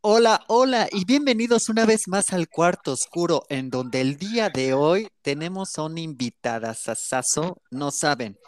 Hola, 0.00 0.44
hola 0.46 0.88
y 0.92 1.04
bienvenidos 1.04 1.68
una 1.68 1.84
vez 1.84 2.06
más 2.06 2.32
al 2.32 2.48
cuarto 2.48 2.92
oscuro, 2.92 3.42
en 3.48 3.68
donde 3.68 4.00
el 4.00 4.16
día 4.16 4.48
de 4.48 4.72
hoy 4.72 5.08
tenemos 5.22 5.76
a 5.76 5.82
una 5.82 5.98
invitada, 5.98 6.72
Sasazo, 6.74 7.60
no 7.72 7.90
saben, 7.90 8.38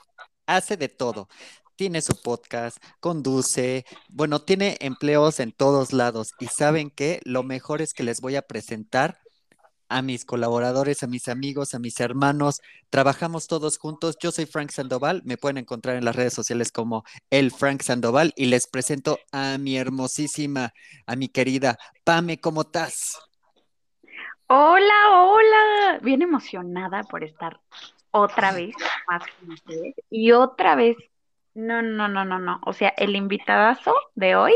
hace 0.47 0.77
de 0.77 0.89
todo. 0.89 1.29
Tiene 1.75 2.03
su 2.03 2.15
podcast, 2.23 2.77
conduce, 3.01 3.85
bueno, 4.09 4.43
tiene 4.43 4.77
empleos 4.81 5.41
en 5.41 5.51
todos 5.51 5.93
lados 5.93 6.29
y 6.39 6.47
saben 6.47 6.89
que 6.89 7.21
lo 7.25 7.43
mejor 7.43 7.83
es 7.83 7.95
que 7.95 8.05
les 8.05 8.21
voy 8.21 8.37
a 8.37 8.43
presentar 8.43 9.19
a 9.91 10.01
mis 10.03 10.25
colaboradores, 10.25 11.03
a 11.03 11.07
mis 11.07 11.29
amigos, 11.29 11.75
a 11.75 11.79
mis 11.79 12.01
hermanos. 12.01 12.63
Trabajamos 12.89 13.49
todos 13.49 13.77
juntos. 13.77 14.17
Yo 14.19 14.31
soy 14.31 14.47
Frank 14.47 14.71
Sandoval. 14.71 15.21
Me 15.25 15.37
pueden 15.37 15.59
encontrar 15.59 15.97
en 15.97 16.05
las 16.05 16.17
redes 16.17 16.33
sociales 16.33 16.73
como 16.73 17.05
el 17.29 17.51
Frank 17.51 17.83
Sandoval 17.83 18.33
y 18.37 18.47
les 18.47 18.67
presento 18.67 19.19
a 19.33 19.59
mi 19.59 19.77
hermosísima, 19.77 20.73
a 21.07 21.17
mi 21.17 21.29
querida 21.29 21.77
Pame. 22.05 22.41
¿Cómo 22.41 22.63
estás? 22.63 23.19
Hola, 24.47 24.95
hola. 25.11 25.99
Bien 26.03 26.23
emocionada 26.23 27.03
por 27.03 27.25
estar 27.25 27.61
otra 28.13 28.53
vez 28.53 28.75
más 29.09 29.23
con 29.39 29.53
ustedes 29.53 29.95
y 30.09 30.33
otra 30.33 30.77
vez. 30.77 30.97
No, 31.55 31.83
no, 31.83 32.09
no, 32.09 32.25
no, 32.25 32.39
no. 32.39 32.61
O 32.65 32.73
sea, 32.73 32.95
el 32.97 33.17
invitadazo 33.17 33.93
de 34.15 34.37
hoy 34.37 34.55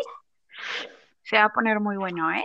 se 1.25 1.37
va 1.37 1.45
a 1.45 1.53
poner 1.53 1.81
muy 1.81 1.97
bueno, 1.97 2.31
¿eh? 2.33 2.45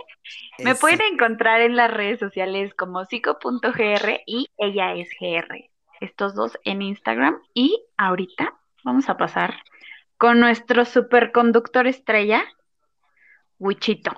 Me 0.58 0.74
pueden 0.74 1.00
encontrar 1.12 1.60
en 1.60 1.76
las 1.76 1.90
redes 1.90 2.18
sociales 2.18 2.74
como 2.74 3.04
psico.gr 3.04 4.20
y 4.26 4.48
ella 4.56 4.94
es 4.94 5.08
gr. 5.20 5.46
Estos 6.00 6.34
dos 6.34 6.58
en 6.64 6.82
Instagram. 6.82 7.40
Y 7.52 7.84
ahorita 7.96 8.54
vamos 8.82 9.08
a 9.08 9.16
pasar 9.16 9.54
con 10.16 10.40
nuestro 10.40 10.84
superconductor 10.84 11.86
estrella, 11.86 12.44
Wichito. 13.58 14.12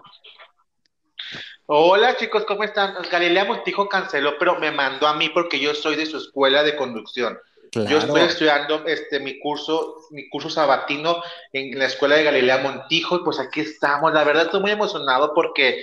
Hola 1.66 2.16
chicos, 2.16 2.44
¿cómo 2.44 2.64
están? 2.64 2.94
Galilea 3.10 3.44
Montijo 3.44 3.88
canceló, 3.88 4.36
pero 4.38 4.58
me 4.58 4.70
mandó 4.70 5.06
a 5.06 5.14
mí 5.14 5.28
porque 5.30 5.58
yo 5.58 5.74
soy 5.74 5.96
de 5.96 6.06
su 6.06 6.18
escuela 6.18 6.62
de 6.62 6.76
conducción. 6.76 7.38
Yo 7.74 7.98
estoy 7.98 8.20
estudiando 8.20 8.84
este, 8.86 9.18
mi 9.18 9.38
curso, 9.38 9.96
mi 10.10 10.28
curso 10.28 10.50
sabatino 10.50 11.22
en 11.54 11.78
la 11.78 11.86
escuela 11.86 12.16
de 12.16 12.24
Galilea 12.24 12.58
Montijo, 12.58 13.16
y 13.16 13.24
pues 13.24 13.38
aquí 13.38 13.60
estamos. 13.60 14.12
La 14.12 14.24
verdad 14.24 14.44
estoy 14.44 14.60
muy 14.60 14.72
emocionado 14.72 15.32
porque, 15.34 15.82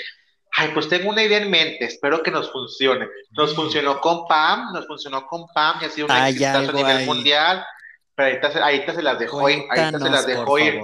ay, 0.51 0.69
pues 0.73 0.87
tengo 0.87 1.09
una 1.09 1.23
idea 1.23 1.39
en 1.39 1.49
mente, 1.49 1.85
espero 1.85 2.21
que 2.21 2.29
nos 2.29 2.51
funcione. 2.51 3.07
Nos 3.31 3.55
funcionó 3.55 3.99
con 4.01 4.27
Pam, 4.27 4.71
nos 4.71 4.85
funcionó 4.85 5.25
con 5.25 5.47
Pam 5.47 5.77
y 5.81 5.85
ha 5.85 5.89
sido 5.89 6.07
un 6.07 6.15
éxito 6.15 6.57
a 6.57 6.71
nivel 6.71 7.05
mundial. 7.07 7.65
Pero 8.13 8.29
ahorita, 8.29 8.63
ahorita 8.65 8.93
se 8.93 9.01
las 9.01 9.17
dejo 9.17 9.49
ir, 9.49 9.63
ahorita 9.69 9.99
se 9.99 10.09
las 10.09 10.27
dejo 10.27 10.59
ir. 10.59 10.81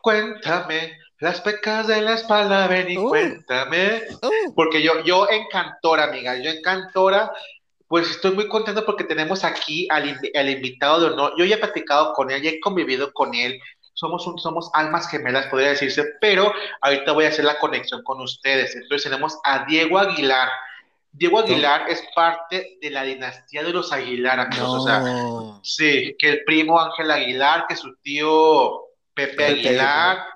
Cuéntame, 0.00 0.98
las 1.18 1.42
pecas 1.42 1.86
de 1.86 2.00
la 2.00 2.14
espalda, 2.14 2.66
ven 2.66 2.90
y 2.90 2.96
uh. 2.96 3.08
cuéntame. 3.10 4.04
Uh. 4.22 4.54
Porque 4.54 4.80
yo, 4.80 5.04
yo 5.04 5.28
encantora, 5.28 6.04
amiga, 6.04 6.36
yo 6.36 6.50
encantora 6.50 7.30
pues 7.90 8.08
estoy 8.08 8.30
muy 8.30 8.46
contento 8.46 8.86
porque 8.86 9.02
tenemos 9.02 9.42
aquí 9.42 9.88
al, 9.90 10.08
invitado 10.48 11.00
de 11.00 11.06
honor. 11.06 11.34
Yo 11.36 11.44
ya 11.44 11.56
he 11.56 11.58
platicado 11.58 12.12
con 12.12 12.30
él, 12.30 12.40
ya 12.40 12.50
he 12.50 12.60
convivido 12.60 13.12
con 13.12 13.34
él. 13.34 13.60
Somos, 13.94 14.22
somos 14.40 14.70
almas 14.74 15.10
gemelas, 15.10 15.48
podría 15.48 15.70
decirse, 15.70 16.04
pero 16.20 16.52
ahorita 16.82 17.10
voy 17.10 17.24
a 17.24 17.30
hacer 17.30 17.44
la 17.44 17.58
conexión 17.58 18.04
con 18.04 18.20
ustedes. 18.20 18.76
Entonces 18.76 19.10
tenemos 19.10 19.40
a 19.42 19.64
Diego 19.64 19.98
Aguilar. 19.98 20.48
Diego 21.10 21.40
Aguilar 21.40 21.90
es 21.90 22.00
parte 22.14 22.78
de 22.80 22.90
la 22.90 23.02
dinastía 23.02 23.64
de 23.64 23.72
los 23.72 23.92
Aguilar, 23.92 24.38
amigos. 24.38 24.68
O 24.68 24.86
sea, 24.86 25.60
sí, 25.64 26.14
que 26.16 26.28
el 26.28 26.44
primo 26.44 26.80
Ángel 26.80 27.10
Aguilar, 27.10 27.66
que 27.68 27.74
su 27.74 27.96
tío 27.96 28.84
Pepe 29.14 29.46
Aguilar, 29.46 30.26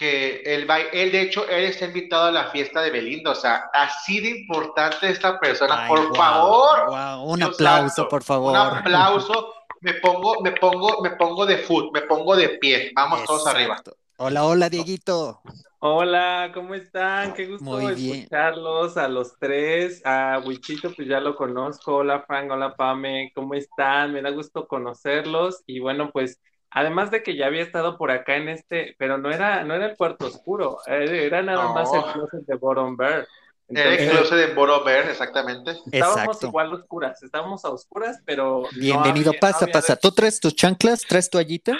que 0.00 0.40
él 0.46 0.68
va, 0.68 0.80
él 0.80 1.12
de 1.12 1.20
hecho, 1.20 1.46
él 1.46 1.64
está 1.64 1.84
invitado 1.84 2.24
a 2.24 2.32
la 2.32 2.46
fiesta 2.46 2.80
de 2.80 2.90
Belinda, 2.90 3.32
o 3.32 3.34
sea, 3.34 3.68
así 3.74 4.18
de 4.18 4.30
importante 4.30 5.10
esta 5.10 5.38
persona, 5.38 5.86
por 5.86 6.16
favor. 6.16 6.88
Un 7.26 7.42
aplauso, 7.42 8.08
por 8.08 8.22
favor. 8.22 8.52
Un 8.52 8.56
aplauso. 8.56 9.52
Me 9.82 9.92
pongo, 9.94 10.40
me 10.40 10.52
pongo, 10.52 11.02
me 11.02 11.10
pongo 11.10 11.44
de 11.44 11.58
foot, 11.58 11.92
me 11.92 12.00
pongo 12.00 12.34
de 12.34 12.48
pie. 12.48 12.92
Vamos 12.94 13.24
todos 13.24 13.46
arriba. 13.46 13.82
Hola, 14.16 14.44
hola, 14.46 14.70
Dieguito. 14.70 15.42
Hola, 15.80 16.50
¿cómo 16.54 16.74
están? 16.74 17.34
Qué 17.34 17.46
gusto 17.46 17.80
escucharlos 17.80 18.96
a 18.96 19.06
los 19.06 19.38
tres. 19.38 20.00
A 20.06 20.40
Wichito, 20.46 20.94
pues 20.94 21.08
ya 21.08 21.20
lo 21.20 21.36
conozco. 21.36 21.96
Hola, 21.96 22.24
Frank, 22.26 22.50
hola, 22.50 22.74
Pame. 22.74 23.32
¿Cómo 23.34 23.52
están? 23.52 24.14
Me 24.14 24.22
da 24.22 24.30
gusto 24.30 24.66
conocerlos. 24.66 25.62
Y 25.66 25.80
bueno, 25.80 26.10
pues 26.10 26.40
Además 26.72 27.10
de 27.10 27.22
que 27.22 27.36
ya 27.36 27.46
había 27.46 27.62
estado 27.62 27.98
por 27.98 28.12
acá 28.12 28.36
en 28.36 28.48
este, 28.48 28.94
pero 28.96 29.18
no 29.18 29.30
era, 29.30 29.64
no 29.64 29.74
era 29.74 29.86
el 29.86 29.96
cuarto 29.96 30.26
oscuro, 30.26 30.78
eh, 30.86 31.24
era 31.26 31.42
nada 31.42 31.72
más 31.72 31.92
el 31.92 32.02
closet 32.12 32.46
de 32.46 32.54
Bottom 32.54 32.96
Bear. 32.96 33.26
era 33.68 33.94
el 33.94 34.10
closet 34.10 34.38
de 34.38 34.54
Bottom 34.54 34.84
Bear, 34.84 35.10
exactamente. 35.10 35.72
Estábamos 35.90 36.40
igual 36.44 36.72
oscuras, 36.72 37.20
estábamos 37.24 37.64
a 37.64 37.70
oscuras, 37.70 38.22
pero. 38.24 38.64
Bienvenido, 38.78 39.32
pasa, 39.40 39.66
pasa. 39.66 39.96
¿Tú 39.96 40.12
traes 40.12 40.38
tus 40.38 40.54
chanclas? 40.54 41.02
¿Traes 41.02 41.28
toallita? 41.28 41.76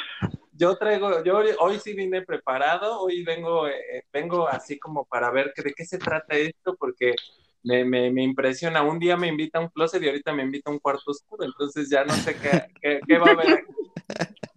Yo 0.53 0.77
traigo, 0.77 1.23
yo 1.23 1.41
hoy 1.61 1.79
sí 1.79 1.95
vine 1.95 2.23
preparado, 2.23 3.01
hoy 3.01 3.23
vengo, 3.23 3.69
eh, 3.69 4.05
vengo 4.13 4.49
así 4.49 4.79
como 4.79 5.05
para 5.05 5.31
ver 5.31 5.55
de 5.57 5.73
qué 5.73 5.85
se 5.85 5.99
trata 5.99 6.35
esto, 6.35 6.75
porque 6.77 7.15
me, 7.63 7.85
me, 7.85 8.11
me, 8.11 8.25
impresiona. 8.25 8.83
Un 8.83 8.99
día 8.99 9.17
me 9.17 9.29
invita 9.29 9.59
a 9.59 9.63
un 9.63 9.69
closet 9.69 10.03
y 10.03 10.09
ahorita 10.09 10.33
me 10.33 10.43
invita 10.43 10.69
a 10.69 10.73
un 10.73 10.81
cuarto 10.81 11.13
oscuro, 11.13 11.45
entonces 11.45 11.89
ya 11.89 12.05
no 12.05 12.13
sé 12.13 12.37
qué, 12.37 12.67
qué, 12.83 13.01
qué 13.07 13.19
va 13.19 13.29
a 13.29 13.31
haber 13.31 13.53
aquí. 13.53 13.73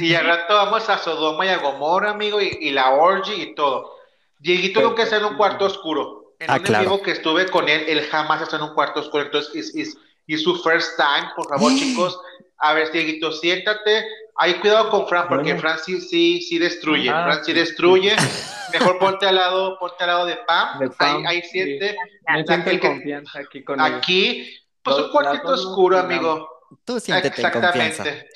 Y 0.00 0.14
al 0.14 0.26
rato 0.26 0.54
vamos 0.54 0.88
a 0.88 0.98
Sodoma 0.98 1.46
y 1.46 1.48
a 1.48 1.58
Gomorra, 1.58 2.10
amigo, 2.10 2.40
y, 2.40 2.70
la 2.70 2.90
orgy 2.92 3.34
y 3.34 3.54
todo. 3.54 3.96
Dieguito 4.38 4.80
nunca 4.80 5.04
está 5.04 5.16
en 5.16 5.24
un 5.24 5.36
cuarto 5.36 5.66
oscuro. 5.66 6.34
En 6.38 6.50
ah, 6.50 6.58
un 6.58 6.74
amigo 6.74 7.02
que 7.02 7.12
estuve 7.12 7.46
con 7.46 7.68
él, 7.68 7.84
él 7.86 8.06
jamás 8.10 8.42
está 8.42 8.56
en 8.56 8.62
un 8.62 8.74
cuarto 8.74 9.00
oscuro. 9.00 9.24
Entonces, 9.24 9.74
es 9.74 10.42
su 10.42 10.56
first 10.62 10.96
time, 10.96 11.30
por 11.36 11.48
favor, 11.48 11.72
chicos. 11.76 12.18
A 12.58 12.74
ver, 12.74 12.90
Dieguito, 12.92 13.32
siéntate. 13.32 14.04
Hay 14.36 14.54
cuidado 14.54 14.90
con 14.90 15.06
Fran, 15.06 15.28
porque 15.28 15.56
Fran 15.56 15.78
sí, 15.78 16.00
sí, 16.00 16.40
sí 16.40 16.58
destruye. 16.58 17.10
Ah, 17.10 17.24
Fran 17.24 17.44
sí, 17.44 17.52
destruye. 17.52 18.16
Mejor 18.72 18.98
ponte 18.98 19.26
al 19.26 19.34
lado, 19.34 19.78
ponte 19.78 20.02
al 20.04 20.06
lado 20.06 20.26
de 20.26 20.36
Pam. 20.46 20.90
ahí, 20.98 21.24
ahí 21.26 21.42
siente. 21.42 21.96
Me 22.26 22.80
confianza 22.80 23.40
aquí 23.40 23.64
con 23.64 23.80
Aquí, 23.80 24.56
pues 24.82 24.96
un 24.96 25.10
cuartito 25.10 25.48
oscuro, 25.48 25.98
amigo. 25.98 26.48
Tú 26.84 27.00
siéntete 27.00 27.42
Exactamente. 27.42 28.28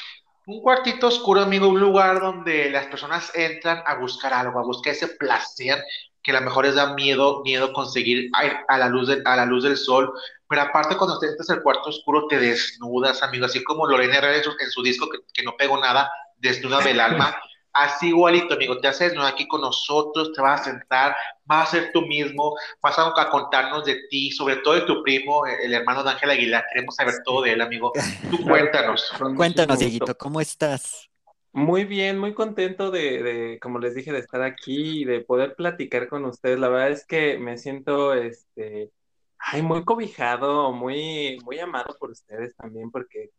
Un 0.46 0.60
cuartito 0.60 1.06
oscuro, 1.06 1.40
amigo, 1.40 1.68
un 1.68 1.80
lugar 1.80 2.20
donde 2.20 2.68
las 2.70 2.86
personas 2.86 3.32
entran 3.34 3.82
a 3.86 3.94
buscar 3.94 4.34
algo, 4.34 4.58
a 4.58 4.64
buscar 4.64 4.92
ese 4.92 5.08
placer 5.08 5.82
que 6.22 6.32
a 6.32 6.40
lo 6.40 6.42
mejor 6.42 6.66
les 6.66 6.74
da 6.74 6.94
miedo, 6.94 7.42
miedo 7.44 7.72
conseguir 7.72 8.30
a 8.68 8.78
la 8.78 8.88
luz, 8.88 9.08
a 9.24 9.36
la 9.36 9.46
luz 9.46 9.64
del 9.64 9.76
sol. 9.76 10.12
Pero 10.46 10.62
aparte, 10.62 10.96
cuando 10.96 11.18
te 11.18 11.28
entras 11.28 11.48
al 11.50 11.62
cuarto 11.62 11.88
oscuro, 11.88 12.26
te 12.28 12.38
desnudas, 12.38 13.22
amigo, 13.22 13.46
así 13.46 13.64
como 13.64 13.86
Lorena 13.86 14.16
Herrera 14.16 14.36
en 14.36 14.70
su, 14.70 14.82
disco 14.82 15.08
que, 15.08 15.18
que 15.32 15.42
no 15.42 15.56
pegó 15.56 15.78
nada, 15.78 16.10
desnuda 16.36 16.80
del 16.80 17.00
alma. 17.00 17.34
Así 17.74 18.08
igualito, 18.08 18.54
amigo, 18.54 18.78
te 18.78 18.86
haces 18.86 19.14
¿no? 19.14 19.26
aquí 19.26 19.48
con 19.48 19.60
nosotros, 19.60 20.32
te 20.32 20.40
vas 20.40 20.60
a 20.60 20.64
sentar, 20.64 21.16
vas 21.44 21.68
a 21.68 21.70
ser 21.72 21.90
tú 21.92 22.02
mismo, 22.02 22.54
vas 22.80 22.96
a, 22.96 23.12
contarnos 23.30 23.84
de 23.84 24.06
ti, 24.08 24.30
sobre 24.30 24.56
todo 24.56 24.74
de 24.74 24.82
tu 24.82 25.02
primo, 25.02 25.44
el 25.44 25.74
hermano 25.74 26.04
de 26.04 26.10
Ángel 26.10 26.30
Aguilar. 26.30 26.64
Queremos 26.72 26.94
saber 26.94 27.14
todo 27.24 27.42
de 27.42 27.52
él, 27.52 27.60
amigo. 27.60 27.92
Tú 28.30 28.40
cuéntanos. 28.44 29.12
cuéntanos, 29.36 29.80
Dieguito, 29.80 30.16
¿cómo 30.16 30.40
estás? 30.40 31.10
Muy 31.52 31.84
bien, 31.84 32.16
muy 32.16 32.32
contento 32.32 32.92
de, 32.92 33.22
de, 33.22 33.58
como 33.60 33.80
les 33.80 33.96
dije, 33.96 34.12
de 34.12 34.20
estar 34.20 34.42
aquí 34.42 35.02
y 35.02 35.04
de 35.04 35.20
poder 35.20 35.56
platicar 35.56 36.08
con 36.08 36.24
ustedes. 36.26 36.60
La 36.60 36.68
verdad 36.68 36.90
es 36.90 37.04
que 37.04 37.38
me 37.38 37.58
siento, 37.58 38.14
este, 38.14 38.92
ay, 39.38 39.62
muy 39.62 39.84
cobijado, 39.84 40.70
muy, 40.70 41.38
muy 41.44 41.58
amado 41.58 41.96
por 41.98 42.10
ustedes 42.10 42.54
también, 42.54 42.92
porque 42.92 43.30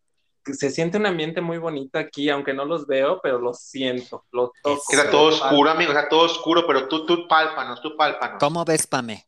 se 0.53 0.69
siente 0.69 0.97
un 0.97 1.05
ambiente 1.05 1.41
muy 1.41 1.57
bonito 1.57 1.97
aquí, 1.97 2.29
aunque 2.29 2.53
no 2.53 2.65
los 2.65 2.85
veo, 2.85 3.19
pero 3.21 3.39
los 3.39 3.59
siento, 3.59 4.25
los 4.31 4.51
toco. 4.61 4.83
Era 4.93 5.09
todo 5.09 5.29
oscuro, 5.29 5.71
amigo, 5.71 5.91
era 5.91 6.07
todo 6.07 6.25
oscuro, 6.25 6.65
pero 6.67 6.87
tú, 6.87 7.05
tú 7.05 7.27
pálpanos, 7.27 7.81
tú 7.81 7.95
pálpanos. 7.95 8.39
¿Cómo 8.39 8.63
ves, 8.63 8.85
Pame? 8.85 9.25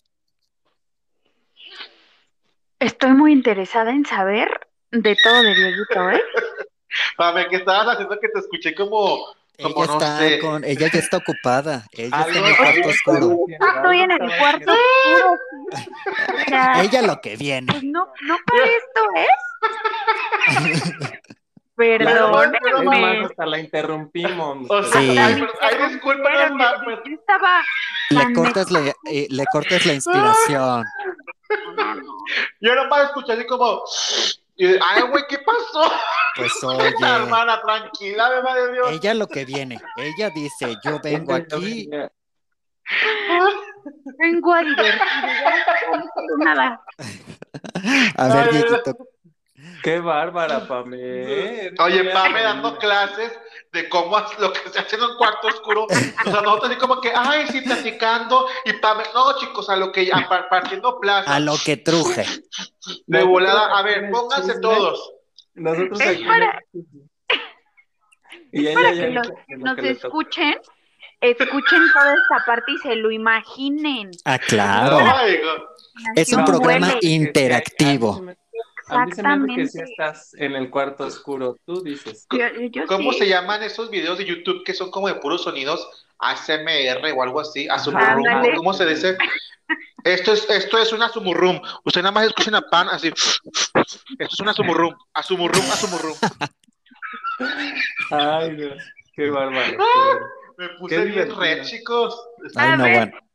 Estoy 2.79 3.11
muy 3.11 3.31
interesada 3.31 3.91
en 3.91 4.05
saber 4.05 4.67
de 4.91 5.17
todo 5.23 5.41
de 5.41 5.55
Dieguito, 5.55 6.09
¿eh? 6.11 6.21
Pame, 7.17 7.47
¿qué 7.49 7.57
estabas 7.57 7.87
haciendo 7.87 8.19
que 8.19 8.29
te 8.29 8.39
escuché 8.39 8.75
como... 8.75 9.35
Ella, 9.57 9.83
está 9.83 10.39
con, 10.39 10.63
ella 10.63 10.87
ya 10.91 10.99
está 10.99 11.17
ocupada. 11.17 11.85
Ella 11.91 12.19
está 12.27 12.39
en 12.39 12.45
el 12.45 12.57
cuarto 12.57 12.89
oscuro. 12.89 13.37
Estoy 13.47 13.99
en 14.01 14.11
el 14.11 14.37
cuarto 14.37 14.71
oscuro. 14.71 15.37
ella 16.81 17.01
lo 17.01 17.19
que 17.21 17.35
viene. 17.37 17.71
Pues 17.71 17.83
no, 17.83 18.07
no 18.27 18.37
para 18.45 18.63
esto 18.65 19.01
es. 21.01 21.27
Perdóneme. 21.75 23.25
hasta 23.25 23.45
la 23.45 23.59
interrumpimos. 23.59 24.69
O 24.69 24.83
sea, 24.83 25.01
sí. 25.01 25.17
ay, 25.17 25.43
estaba 27.13 27.61
le 28.09 28.33
cortas 28.33 28.71
la, 28.71 28.93
eh, 29.05 29.27
le 29.29 29.45
cortas 29.51 29.85
la 29.85 29.93
inspiración. 29.93 30.85
Yo 32.61 32.75
no 32.75 32.89
puedo 32.89 33.03
escuchar 33.03 33.37
así 33.37 33.45
como 33.45 33.83
ay, 34.59 35.01
güey, 35.09 35.23
¿qué 35.29 35.37
pasó? 35.39 35.91
Pues 36.37 36.53
oye. 36.63 36.93
hermana, 37.01 37.59
tranquila, 37.61 38.29
bebé 38.29 38.61
de 38.61 38.73
Dios. 38.73 38.91
Ella 38.91 39.13
lo 39.15 39.27
que 39.27 39.43
viene, 39.43 39.81
ella 39.95 40.29
dice, 40.29 40.77
yo 40.83 40.99
vengo 41.01 41.33
aquí 41.33 41.89
Vengo 44.19 44.53
a 44.53 44.61
divertirme. 44.61 44.99
A 48.17 48.27
ver, 48.27 48.51
Dieguito. 48.51 48.97
Qué 49.83 49.99
bárbara, 49.99 50.67
Pame. 50.67 51.71
Oye, 51.79 52.03
Pame 52.11 52.43
dando 52.43 52.77
clases 52.77 53.31
de 53.71 53.89
cómo 53.89 54.17
lo 54.39 54.53
que 54.53 54.69
se 54.69 54.79
hace 54.79 54.95
en 54.95 55.03
un 55.03 55.17
cuarto 55.17 55.47
oscuro. 55.47 55.85
O 55.85 55.89
sea, 55.89 56.41
nosotros 56.41 56.71
así 56.71 56.79
como 56.79 56.99
que, 57.01 57.11
ay, 57.13 57.47
sí, 57.47 57.61
platicando. 57.61 58.47
Y 58.65 58.73
Pame, 58.73 59.03
no, 59.13 59.37
chicos, 59.39 59.69
a 59.69 59.75
lo 59.75 59.91
que, 59.91 60.05
ya, 60.05 60.27
partiendo 60.49 60.99
plaza. 60.99 61.35
A 61.35 61.39
lo 61.39 61.55
que 61.63 61.77
truje. 61.77 62.25
De 63.05 63.23
volada, 63.23 63.77
a 63.77 63.81
ver, 63.83 64.09
pónganse 64.09 64.59
todos. 64.59 65.13
Nosotros 65.55 66.01
aquí. 66.01 66.25
Y 68.51 68.73
para 68.73 68.93
que 68.93 69.09
nos 69.57 69.77
escuchen, 69.79 70.55
escuchen 71.21 71.81
toda 71.93 72.13
esta 72.13 72.45
parte 72.45 72.71
y 72.71 72.77
se 72.77 72.95
lo 72.95 73.11
imaginen. 73.11 74.11
Ah, 74.25 74.39
claro. 74.39 74.99
es 76.15 76.31
un 76.33 76.45
programa 76.45 76.95
interactivo. 77.01 78.25
A 78.89 79.05
mí 79.05 79.11
se 79.11 79.23
me 79.23 79.55
que 79.55 79.67
si 79.67 79.79
estás 79.79 80.33
en 80.35 80.53
el 80.53 80.69
cuarto 80.69 81.05
oscuro, 81.05 81.57
tú 81.65 81.83
dices. 81.83 82.27
¿Cómo 82.87 83.13
se 83.13 83.27
llaman 83.27 83.63
esos 83.63 83.89
videos 83.89 84.17
de 84.17 84.25
YouTube 84.25 84.63
que 84.63 84.73
son 84.73 84.91
como 84.91 85.07
de 85.07 85.15
puros 85.15 85.43
sonidos 85.43 85.87
ASMR 86.19 87.11
o 87.15 87.23
algo 87.23 87.39
así? 87.39 87.67
Asumurrum, 87.69 88.23
¿cómo 88.55 88.73
se 88.73 88.85
dice? 88.85 89.17
Esto 90.03 90.31
es, 90.31 90.49
esto 90.49 90.77
es 90.77 90.93
una 90.93 91.09
sumurrum. 91.09 91.59
Usted 91.83 92.01
nada 92.01 92.13
más 92.13 92.27
escucha 92.27 92.49
una 92.49 92.61
pan 92.61 92.87
así. 92.89 93.09
Esto 93.09 93.93
es 94.17 94.39
una 94.39 94.53
sumurrum. 94.53 94.95
Asumurrum, 95.13 95.65
asumurrum. 95.71 96.15
Ay, 98.11 98.55
Dios. 98.55 98.83
Qué 99.13 99.29
bárbaro. 99.29 99.77
me 100.57 100.69
puse 100.79 101.05
bien 101.05 101.35
red, 101.35 101.63
chicos. 101.63 102.17
Ay, 102.55 102.77
no, 102.77 102.87
bueno 102.87 103.26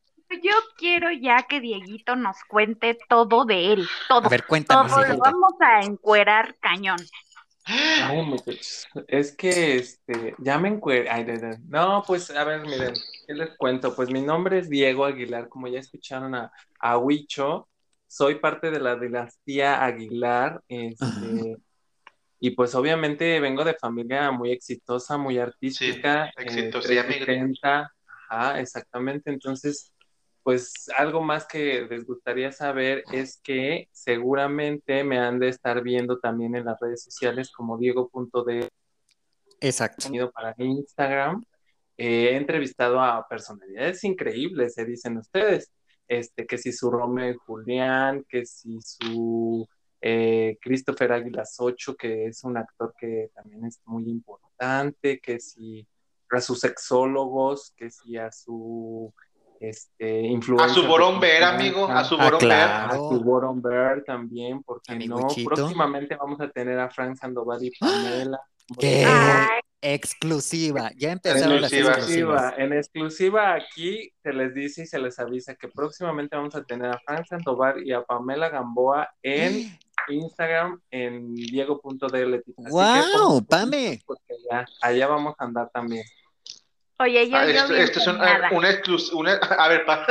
yo 0.43 0.53
quiero 0.77 1.11
ya 1.11 1.45
que 1.49 1.61
Dieguito 1.61 2.17
nos 2.17 2.37
cuente 2.49 2.99
todo 3.09 3.45
de 3.45 3.73
él, 3.73 3.89
todo. 4.09 4.27
A 4.27 4.29
ver, 4.29 4.47
cuéntanos. 4.47 4.93
Todo 4.93 5.05
lo 5.05 5.19
vamos 5.19 5.53
a 5.61 5.81
encuerar 5.81 6.57
cañón. 6.61 6.99
es 9.09 9.37
que 9.37 9.77
este, 9.77 10.35
ya 10.39 10.59
me 10.59 10.69
encueré. 10.69 11.09
No, 11.69 12.03
pues 12.07 12.31
a 12.31 12.45
ver, 12.45 12.63
miren, 12.63 12.95
¿qué 13.27 13.35
les 13.35 13.57
cuento? 13.57 13.95
Pues 13.95 14.11
mi 14.11 14.21
nombre 14.21 14.59
es 14.59 14.69
Diego 14.69 15.05
Aguilar, 15.05 15.49
como 15.49 15.69
ya 15.69 15.79
escucharon 15.79 16.35
a, 16.35 16.51
a 16.81 16.99
Huicho, 16.99 17.69
soy 18.07 18.37
parte 18.37 18.71
de 18.71 18.81
la 18.81 18.97
dinastía 18.97 19.85
Aguilar, 19.85 20.61
este, 20.69 21.57
y 22.41 22.51
pues 22.51 22.75
obviamente 22.75 23.39
vengo 23.39 23.65
de 23.65 23.75
familia 23.75 24.33
muy 24.33 24.51
exitosa, 24.51 25.17
muy 25.17 25.39
artística. 25.39 26.33
Sí, 26.37 26.43
exitosa, 26.43 26.93
eh, 26.93 27.85
ajá, 28.29 28.61
exactamente, 28.61 29.31
entonces 29.31 29.93
pues 30.43 30.89
algo 30.97 31.23
más 31.23 31.47
que 31.47 31.87
les 31.89 32.05
gustaría 32.05 32.51
saber 32.53 33.05
es 33.13 33.41
que 33.43 33.89
seguramente 33.93 35.05
me 35.05 35.19
han 35.19 35.39
de 35.39 35.49
estar 35.49 35.83
viendo 35.83 36.19
también 36.19 36.57
en 36.57 36.65
las 36.65 36.81
redes 36.81 37.03
sociales 37.05 37.51
como 37.53 37.79
Diego.de. 37.79 38.69
Exacto. 39.61 40.09
Para 40.33 40.55
Instagram. 40.59 41.45
he 41.97 42.37
entrevistado 42.37 43.01
a 43.01 43.27
personalidades 43.29 44.03
increíbles, 44.05 44.75
se 44.75 44.85
dicen 44.85 45.19
ustedes. 45.19 45.71
Este, 46.09 46.47
que 46.47 46.59
si 46.59 46.73
su 46.73 46.91
Romeo 46.91 47.33
y 47.33 47.37
Julián, 47.37 48.25
que 48.29 48.45
si 48.45 48.79
su 48.83 49.67
eh, 50.01 50.59
Christopher 50.61 51.13
Águilas 51.13 51.55
8, 51.59 51.97
que 51.97 52.27
es 52.27 52.43
un 52.43 52.57
actor 52.57 52.93
que 52.99 53.31
también 53.35 53.65
es 53.65 53.81
muy 53.85 54.11
importante, 54.11 55.21
que 55.21 55.39
si 55.39 55.87
a 56.29 56.41
sus 56.41 56.61
sexólogos, 56.61 57.73
que 57.77 57.91
si 57.91 58.17
a 58.17 58.33
su 58.33 59.15
este, 59.63 60.37
A 60.59 60.69
su 60.69 60.85
Boromber, 60.87 61.45
amigo, 61.45 61.87
a 61.87 62.03
su 62.05 62.17
Boromber. 62.17 62.51
Ah, 62.51 62.87
a 62.87 62.97
su 62.97 63.21
Boromber 63.23 64.03
también, 64.05 64.61
porque 64.65 64.95
no, 65.07 65.29
próximamente 65.45 66.17
vamos 66.17 66.41
a 66.41 66.51
tener 66.51 66.81
a 66.81 66.91
Frank 66.91 67.17
Sandoval 67.17 67.65
y 67.65 67.71
Pamela. 67.79 68.41
¿Qué? 68.79 69.07
Exclusiva, 69.81 70.91
ya 70.97 71.13
empezaron 71.13 71.61
las 71.61 71.73
exclusivas. 71.73 72.55
En 72.57 72.73
exclusiva 72.73 73.55
aquí 73.55 74.13
se 74.23 74.33
les 74.33 74.53
dice 74.53 74.83
y 74.83 74.87
se 74.87 74.99
les 74.99 75.19
avisa 75.21 75.55
que 75.55 75.69
próximamente 75.69 76.37
vamos 76.37 76.57
a 76.57 76.65
tener 76.65 76.91
a 76.91 77.01
Frank 77.05 77.27
Sandoval 77.27 77.87
y 77.87 77.93
a 77.93 78.03
Pamela 78.03 78.49
Gamboa 78.49 79.09
en 79.23 79.79
Instagram 80.09 80.81
en 80.91 81.35
diego.dl. 81.35 82.43
¡Wow, 82.57 83.45
Pame! 83.45 84.01
Porque 84.05 84.35
allá 84.81 85.07
vamos 85.07 85.35
a 85.39 85.45
andar 85.45 85.71
también. 85.73 86.05
Oye, 87.03 87.29
yo, 87.29 87.37
ah, 87.37 87.45
esto, 87.45 87.75
esto 87.75 87.99
es 87.99 88.07
una, 88.07 88.49
una 88.53 88.71
exclusiva. 88.71 89.33
A 89.59 89.69
ver, 89.69 89.85
Pam. 89.85 90.07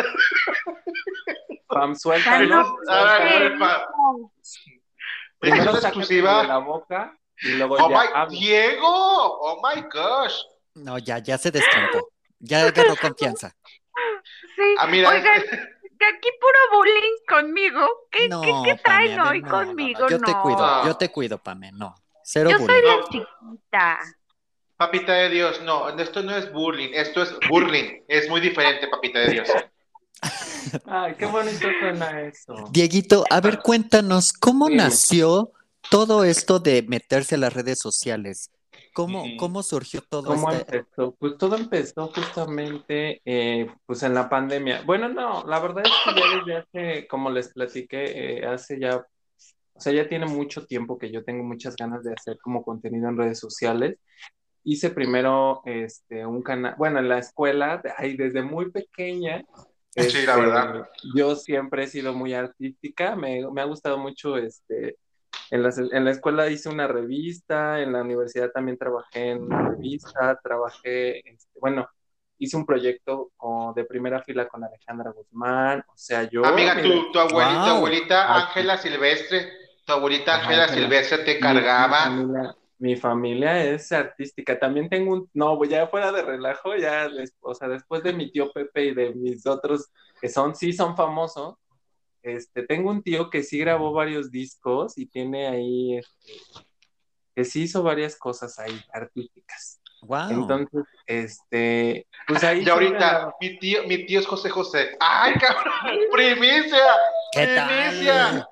Pam, 1.68 1.96
suéltalo. 1.96 2.78
A 2.90 3.20
ver. 3.20 3.58
Primero 5.40 5.72
es 5.72 5.80
una 5.80 5.88
exclusiva. 5.88 6.42
De 6.42 6.48
la 6.50 6.58
boca 6.58 7.18
y 7.44 7.54
luego 7.54 7.76
oh 7.76 7.90
ya. 7.90 8.26
My, 8.28 8.38
Diego, 8.38 8.88
oh 8.88 9.62
my 9.64 9.82
gosh. 9.84 10.36
No, 10.76 10.98
ya, 10.98 11.20
ya 11.20 11.38
se 11.38 11.50
destrampó. 11.50 12.12
Ya 12.40 12.66
agarró 12.66 12.96
confianza. 12.96 13.56
Sí. 14.56 14.76
Ah, 14.78 14.88
mira, 14.88 15.10
Oigan, 15.10 15.42
que 15.42 16.06
aquí 16.06 16.30
puro 16.40 16.60
bullying 16.78 17.16
conmigo. 17.28 17.88
¿Qué, 18.12 18.28
no, 18.28 18.42
¿qué, 18.42 18.54
qué 18.66 18.76
traen 18.84 19.20
hoy 19.20 19.42
conmigo? 19.42 20.10
yo 20.10 20.20
te 20.20 20.34
cuido, 20.34 20.86
yo 20.86 20.98
te 20.98 21.10
cuido, 21.10 21.38
Pame, 21.38 21.72
no. 21.72 21.96
Cero 22.24 22.50
yo 22.52 22.60
bullying. 22.60 22.74
soy 22.74 22.86
la 22.86 23.04
chiquita. 23.06 24.00
Papita 24.81 25.13
de 25.13 25.30
Dios, 25.30 25.62
no, 25.62 25.89
esto 25.89 26.24
no 26.24 26.36
es 26.36 26.51
bullying, 26.51 26.89
esto 26.95 27.22
es 27.22 27.36
burling. 27.48 28.01
Es 28.07 28.28
muy 28.28 28.42
diferente, 28.42 28.88
papita 28.88 29.19
de 29.19 29.28
Dios. 29.33 29.48
Ay, 30.88 31.13
qué 31.19 31.28
bonito 31.28 31.68
suena 31.80 32.22
eso. 32.22 32.56
Dieguito, 32.72 33.24
a 33.30 33.39
ver, 33.42 33.60
cuéntanos, 33.60 34.33
¿cómo 34.33 34.72
nació 34.72 35.51
todo 35.92 36.24
esto 36.24 36.57
de 36.57 36.81
meterse 36.81 37.36
a 37.36 37.38
las 37.38 37.54
redes 37.54 37.78
sociales? 37.78 38.50
¿Cómo, 38.95 39.24
cómo 39.38 39.62
surgió 39.62 40.01
todo 40.01 40.24
¿Cómo 40.24 40.51
empezó? 40.51 41.16
Pues 41.19 41.38
todo 41.38 41.57
empezó 41.57 42.07
justamente 42.07 43.22
eh, 43.24 43.68
pues 43.86 44.01
en 44.01 44.16
la 44.16 44.28
pandemia. 44.30 44.81
Bueno, 44.81 45.10
no, 45.10 45.44
la 45.45 45.60
verdad 45.60 45.83
es 45.86 45.92
que 46.04 46.19
ya 46.19 46.39
desde 46.39 46.57
hace, 46.57 47.07
como 47.07 47.30
les 47.30 47.54
platiqué, 47.54 48.39
eh, 48.39 48.48
hace 48.48 48.80
ya, 48.80 48.98
o 48.98 49.80
sea, 49.80 49.94
ya 49.94 50.10
tiene 50.10 50.25
mucho 50.25 50.66
tiempo 50.66 50.98
que 50.98 51.12
yo 51.12 51.24
tengo 51.24 51.44
muchas 51.44 51.75
ganas 51.75 52.04
de 52.04 52.13
hacer 52.13 52.39
como 52.42 52.63
contenido 52.63 53.10
en 53.10 53.18
redes 53.18 53.38
sociales 53.38 54.00
hice 54.63 54.90
primero 54.92 55.62
este, 55.66 56.25
un 56.25 56.42
canal, 56.42 56.75
bueno, 56.78 57.00
en 57.00 57.10
la 57.10 57.19
escuela, 57.19 57.81
ahí 57.98 58.16
desde 58.16 58.42
muy 58.42 58.72
pequeña. 58.72 59.44
sí, 59.96 60.25
la 60.25 60.36
verdad. 60.36 60.75
Este, 60.78 61.10
yo 61.16 61.35
siempre 61.35 61.83
he 61.83 61.88
sido 61.88 62.14
muy 62.14 62.33
artística, 62.33 63.16
me, 63.16 63.50
me 63.52 63.62
ha 63.62 63.66
gustado 63.66 63.97
mucho, 63.97 64.38
este, 64.38 64.97
en 65.50 65.64
la, 65.64 65.74
en 65.92 66.06
la, 66.06 66.12
escuela 66.12 66.50
hice 66.50 66.69
una 66.69 66.88
revista, 66.88 67.81
en 67.81 67.94
la 67.94 68.02
universidad 68.02 68.52
también 68.52 68.78
trabajé 68.78 69.31
en 69.31 69.44
una 69.44 69.69
revista, 69.69 70.40
trabajé, 70.42 71.19
este, 71.30 71.59
bueno, 71.59 71.88
hice 72.38 72.57
un 72.57 72.66
proyecto 72.66 73.31
de 73.76 73.85
primera 73.85 74.24
fila 74.24 74.47
con 74.47 74.64
Alejandra 74.64 75.12
Guzmán, 75.12 75.83
o 75.88 75.97
sea, 75.97 76.24
yo... 76.24 76.45
Amiga, 76.45 76.81
tu, 76.81 77.12
tu 77.12 77.19
abuelita, 77.19 77.78
abuelita 77.78 78.35
Ángela 78.35 78.78
Silvestre, 78.78 79.52
tu 79.85 79.94
abuelita 79.94 80.35
Ángela 80.35 80.68
Silvestre 80.69 81.19
te 81.19 81.40
cargaba 81.40 82.56
mi 82.81 82.95
familia 82.95 83.64
es 83.64 83.92
artística. 83.92 84.57
También 84.57 84.90
tengo 84.90 85.14
un, 85.14 85.30
no, 85.33 85.64
ya 85.66 85.85
fuera 85.88 86.11
de 86.11 86.23
relajo, 86.23 86.76
ya, 86.76 87.07
o 87.40 87.54
sea, 87.54 87.68
después 87.68 88.02
de 88.02 88.11
mi 88.11 88.31
tío 88.31 88.52
Pepe 88.52 88.85
y 88.85 88.95
de 88.95 89.14
mis 89.14 89.45
otros 89.45 89.92
que 90.19 90.28
son, 90.28 90.56
sí 90.56 90.73
son 90.73 90.97
famosos, 90.97 91.56
este, 92.23 92.64
tengo 92.64 92.90
un 92.90 93.04
tío 93.04 93.30
que 93.30 93.44
sí 93.44 93.59
grabó 93.59 93.94
varios 93.94 94.31
discos 94.31 94.97
y 94.97 95.06
tiene 95.06 95.47
ahí, 95.47 95.97
este, 95.97 96.66
que 97.35 97.45
sí 97.45 97.64
hizo 97.64 97.83
varias 97.83 98.18
cosas 98.18 98.57
ahí 98.57 98.81
artísticas. 98.92 99.80
Wow. 100.02 100.31
Entonces, 100.31 100.83
este, 101.06 102.07
pues 102.28 102.44
ahí. 102.44 102.64
Y 102.66 102.69
ahorita, 102.69 103.35
mi 103.40 103.59
tío, 103.59 103.83
mi 103.88 104.07
tío 104.07 104.19
es 104.19 104.26
José 104.26 104.50
José. 104.50 104.97
¡Ay, 105.00 105.35
cabrón! 105.35 106.00
¡Primicia! 106.11 106.83
¿Qué 107.31 107.45
¡Primicia! 107.45 108.47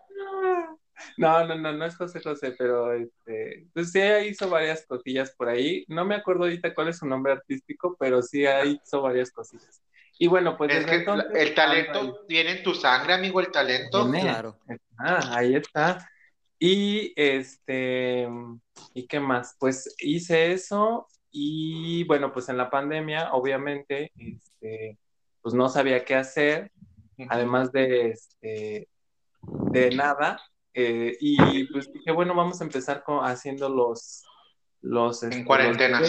No, 1.17 1.45
no, 1.45 1.55
no, 1.55 1.73
no 1.73 1.85
es 1.85 1.95
José 1.95 2.21
José, 2.21 2.55
pero 2.57 2.93
este, 2.93 3.67
pues 3.73 3.91
sí 3.91 4.01
hizo 4.27 4.49
varias 4.49 4.85
cosillas 4.85 5.33
por 5.35 5.49
ahí. 5.49 5.85
No 5.87 6.05
me 6.05 6.15
acuerdo 6.15 6.43
ahorita 6.43 6.73
cuál 6.73 6.89
es 6.89 6.97
su 6.97 7.05
nombre 7.05 7.33
artístico, 7.33 7.95
pero 7.99 8.21
sí 8.21 8.45
hizo 8.65 9.01
varias 9.01 9.31
cosillas. 9.31 9.81
Y 10.17 10.27
bueno, 10.27 10.57
pues 10.57 10.75
es 10.75 10.85
que 10.85 11.05
el 11.35 11.53
talento 11.55 12.25
viene 12.27 12.57
en 12.57 12.63
tu 12.63 12.75
sangre, 12.75 13.13
amigo, 13.13 13.39
el 13.39 13.51
talento. 13.51 14.09
Claro. 14.11 14.59
Ah, 14.97 15.37
ahí 15.37 15.55
está. 15.55 16.09
Y 16.59 17.13
este, 17.15 18.27
¿y 18.93 19.07
qué 19.07 19.19
más? 19.21 19.55
Pues 19.57 19.95
hice 19.99 20.51
eso 20.51 21.07
y 21.31 22.03
bueno, 22.03 22.33
pues 22.33 22.49
en 22.49 22.57
la 22.57 22.69
pandemia, 22.69 23.31
obviamente, 23.31 24.11
este, 24.17 24.97
pues 25.41 25.55
no 25.55 25.69
sabía 25.69 26.03
qué 26.03 26.15
hacer, 26.15 26.71
además 27.29 27.71
de 27.71 28.09
este, 28.09 28.89
de 29.41 29.95
nada, 29.95 30.41
eh, 30.79 31.17
y 31.19 31.65
pues 31.65 31.91
dije, 31.91 32.11
bueno, 32.11 32.33
vamos 32.35 32.61
a 32.61 32.63
empezar 32.63 33.03
con, 33.03 33.25
haciendo 33.25 33.69
los... 33.69 34.23
los 34.81 35.23
en 35.23 35.33
este, 35.33 35.45
cuarentena. 35.45 35.99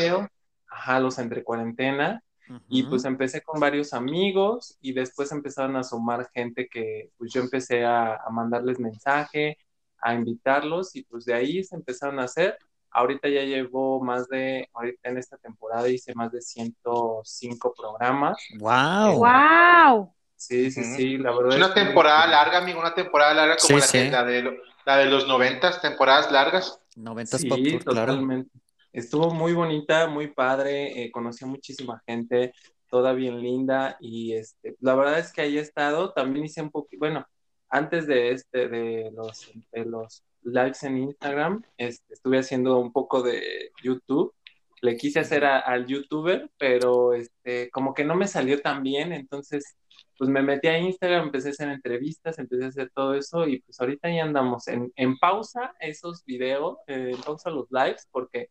Ajá, 0.69 1.00
los 1.00 1.19
entre 1.19 1.43
cuarentena. 1.43 2.23
Y 2.69 2.83
pues 2.83 3.05
empecé 3.05 3.43
con 3.43 3.61
varios 3.61 3.93
amigos 3.95 4.77
y 4.81 4.93
después 4.93 5.31
empezaron 5.31 5.77
a 5.77 5.85
sumar 5.85 6.29
gente 6.35 6.69
que 6.69 7.12
pues 7.17 7.33
yo 7.33 7.41
empecé 7.41 7.85
a, 7.85 8.17
a 8.17 8.29
mandarles 8.31 8.81
mensaje, 8.81 9.57
a 10.00 10.15
invitarlos 10.15 10.97
y 10.97 11.05
pues 11.05 11.25
de 11.25 11.35
ahí 11.35 11.62
se 11.62 11.77
empezaron 11.77 12.19
a 12.19 12.25
hacer. 12.25 12.59
Ahorita 12.91 13.29
ya 13.29 13.43
llevo 13.43 14.03
más 14.03 14.27
de, 14.27 14.69
ahorita 14.75 15.11
en 15.11 15.19
esta 15.19 15.37
temporada 15.37 15.89
hice 15.89 16.12
más 16.17 16.33
de 16.33 16.41
105 16.41 17.73
programas. 17.73 18.37
¡Wow! 18.59 19.19
¡Wow! 19.19 20.15
Sí, 20.41 20.71
sí, 20.71 20.83
sí, 20.83 21.19
la 21.19 21.37
verdad. 21.37 21.51
Es 21.51 21.57
una 21.59 21.75
temporada 21.75 22.27
larga, 22.27 22.59
amigo, 22.59 22.81
una 22.81 22.95
temporada 22.95 23.35
larga 23.35 23.57
como 23.61 23.79
la, 23.79 24.25
de, 24.25 24.59
la 24.87 24.97
de 24.97 25.05
los 25.05 25.29
noventas, 25.29 25.83
temporadas 25.83 26.33
largas. 26.33 26.81
Noventas 26.97 27.43
sí, 27.43 27.79
totalmente. 27.85 28.51
Estuvo 28.91 29.35
muy 29.35 29.53
bonita, 29.53 30.07
muy 30.07 30.29
padre, 30.29 31.05
eh, 31.05 31.11
conocí 31.11 31.45
a 31.45 31.47
muchísima 31.47 32.03
gente, 32.07 32.55
toda 32.89 33.13
bien 33.13 33.39
linda 33.43 33.99
y 34.01 34.33
este, 34.33 34.77
la 34.81 34.95
verdad 34.95 35.19
es 35.19 35.31
que 35.31 35.43
ahí 35.43 35.59
he 35.59 35.61
estado, 35.61 36.15
también 36.15 36.47
hice 36.47 36.63
un 36.63 36.71
poquito, 36.71 37.01
bueno, 37.01 37.27
antes 37.69 38.07
de 38.07 38.31
este, 38.31 38.67
de 38.69 39.11
los, 39.13 39.53
de 39.73 39.85
los 39.85 40.25
lives 40.43 40.83
en 40.85 40.97
Instagram, 40.97 41.63
este, 41.77 42.15
estuve 42.15 42.39
haciendo 42.39 42.79
un 42.79 42.93
poco 42.93 43.23
de 43.23 43.73
YouTube, 43.85 44.35
le 44.81 44.97
quise 44.97 45.21
hacer 45.21 45.45
al 45.45 45.87
youtuber, 45.87 46.51
pero 46.57 47.13
este, 47.13 47.69
como 47.69 47.93
que 47.93 48.05
no 48.05 48.15
me 48.17 48.27
salió 48.27 48.63
tan 48.63 48.83
bien, 48.83 49.13
entonces 49.13 49.77
pues 50.21 50.29
me 50.29 50.43
metí 50.43 50.69
a 50.69 50.79
Instagram, 50.79 51.25
empecé 51.25 51.49
a 51.49 51.53
hacer 51.53 51.71
entrevistas, 51.71 52.39
empecé 52.39 52.67
a 52.67 52.69
hacer 52.69 52.93
todo 52.95 53.15
eso 53.15 53.47
y 53.47 53.62
pues 53.62 53.81
ahorita 53.81 54.15
ya 54.15 54.23
andamos 54.23 54.69
en, 54.69 54.93
en 54.97 55.17
pausa 55.17 55.73
esos 55.81 56.27
videos, 56.27 56.77
eh, 56.89 57.12
en 57.15 57.21
pausa 57.23 57.49
los 57.49 57.69
lives, 57.71 58.07
porque 58.12 58.50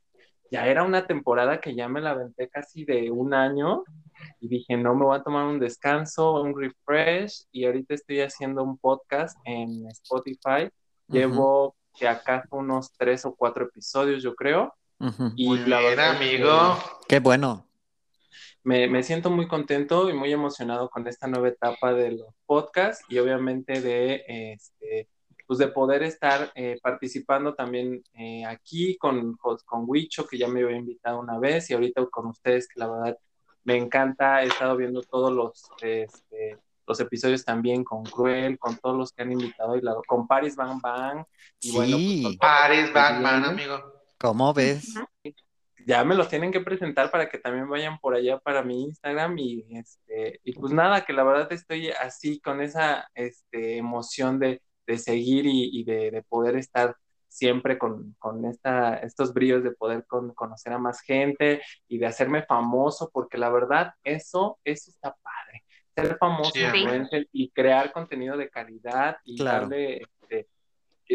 ya 0.49 0.65
era 0.65 0.81
una 0.81 1.05
temporada 1.05 1.61
que 1.61 1.75
ya 1.75 1.88
me 1.88 2.01
la 2.01 2.09
aventé 2.09 2.49
casi 2.49 2.85
de 2.85 3.11
un 3.11 3.35
año 3.35 3.83
y 4.39 4.47
dije, 4.47 4.77
no, 4.77 4.95
me 4.95 5.05
voy 5.05 5.19
a 5.19 5.21
tomar 5.21 5.45
un 5.45 5.59
descanso, 5.59 6.41
un 6.41 6.59
refresh 6.59 7.45
y 7.51 7.65
ahorita 7.65 7.93
estoy 7.93 8.21
haciendo 8.21 8.63
un 8.63 8.79
podcast 8.79 9.38
en 9.45 9.85
Spotify. 9.91 10.71
Llevo 11.07 11.75
que 11.93 12.07
acá 12.07 12.45
unos 12.49 12.93
tres 12.97 13.27
o 13.27 13.35
cuatro 13.35 13.65
episodios, 13.65 14.23
yo 14.23 14.33
creo. 14.33 14.73
y 15.35 15.47
Muy 15.47 15.59
bien, 15.59 15.99
amigo. 15.99 16.79
Qué 17.07 17.19
bueno. 17.19 17.68
Me, 18.69 18.88
me, 18.88 19.01
siento 19.01 19.31
muy 19.31 19.47
contento 19.47 20.11
y 20.11 20.13
muy 20.13 20.31
emocionado 20.31 20.91
con 20.91 21.07
esta 21.07 21.25
nueva 21.25 21.47
etapa 21.47 21.91
de 21.91 22.11
los 22.11 22.35
podcasts 22.45 23.03
y 23.09 23.17
obviamente 23.17 23.81
de 23.81 24.23
este, 24.27 25.09
pues 25.47 25.57
de 25.57 25.69
poder 25.69 26.03
estar 26.03 26.51
eh, 26.53 26.77
participando 26.79 27.55
también 27.55 28.03
eh, 28.13 28.45
aquí 28.45 28.95
con, 28.97 29.35
con 29.38 29.85
Huicho, 29.88 30.27
que 30.27 30.38
ya 30.38 30.47
me 30.47 30.61
había 30.61 30.77
invitado 30.77 31.19
una 31.19 31.39
vez, 31.39 31.67
y 31.67 31.73
ahorita 31.73 32.05
con 32.11 32.27
ustedes, 32.27 32.67
que 32.67 32.79
la 32.79 32.88
verdad 32.88 33.17
me 33.63 33.75
encanta, 33.75 34.43
he 34.43 34.45
estado 34.45 34.77
viendo 34.77 35.01
todos 35.01 35.31
los, 35.31 35.67
este, 35.81 36.59
los 36.85 36.99
episodios 36.99 37.43
también 37.43 37.83
con 37.83 38.03
Cruel, 38.03 38.59
con 38.59 38.77
todos 38.77 38.95
los 38.95 39.11
que 39.11 39.23
han 39.23 39.31
invitado, 39.31 39.75
y 39.77 39.81
la, 39.81 39.95
con 40.05 40.27
Paris 40.27 40.55
Van 40.55 40.79
Van. 40.79 41.25
Y 41.59 41.71
sí. 41.71 42.21
Pues, 42.21 42.38
Paris 42.38 42.93
Van 42.93 43.23
Van, 43.23 43.45
amigo. 43.45 43.81
¿Cómo 44.19 44.53
ves? 44.53 44.93
Ya 45.86 46.03
me 46.03 46.15
los 46.15 46.29
tienen 46.29 46.51
que 46.51 46.62
presentar 46.62 47.12
para 47.12 47.29
que 47.29 47.38
también 47.38 47.69
vayan 47.69 48.00
por 48.00 48.13
allá 48.15 48.39
para 48.39 48.63
mi 48.63 48.83
Instagram 48.83 49.38
y 49.38 49.65
este 49.77 50.39
y 50.43 50.53
pues 50.53 50.74
nada 50.74 51.05
que 51.05 51.13
la 51.13 51.24
verdad 51.24 51.51
estoy 51.51 51.89
así 51.89 52.39
con 52.39 52.62
esa 52.62 53.09
este, 53.13 53.77
emoción 53.77 54.39
de 54.39 54.62
de 54.89 54.98
seguir 54.98 55.45
y, 55.45 55.83
de, 55.83 56.24
poder 56.27 56.55
estar 56.55 56.95
siempre 57.27 57.77
con, 57.77 58.15
esta, 58.50 58.95
estos 58.95 59.33
brillos 59.36 59.63
de 59.63 59.71
poder 59.71 60.03
conocer 60.07 60.74
a 60.74 60.79
más 60.79 61.01
gente 61.01 61.62
y 61.88 62.00
de 62.00 62.07
hacerme 62.07 62.41
famoso, 62.41 63.12
porque 63.13 63.38
la 63.38 63.51
verdad, 63.51 63.93
eso, 64.03 64.57
eso 64.63 64.89
está 64.89 65.15
padre. 65.21 65.63
Ser 65.95 66.17
famoso 66.17 66.53
y 67.31 67.51
crear 67.51 67.91
contenido 67.91 68.36
de 68.36 68.50
calidad 68.50 69.17
y 69.24 69.43
darle, 69.43 70.01
este, 70.27 70.48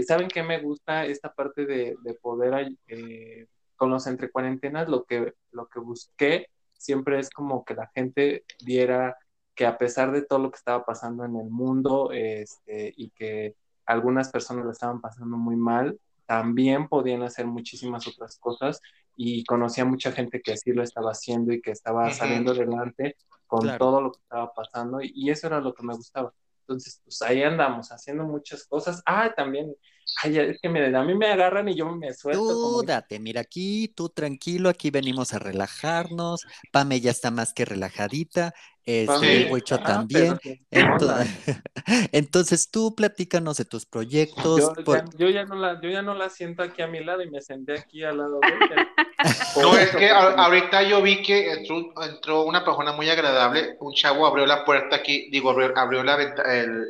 ¿saben 0.04 0.28
qué 0.28 0.44
me 0.44 0.60
gusta? 0.60 1.04
Esta 1.04 1.34
parte 1.34 1.66
de, 1.66 1.96
poder, 2.22 2.68
eh, 2.86 3.46
con 3.76 3.90
los 3.90 4.06
entre 4.06 4.30
cuarentenas, 4.30 4.88
lo 4.88 5.04
que, 5.04 5.34
lo 5.50 5.68
que 5.68 5.80
busqué 5.80 6.48
siempre 6.72 7.18
es 7.18 7.30
como 7.30 7.64
que 7.64 7.74
la 7.74 7.90
gente 7.94 8.44
viera 8.64 9.16
que 9.54 9.66
a 9.66 9.78
pesar 9.78 10.12
de 10.12 10.22
todo 10.22 10.38
lo 10.38 10.50
que 10.50 10.58
estaba 10.58 10.84
pasando 10.84 11.24
en 11.24 11.36
el 11.36 11.48
mundo 11.48 12.10
este, 12.12 12.92
y 12.96 13.10
que 13.10 13.54
algunas 13.86 14.30
personas 14.30 14.64
lo 14.64 14.72
estaban 14.72 15.00
pasando 15.00 15.36
muy 15.36 15.56
mal, 15.56 15.98
también 16.26 16.88
podían 16.88 17.22
hacer 17.22 17.46
muchísimas 17.46 18.06
otras 18.08 18.38
cosas 18.38 18.80
y 19.16 19.44
conocía 19.44 19.84
mucha 19.84 20.10
gente 20.12 20.40
que 20.40 20.52
así 20.52 20.72
lo 20.72 20.82
estaba 20.82 21.10
haciendo 21.10 21.52
y 21.52 21.60
que 21.60 21.70
estaba 21.70 22.10
saliendo 22.10 22.52
adelante 22.52 23.16
con 23.46 23.76
todo 23.78 24.00
lo 24.00 24.12
que 24.12 24.20
estaba 24.20 24.52
pasando 24.52 25.00
y, 25.00 25.30
eso 25.30 25.46
era 25.46 25.60
lo 25.60 25.74
que 25.74 25.82
me 25.84 25.94
gustaba. 25.94 26.32
Entonces, 26.60 27.00
pues 27.04 27.20
ahí 27.22 27.42
andamos 27.42 27.92
haciendo 27.92 28.24
muchas 28.24 28.66
cosas. 28.66 29.02
Ah, 29.04 29.32
también, 29.36 29.74
ay, 30.22 30.38
es 30.38 30.60
que 30.60 30.68
me, 30.68 30.96
a 30.96 31.02
mí 31.02 31.14
me 31.14 31.26
agarran 31.26 31.68
y 31.68 31.74
yo 31.74 31.86
me 31.94 32.12
suelto. 32.12 32.42
Tú 32.42 32.82
date, 32.86 33.18
mira 33.20 33.42
aquí, 33.42 33.88
tú 33.94 34.08
tranquilo, 34.08 34.68
aquí 34.68 34.90
venimos 34.90 35.34
a 35.34 35.38
relajarnos. 35.38 36.46
Pame 36.72 37.00
ya 37.00 37.10
está 37.10 37.30
más 37.30 37.52
que 37.52 37.64
relajadita. 37.64 38.54
Este, 38.86 39.46
el 39.46 39.52
Huicho 39.52 39.76
ah, 39.76 39.82
también. 39.82 40.38
Entonces, 42.12 42.70
tú 42.70 42.94
platícanos 42.94 43.56
de 43.56 43.64
tus 43.64 43.86
proyectos. 43.86 44.72
Yo, 45.16 45.30
ya, 45.30 45.46
no 45.46 45.54
la, 45.54 45.80
yo 45.80 45.88
ya 45.88 46.02
no 46.02 46.14
la 46.14 46.28
siento 46.28 46.62
aquí 46.62 46.82
a 46.82 46.86
mi 46.86 47.02
lado 47.02 47.22
y 47.22 47.30
me 47.30 47.40
senté 47.40 47.78
aquí 47.78 48.04
al 48.04 48.18
lado 48.18 48.40
de 48.40 48.48
ella. 48.48 48.88
no, 49.62 49.78
es 49.78 49.90
que 49.96 50.10
ahorita 50.10 50.82
yo 50.82 51.00
vi 51.00 51.22
que 51.22 51.52
entró, 51.52 52.44
una 52.44 52.62
persona 52.62 52.92
muy 52.92 53.08
agradable, 53.08 53.76
un 53.80 53.94
chavo 53.94 54.26
abrió 54.26 54.44
la 54.44 54.66
puerta 54.66 54.96
aquí, 54.96 55.30
digo, 55.30 55.50
abrió, 55.50 56.02
la, 56.02 56.18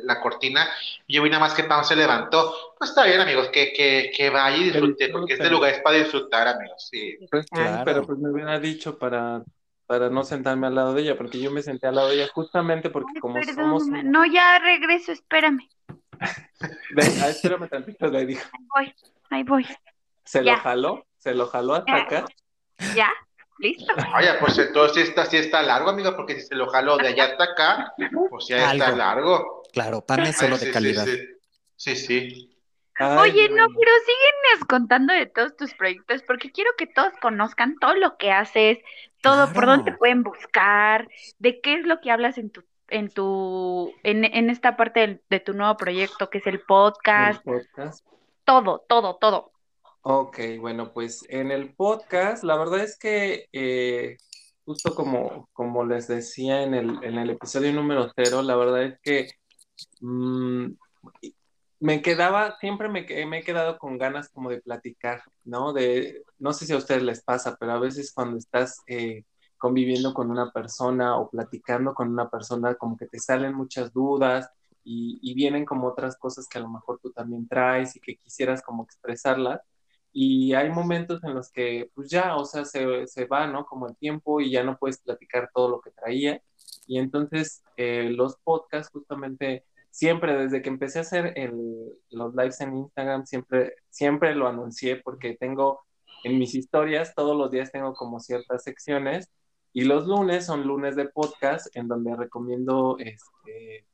la 0.03 0.19
cortina, 0.19 0.67
y 1.07 1.15
yo 1.15 1.23
vi 1.23 1.29
nada 1.29 1.39
más 1.39 1.53
que 1.53 1.63
Pam 1.63 1.85
se 1.85 1.95
levantó. 1.95 2.53
Pues 2.77 2.89
está 2.89 3.05
bien, 3.05 3.21
amigos, 3.21 3.47
que, 3.53 3.71
que, 3.71 4.11
que 4.15 4.29
vaya 4.29 4.57
y 4.57 4.63
disfrute, 4.65 5.09
porque 5.09 5.33
este 5.33 5.49
lugar 5.49 5.73
es 5.73 5.79
para 5.79 5.97
disfrutar, 5.97 6.49
amigos. 6.49 6.89
Sí. 6.91 7.17
Pues, 7.31 7.45
pero 7.85 8.05
pues 8.05 8.19
me 8.19 8.31
hubiera 8.31 8.59
dicho 8.59 8.97
para 8.97 9.43
para 9.85 10.09
no 10.09 10.23
sentarme 10.23 10.67
al 10.67 10.75
lado 10.75 10.93
de 10.93 11.03
ella, 11.03 11.17
porque 11.17 11.39
yo 11.39 11.51
me 11.51 11.61
senté 11.61 11.87
al 11.87 11.95
lado 11.95 12.09
de 12.09 12.15
ella 12.15 12.27
justamente 12.33 12.89
porque 12.89 13.19
como 13.19 13.41
somos... 13.43 13.87
No, 13.87 14.25
ya 14.25 14.59
regreso, 14.59 15.11
espérame. 15.11 15.69
Ven, 16.91 17.11
ah, 17.21 17.29
espérame 17.29 17.67
tantito, 17.67 18.07
le 18.07 18.25
dijo. 18.25 18.43
Ahí 18.53 18.63
voy, 18.75 18.95
ahí 19.29 19.43
voy. 19.43 19.67
¿Se 20.23 20.41
lo 20.41 20.55
jaló? 20.57 21.05
¿Se 21.17 21.33
lo 21.33 21.47
jaló 21.47 21.75
hasta 21.75 21.95
acá? 21.95 22.25
Ya, 22.95 23.11
listo. 23.59 23.93
Oye, 24.17 24.33
pues 24.39 24.57
entonces 24.57 25.09
esta 25.09 25.25
sí 25.25 25.37
está 25.37 25.61
largo, 25.61 25.89
amigo, 25.89 26.15
porque 26.15 26.35
si 26.35 26.47
se 26.47 26.55
lo 26.55 26.67
jaló 26.67 26.97
de 26.97 27.09
allá 27.09 27.25
hasta 27.25 27.43
acá, 27.43 27.93
pues 28.29 28.47
ya 28.47 28.73
está 28.73 28.91
largo. 28.91 29.63
Claro, 29.71 30.01
pan 30.01 30.21
es 30.21 30.37
solo 30.37 30.57
de 30.57 30.71
calidad. 30.71 31.05
sí. 31.75 31.95
sí. 31.95 32.51
Oye, 32.97 33.49
no, 33.49 33.67
pero 33.67 33.91
síguenos 34.05 34.65
contando 34.69 35.13
de 35.13 35.25
todos 35.25 35.57
tus 35.57 35.73
proyectos, 35.73 36.23
porque 36.25 36.51
quiero 36.51 36.71
que 36.77 36.87
todos 36.87 37.11
conozcan 37.21 37.75
todo 37.77 37.93
lo 37.95 38.15
que 38.17 38.31
haces, 38.31 38.79
todo, 39.25 39.53
por 39.53 39.65
dónde 39.65 39.91
te 39.91 39.97
pueden 39.97 40.23
buscar, 40.23 41.09
de 41.39 41.59
qué 41.61 41.75
es 41.75 41.85
lo 41.85 41.99
que 41.99 42.11
hablas 42.11 42.37
en 42.37 42.49
tu, 42.51 42.63
en 42.89 43.09
tu, 43.09 43.91
en, 44.03 44.23
en 44.23 44.49
esta 44.49 44.77
parte 44.77 45.21
de, 45.29 45.39
tu 45.39 45.53
nuevo 45.53 45.75
proyecto, 45.77 46.29
que 46.29 46.37
es 46.37 46.47
el 46.47 46.61
podcast. 46.61 47.43
podcast. 47.43 48.05
Todo, 48.43 48.85
todo, 48.87 49.17
todo. 49.17 49.51
Ok, 50.01 50.39
bueno, 50.59 50.93
pues 50.93 51.25
en 51.29 51.51
el 51.51 51.73
podcast, 51.73 52.43
la 52.43 52.55
verdad 52.57 52.81
es 52.81 52.97
que 52.97 53.47
eh, 53.51 54.17
justo 54.63 54.93
como, 54.93 55.49
como 55.51 55.83
les 55.83 56.07
decía 56.07 56.61
en 56.61 56.75
el, 56.75 57.03
en 57.03 57.17
el 57.17 57.31
episodio 57.31 57.73
número 57.73 58.11
cero, 58.15 58.43
la 58.43 58.55
verdad 58.55 58.83
es 58.83 58.99
que 59.01 59.29
mm, 60.01 60.67
me 61.79 62.01
quedaba, 62.01 62.57
siempre 62.59 62.89
me, 62.89 63.05
me, 63.25 63.39
he 63.39 63.43
quedado 63.43 63.77
con 63.77 63.97
ganas 63.97 64.29
como 64.29 64.49
de 64.49 64.61
platicar, 64.61 65.23
¿no? 65.43 65.73
De, 65.73 66.23
no 66.39 66.53
sé 66.53 66.65
si 66.65 66.73
a 66.73 66.77
ustedes 66.77 67.03
les 67.03 67.23
pasa, 67.23 67.57
pero 67.59 67.73
a 67.73 67.79
veces 67.79 68.13
cuando 68.13 68.37
estás 68.37 68.81
eh, 68.87 69.23
conviviendo 69.57 70.13
con 70.13 70.31
una 70.31 70.51
persona 70.51 71.17
o 71.17 71.29
platicando 71.29 71.93
con 71.93 72.09
una 72.09 72.29
persona, 72.29 72.75
como 72.75 72.97
que 72.97 73.07
te 73.07 73.19
salen 73.19 73.53
muchas 73.55 73.93
dudas 73.93 74.49
y, 74.83 75.33
vienen 75.33 75.65
como 75.65 75.87
otras 75.87 76.17
cosas 76.17 76.47
que 76.47 76.59
a 76.59 76.61
lo 76.61 76.69
mejor 76.69 76.99
tú 77.01 77.11
también 77.11 77.47
traes 77.47 77.95
y 77.95 77.99
que 77.99 78.17
quisieras 78.17 78.61
como 78.61 78.83
expresarlas. 78.83 79.61
Y 80.13 80.53
hay 80.53 80.69
momentos 80.69 81.23
en 81.23 81.33
los 81.33 81.51
que, 81.51 81.91
pues 81.95 82.09
ya, 82.09 82.37
o 82.37 82.45
sea, 82.45 82.63
se, 82.65 83.07
se 83.07 83.25
va, 83.25 83.47
¿no? 83.47 83.65
Como 83.65 83.87
el 83.87 83.97
tiempo 83.97 84.39
y 84.39 84.51
ya 84.51 84.63
no 84.63 84.77
puedes 84.77 84.99
platicar 84.99 85.49
todo 85.53 85.69
lo 85.69 85.81
que 85.81 85.91
traía. 85.91 86.41
Y 86.87 86.99
entonces 86.99 87.63
eh, 87.77 88.09
los 88.11 88.37
podcasts 88.37 88.91
justamente 88.91 89.65
siempre 89.95 90.35
desde 90.35 90.61
que 90.61 90.67
empecé 90.67 90.99
a 90.99 91.03
hacer 91.03 91.33
los 92.09 92.35
lives 92.35 92.59
en 92.59 92.75
Instagram, 92.75 93.25
siempre, 93.25 93.77
siempre 93.89 94.35
lo 94.35 94.45
anuncié 94.45 94.97
porque 94.97 95.37
tengo 95.39 95.85
en 96.25 96.37
mis 96.37 96.53
historias, 96.53 97.15
todos 97.15 97.37
los 97.37 97.49
días 97.49 97.71
tengo 97.71 97.93
como 97.93 98.19
ciertas 98.19 98.63
secciones 98.63 99.31
y 99.71 99.85
los 99.85 100.05
lunes 100.05 100.47
son 100.47 100.67
lunes 100.67 100.97
de 100.97 101.07
podcast 101.07 101.73
en 101.77 101.87
donde 101.87 102.13
recomiendo 102.13 102.97
este, 102.99 103.87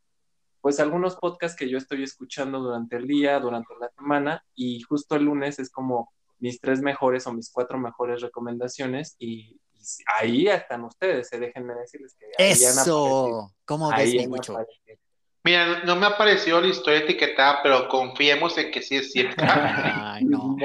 pues 0.59 0.79
algunos 0.79 1.17
podcasts 1.17 1.55
que 1.55 1.69
yo 1.69 1.77
estoy 1.77 2.01
escuchando 2.01 2.61
durante 2.61 2.95
el 2.95 3.05
día, 3.05 3.39
durante 3.39 3.75
la 3.79 3.89
semana 3.89 4.43
y 4.55 4.81
justo 4.81 5.15
el 5.15 5.25
lunes 5.25 5.59
es 5.59 5.69
como 5.69 6.11
mis 6.39 6.59
tres 6.59 6.81
mejores 6.81 7.27
o 7.27 7.33
mis 7.33 7.51
cuatro 7.51 7.77
mejores 7.77 8.21
recomendaciones 8.21 9.15
y, 9.19 9.61
ahí 10.15 10.47
están 10.47 10.83
ustedes, 10.83 11.27
se 11.27 11.39
dejen 11.39 11.67
de 11.67 11.75
decirles 11.75 12.15
que 12.15 12.25
Eso, 12.39 13.51
¿cómo 13.65 13.91
ves, 13.91 14.27
mucho? 14.27 14.57
Mira, 15.43 15.83
no 15.85 15.95
me 15.95 16.05
apareció 16.05 16.61
la 16.61 16.67
historia 16.67 16.99
etiquetada, 16.99 17.61
pero 17.63 17.87
confiemos 17.87 18.57
en 18.57 18.69
que 18.69 18.81
sí 18.81 18.97
es 18.97 19.11
cierto. 19.11 19.35
Ay, 19.47 20.23
no. 20.25 20.57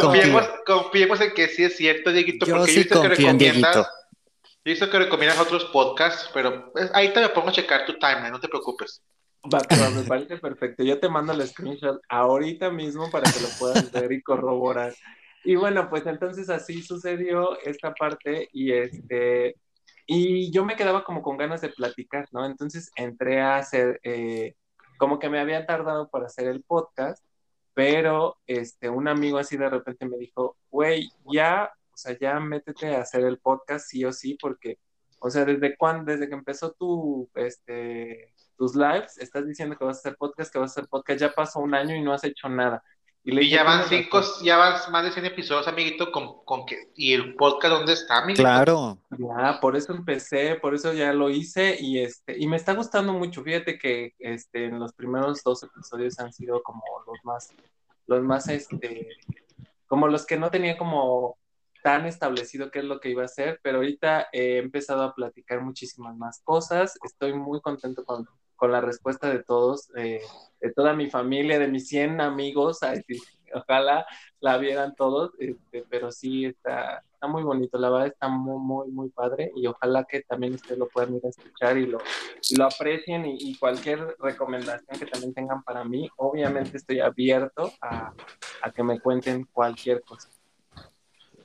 confiemos, 0.00 0.48
confiemos, 0.64 1.20
en 1.20 1.32
que 1.34 1.48
sí 1.48 1.64
es 1.64 1.76
cierto, 1.76 2.12
Dieguito, 2.12 2.46
yo 2.46 2.56
porque 2.56 2.72
sí 2.72 2.88
yo 2.88 3.02
que 3.02 3.08
recomiendas. 3.08 3.76
Yo 4.64 4.70
visto 4.70 4.88
que 4.88 4.98
recomiendas 4.98 5.40
otros 5.40 5.64
podcasts, 5.66 6.30
pero 6.32 6.72
pues, 6.72 6.90
ahí 6.94 7.12
te 7.12 7.20
me 7.20 7.28
pongo 7.30 7.48
a 7.48 7.52
checar 7.52 7.84
tu 7.84 7.98
timeline, 7.98 8.30
no 8.30 8.40
te 8.40 8.48
preocupes. 8.48 9.02
me 9.44 10.02
parece 10.04 10.38
perfecto. 10.38 10.84
Yo 10.84 10.98
te 10.98 11.08
mando 11.08 11.32
el 11.32 11.46
screenshot 11.46 12.00
ahorita 12.08 12.70
mismo 12.70 13.10
para 13.10 13.30
que 13.30 13.40
lo 13.40 13.48
puedas 13.58 13.90
ver 13.90 14.12
y 14.12 14.22
corroborar. 14.22 14.94
Y 15.44 15.56
bueno, 15.56 15.90
pues 15.90 16.06
entonces 16.06 16.48
así 16.48 16.80
sucedió 16.82 17.58
esta 17.60 17.92
parte 17.92 18.48
y 18.52 18.72
este 18.72 19.56
y 20.06 20.50
yo 20.52 20.64
me 20.64 20.76
quedaba 20.76 21.04
como 21.04 21.22
con 21.22 21.36
ganas 21.36 21.60
de 21.60 21.70
platicar, 21.70 22.28
¿no? 22.32 22.44
Entonces 22.46 22.90
entré 22.96 23.40
a 23.40 23.56
hacer, 23.56 24.00
eh, 24.04 24.56
como 24.98 25.18
que 25.18 25.30
me 25.30 25.40
había 25.40 25.66
tardado 25.66 26.08
para 26.10 26.26
hacer 26.26 26.48
el 26.48 26.62
podcast, 26.62 27.24
pero 27.74 28.38
este, 28.46 28.90
un 28.90 29.08
amigo 29.08 29.38
así 29.38 29.56
de 29.56 29.68
repente 29.70 30.06
me 30.06 30.18
dijo, 30.18 30.56
güey, 30.70 31.10
ya, 31.32 31.70
o 31.92 31.96
sea, 31.96 32.16
ya 32.18 32.38
métete 32.40 32.94
a 32.94 33.00
hacer 33.02 33.24
el 33.24 33.38
podcast 33.38 33.86
sí 33.88 34.04
o 34.04 34.12
sí, 34.12 34.36
porque, 34.40 34.78
o 35.20 35.30
sea, 35.30 35.44
desde 35.44 35.76
cuando, 35.76 36.12
desde 36.12 36.28
que 36.28 36.34
empezó 36.34 36.72
tu, 36.72 37.30
este, 37.34 38.34
tus 38.56 38.74
lives, 38.76 39.18
estás 39.18 39.46
diciendo 39.46 39.76
que 39.76 39.84
vas 39.84 39.98
a 39.98 40.00
hacer 40.00 40.16
podcast, 40.16 40.52
que 40.52 40.58
vas 40.58 40.70
a 40.70 40.80
hacer 40.80 40.88
podcast, 40.88 41.20
ya 41.20 41.32
pasó 41.32 41.60
un 41.60 41.74
año 41.74 41.94
y 41.96 42.02
no 42.02 42.12
has 42.12 42.24
hecho 42.24 42.48
nada. 42.48 42.82
Y, 43.24 43.48
ya 43.48 43.62
van 43.62 43.88
cinco, 43.88 44.20
ya 44.42 44.56
van 44.56 44.80
más 44.90 45.04
de 45.04 45.12
100 45.12 45.26
episodios, 45.26 45.68
amiguito, 45.68 46.10
con, 46.10 46.44
con 46.44 46.66
que, 46.66 46.90
y 46.96 47.12
el 47.12 47.36
podcast 47.36 47.74
dónde 47.74 47.92
está, 47.92 48.18
amiguito. 48.18 48.42
Claro. 48.42 48.98
Ya, 49.10 49.60
por 49.60 49.76
eso 49.76 49.92
empecé, 49.92 50.56
por 50.56 50.74
eso 50.74 50.92
ya 50.92 51.12
lo 51.12 51.30
hice, 51.30 51.76
y 51.80 52.00
este, 52.00 52.36
y 52.36 52.48
me 52.48 52.56
está 52.56 52.74
gustando 52.74 53.12
mucho. 53.12 53.44
Fíjate 53.44 53.78
que 53.78 54.14
este, 54.18 54.64
en 54.64 54.80
los 54.80 54.92
primeros 54.92 55.42
dos 55.44 55.62
episodios 55.62 56.18
han 56.18 56.32
sido 56.32 56.64
como 56.64 56.82
los 57.06 57.18
más, 57.22 57.50
los 58.08 58.22
más, 58.22 58.48
este, 58.48 59.06
como 59.86 60.08
los 60.08 60.26
que 60.26 60.36
no 60.36 60.50
tenía 60.50 60.76
como 60.76 61.38
tan 61.84 62.06
establecido 62.06 62.70
qué 62.72 62.80
es 62.80 62.84
lo 62.84 62.98
que 62.98 63.10
iba 63.10 63.22
a 63.22 63.26
hacer, 63.26 63.60
pero 63.62 63.78
ahorita 63.78 64.28
he 64.32 64.58
empezado 64.58 65.02
a 65.04 65.14
platicar 65.14 65.60
muchísimas 65.60 66.16
más 66.16 66.40
cosas. 66.42 66.98
Estoy 67.04 67.34
muy 67.34 67.60
contento 67.60 68.04
con, 68.04 68.26
con 68.62 68.70
la 68.70 68.80
respuesta 68.80 69.28
de 69.28 69.42
todos, 69.42 69.90
eh, 69.96 70.20
de 70.60 70.72
toda 70.72 70.94
mi 70.94 71.10
familia, 71.10 71.58
de 71.58 71.66
mis 71.66 71.88
100 71.88 72.20
amigos, 72.20 72.78
ojalá 73.52 74.06
la 74.38 74.56
vieran 74.56 74.94
todos, 74.94 75.32
este, 75.40 75.84
pero 75.90 76.12
sí 76.12 76.44
está, 76.44 77.02
está 77.12 77.26
muy 77.26 77.42
bonito, 77.42 77.76
la 77.76 77.90
verdad 77.90 78.06
está 78.06 78.28
muy, 78.28 78.60
muy, 78.60 78.88
muy 78.92 79.08
padre 79.08 79.50
y 79.56 79.66
ojalá 79.66 80.04
que 80.04 80.22
también 80.22 80.54
ustedes 80.54 80.78
lo 80.78 80.86
puedan 80.86 81.16
ir 81.16 81.26
a 81.26 81.30
escuchar 81.30 81.76
y 81.76 81.86
lo, 81.86 81.98
aprecien 82.64 83.24
y, 83.26 83.58
cualquier 83.58 84.14
recomendación 84.20 84.96
que 84.96 85.06
también 85.06 85.34
tengan 85.34 85.64
para 85.64 85.82
mí, 85.82 86.08
obviamente 86.18 86.76
estoy 86.76 87.00
abierto 87.00 87.72
a 87.80 88.14
que 88.72 88.84
me 88.84 89.00
cuenten 89.00 89.42
cualquier 89.52 90.02
cosa. 90.02 90.28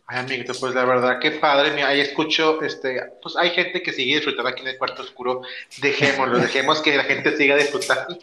Ay, 0.09 0.19
amiguito, 0.19 0.53
pues 0.57 0.73
la 0.73 0.85
verdad, 0.85 1.19
qué 1.19 1.31
padre. 1.31 1.83
ahí 1.83 1.99
escucho, 1.99 2.61
este, 2.61 3.01
pues 3.21 3.35
hay 3.35 3.49
gente 3.49 3.81
que 3.83 3.91
sigue 3.91 4.15
disfrutando 4.15 4.49
aquí 4.49 4.61
en 4.61 4.69
el 4.69 4.77
cuarto 4.77 5.01
oscuro. 5.01 5.41
Dejémoslo, 5.81 6.39
dejemos 6.39 6.81
que 6.81 6.95
la 6.95 7.03
gente 7.03 7.35
siga 7.35 7.57
disfrutando. 7.57 8.17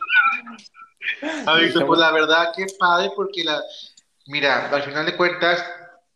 amiguito, 1.47 1.87
pues 1.87 2.01
la 2.01 2.11
verdad, 2.11 2.53
qué 2.57 2.65
padre, 2.79 3.11
porque 3.15 3.45
la, 3.45 3.63
mira, 4.27 4.71
al 4.71 4.83
final 4.83 5.05
de 5.05 5.15
cuentas, 5.15 5.63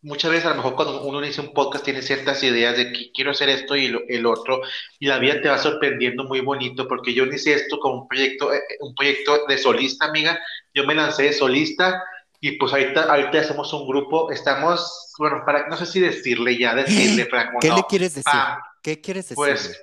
muchas 0.01 0.31
veces 0.31 0.47
a 0.47 0.49
lo 0.49 0.55
mejor 0.55 0.75
cuando 0.75 1.03
uno 1.03 1.23
inicia 1.23 1.43
un 1.43 1.53
podcast 1.53 1.85
tiene 1.85 2.01
ciertas 2.01 2.41
ideas 2.41 2.75
de 2.75 2.91
que 2.91 3.11
quiero 3.11 3.29
hacer 3.29 3.49
esto 3.49 3.75
y 3.75 3.95
el 4.07 4.25
otro, 4.25 4.61
y 4.97 5.05
la 5.05 5.19
vida 5.19 5.39
te 5.39 5.49
va 5.49 5.59
sorprendiendo 5.59 6.23
muy 6.23 6.39
bonito, 6.39 6.87
porque 6.87 7.13
yo 7.13 7.25
inicié 7.25 7.53
esto 7.53 7.77
como 7.77 8.01
un 8.01 8.07
proyecto, 8.07 8.51
eh, 8.51 8.61
un 8.79 8.95
proyecto 8.95 9.45
de 9.47 9.57
solista, 9.59 10.05
amiga. 10.05 10.39
Yo 10.73 10.85
me 10.85 10.95
lancé 10.95 11.23
de 11.23 11.33
solista 11.33 12.03
y 12.41 12.53
pues 12.53 12.71
ahorita, 12.71 13.03
ahorita 13.03 13.39
hacemos 13.39 13.71
un 13.73 13.87
grupo, 13.87 14.31
estamos, 14.31 15.13
bueno, 15.17 15.43
para, 15.45 15.67
no 15.67 15.75
sé 15.75 15.85
si 15.85 15.99
decirle 15.99 16.57
ya, 16.57 16.73
decirle, 16.73 17.27
¿Qué 17.61 17.69
le 17.69 17.83
quieres 17.83 18.15
decir? 18.15 18.39
¿Qué 18.81 19.01
quieres 19.01 19.29
decir? 19.29 19.35
Pues, 19.35 19.81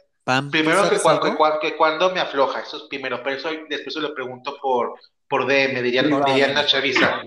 primero 0.51 0.89
que, 0.89 0.99
que, 1.61 1.77
cuando 1.77 2.11
me 2.13 2.21
afloja, 2.21 2.61
eso 2.61 2.79
es 2.79 2.83
primero, 2.85 3.23
pero 3.23 3.37
eso 3.37 3.51
después 3.69 3.95
se 3.95 4.01
lo 4.01 4.15
pregunto 4.15 4.57
por, 4.61 4.95
por 5.29 5.47
DM, 5.47 5.83
diría, 5.83 6.03
diría 6.03 6.49
la 6.49 6.65
chaviza. 6.65 7.21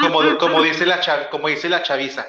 Como, 0.00 0.38
como, 0.38 0.62
dice 0.62 0.86
la 0.86 1.00
como 1.30 1.48
dice 1.48 1.68
la 1.68 1.82
chaviza. 1.82 2.26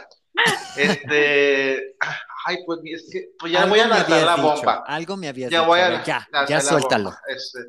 Este, 0.77 1.95
ay, 2.45 2.57
pues, 2.65 2.79
es 2.85 3.09
que, 3.11 3.29
pues 3.39 3.51
ya 3.51 3.65
voy 3.65 3.79
a 3.79 3.87
lanzar 3.87 4.23
la 4.23 4.35
bomba. 4.35 4.83
Algo 4.85 5.17
me 5.17 5.27
había 5.27 5.49
ya 5.49 5.61
Voy 5.61 5.79
a, 5.79 6.03
ya, 6.03 6.27
ya 6.47 6.61
suéltalo. 6.61 7.13
Este, 7.27 7.59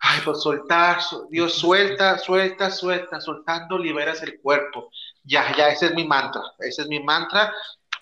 Ay, 0.00 0.20
pues 0.24 0.42
soltar, 0.42 1.00
Dios 1.28 1.54
suelta, 1.54 2.18
suelta, 2.18 2.70
suelta, 2.70 3.20
soltando 3.20 3.78
liberas 3.78 4.22
el 4.22 4.40
cuerpo. 4.40 4.90
Ya, 5.24 5.54
ya, 5.56 5.68
ese 5.68 5.86
es 5.86 5.94
mi 5.94 6.06
mantra, 6.06 6.40
ese 6.60 6.82
es 6.82 6.88
mi 6.88 7.02
mantra. 7.02 7.52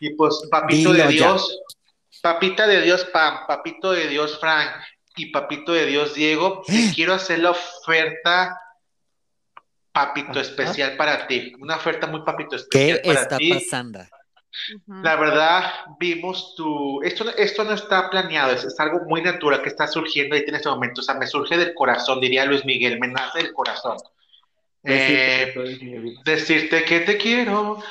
Y 0.00 0.14
pues, 0.14 0.42
papito 0.50 0.92
de 0.92 1.08
Dios, 1.08 1.58
papita 2.20 2.66
de 2.66 2.82
Dios 2.82 3.04
Pam, 3.06 3.46
papito 3.46 3.92
de 3.92 4.08
Dios 4.08 4.38
Frank 4.38 4.70
y 5.16 5.30
papito 5.30 5.72
de 5.72 5.86
Dios 5.86 6.14
Diego, 6.14 6.62
te 6.66 6.92
quiero 6.94 7.14
hacer 7.14 7.38
la 7.38 7.52
oferta, 7.52 8.60
papito 9.90 10.38
especial 10.38 10.96
para 10.96 11.26
ti. 11.26 11.54
Una 11.58 11.76
oferta 11.76 12.06
muy 12.06 12.22
papito 12.22 12.56
especial 12.56 13.00
¿Qué 13.02 13.10
está 13.10 13.38
pasando? 13.54 14.00
La 14.86 15.16
verdad, 15.16 15.72
vimos 15.98 16.54
tu... 16.56 17.02
Esto, 17.02 17.28
esto 17.36 17.64
no 17.64 17.72
está 17.72 18.10
planeado, 18.10 18.52
es, 18.52 18.80
algo 18.80 19.00
muy 19.06 19.22
natural 19.22 19.62
que 19.62 19.68
está 19.68 19.86
surgiendo 19.86 20.34
ahí 20.34 20.44
en 20.46 20.54
este 20.54 20.68
momento. 20.68 21.00
O 21.00 21.04
sea, 21.04 21.14
me 21.14 21.26
surge 21.26 21.56
del 21.56 21.74
corazón, 21.74 22.20
diría 22.20 22.44
Luis 22.44 22.64
Miguel, 22.64 22.98
me 22.98 23.08
nace 23.08 23.38
del 23.38 23.52
corazón. 23.52 23.96
Eh, 24.84 25.54
decirte 26.24 26.84
que 26.84 27.00
te 27.00 27.16
quiero. 27.16 27.82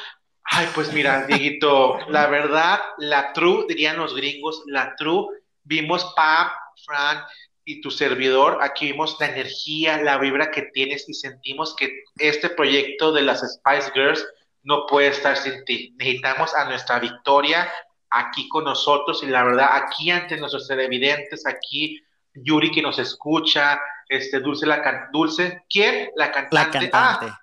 Ay, 0.44 0.68
pues 0.74 0.94
mira, 0.94 1.26
Dieguito, 1.28 2.00
la 2.10 2.28
verdad, 2.28 2.80
la 2.98 3.34
true, 3.34 3.66
dirían 3.68 3.98
los 3.98 4.16
gringos, 4.16 4.64
la 4.68 4.96
true, 4.96 5.28
vimos 5.64 6.14
Pam, 6.16 6.50
Fran 6.86 7.24
y 7.66 7.82
tu 7.82 7.90
servidor, 7.90 8.60
aquí 8.62 8.92
vimos 8.92 9.18
la 9.20 9.28
energía, 9.28 10.02
la 10.02 10.20
vibra 10.20 10.52
que 10.52 10.64
tienes 10.74 11.10
y 11.10 11.16
sentimos 11.16 11.76
que 11.76 12.04
este 12.18 12.50
proyecto 12.50 13.12
de 13.12 13.24
las 13.24 13.40
Spice 13.40 13.92
Girls 13.94 14.26
no 14.66 14.86
puede 14.86 15.08
estar 15.08 15.38
sin 15.38 15.64
ti. 15.64 15.96
Necesitamos 15.98 16.54
a 16.54 16.66
nuestra 16.66 17.00
victoria 17.00 17.72
aquí 18.10 18.50
con 18.50 18.64
nosotros 18.64 19.24
y 19.24 19.28
la 19.28 19.44
verdad, 19.44 19.70
aquí 19.72 20.12
ante 20.12 20.38
nuestros 20.38 20.68
televidentes, 20.68 21.46
aquí 21.46 22.04
Yuri 22.34 22.72
que 22.72 22.82
nos 22.82 23.00
escucha, 23.00 23.80
este 24.10 24.40
Dulce 24.40 24.66
la 24.66 24.82
can 24.82 25.10
Dulce, 25.12 25.64
¿quién? 25.70 26.10
La 26.16 26.32
cantante. 26.32 26.56
La 26.56 26.70
cantante. 26.70 27.34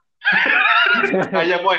Ah, 1.32 1.60
voy. 1.62 1.78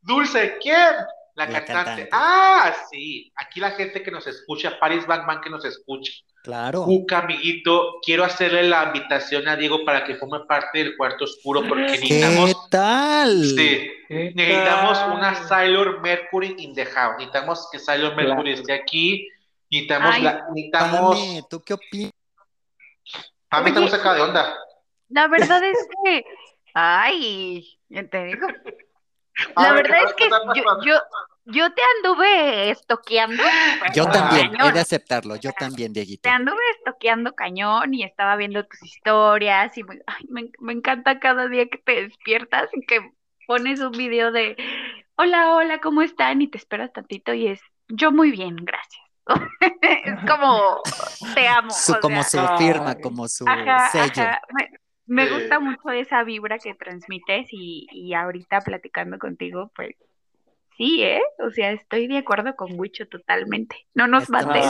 Dulce, 0.00 0.58
¿quién? 0.60 0.94
La, 1.38 1.46
cantante. 1.46 2.08
Ah, 2.10 2.74
sí. 2.90 3.32
Aquí 3.36 3.60
la 3.60 3.70
gente 3.70 4.02
que 4.02 4.10
nos 4.10 4.26
escucha, 4.26 4.76
Paris 4.80 5.06
Batman 5.06 5.40
que 5.40 5.48
nos 5.48 5.64
escucha. 5.64 6.12
Claro. 6.42 6.82
Cuca, 6.82 7.18
amiguito, 7.18 8.00
quiero 8.02 8.24
hacerle 8.24 8.64
la 8.64 8.86
invitación 8.86 9.46
a 9.46 9.54
Diego 9.54 9.84
para 9.84 10.04
que 10.04 10.16
forme 10.16 10.40
parte 10.48 10.78
del 10.78 10.96
cuarto 10.96 11.24
oscuro 11.24 11.62
porque 11.68 11.82
necesitamos. 11.82 12.50
¿Qué 12.50 12.60
tal? 12.70 13.44
Sí, 13.44 13.90
necesitamos 14.08 14.98
una 15.14 15.46
Sailor 15.46 16.00
Mercury 16.00 16.56
in 16.58 16.74
the 16.74 16.86
house. 16.86 17.14
Necesitamos 17.18 17.68
que 17.70 17.78
Sailor 17.78 18.16
Mercury 18.16 18.54
esté 18.54 18.72
aquí. 18.72 19.28
Necesitamos. 19.70 20.20
la, 20.20 20.44
necesitamos... 20.52 21.48
¿tú 21.48 21.62
qué 21.62 21.74
opinas? 21.74 22.12
Pame, 23.48 23.68
estamos 23.68 23.94
acá 23.94 24.14
de 24.14 24.22
onda. 24.22 24.58
La 25.08 25.28
verdad 25.28 25.62
es 25.62 25.78
que. 26.04 26.24
Ay, 26.74 27.78
te 28.10 28.24
digo. 28.24 28.48
La 29.56 29.72
verdad 29.72 30.04
es 30.04 30.14
que 30.14 30.28
yo, 30.28 30.64
yo, 30.84 31.00
yo 31.46 31.72
te 31.72 31.82
anduve 31.96 32.70
estoqueando. 32.70 33.42
Yo 33.94 34.06
también, 34.06 34.52
he 34.60 34.72
de 34.72 34.80
aceptarlo, 34.80 35.36
yo 35.36 35.52
también, 35.52 35.92
Dieguito. 35.92 36.22
Te 36.22 36.30
anduve 36.30 36.58
estoqueando 36.78 37.34
cañón 37.34 37.94
y 37.94 38.04
estaba 38.04 38.36
viendo 38.36 38.64
tus 38.66 38.82
historias 38.82 39.76
y 39.78 39.84
me, 39.84 40.50
me, 40.58 40.72
encanta 40.72 41.20
cada 41.20 41.48
día 41.48 41.68
que 41.68 41.78
te 41.78 42.04
despiertas 42.04 42.68
y 42.74 42.84
que 42.84 43.00
pones 43.46 43.80
un 43.80 43.92
video 43.92 44.32
de 44.32 44.56
hola, 45.16 45.54
hola, 45.54 45.80
¿cómo 45.80 46.02
están? 46.02 46.42
Y 46.42 46.48
te 46.48 46.58
esperas 46.58 46.92
tantito 46.92 47.32
y 47.32 47.48
es 47.48 47.60
yo 47.88 48.12
muy 48.12 48.30
bien, 48.30 48.56
gracias. 48.56 49.02
es 49.82 50.30
como 50.30 50.80
te 51.34 51.48
amo. 51.48 51.74
como 52.00 52.22
su 52.22 52.46
firma, 52.58 52.94
como 52.96 53.28
su 53.28 53.44
sello. 53.92 54.24
Me, 54.50 54.70
gusta 55.08 55.58
mucho 55.58 55.90
esa 55.90 56.22
vibra 56.22 56.58
que 56.58 56.74
transmites 56.74 57.48
y, 57.50 57.86
y 57.90 58.14
ahorita 58.14 58.60
platicando 58.60 59.18
contigo, 59.18 59.70
pues 59.74 59.96
sí, 60.78 61.02
¿eh? 61.02 61.20
O 61.40 61.50
sea, 61.50 61.72
estoy 61.72 62.06
de 62.06 62.18
acuerdo 62.18 62.54
con 62.56 62.78
Wicho 62.78 63.06
totalmente. 63.06 63.76
No 63.94 64.06
nos 64.06 64.30
mates. 64.30 64.64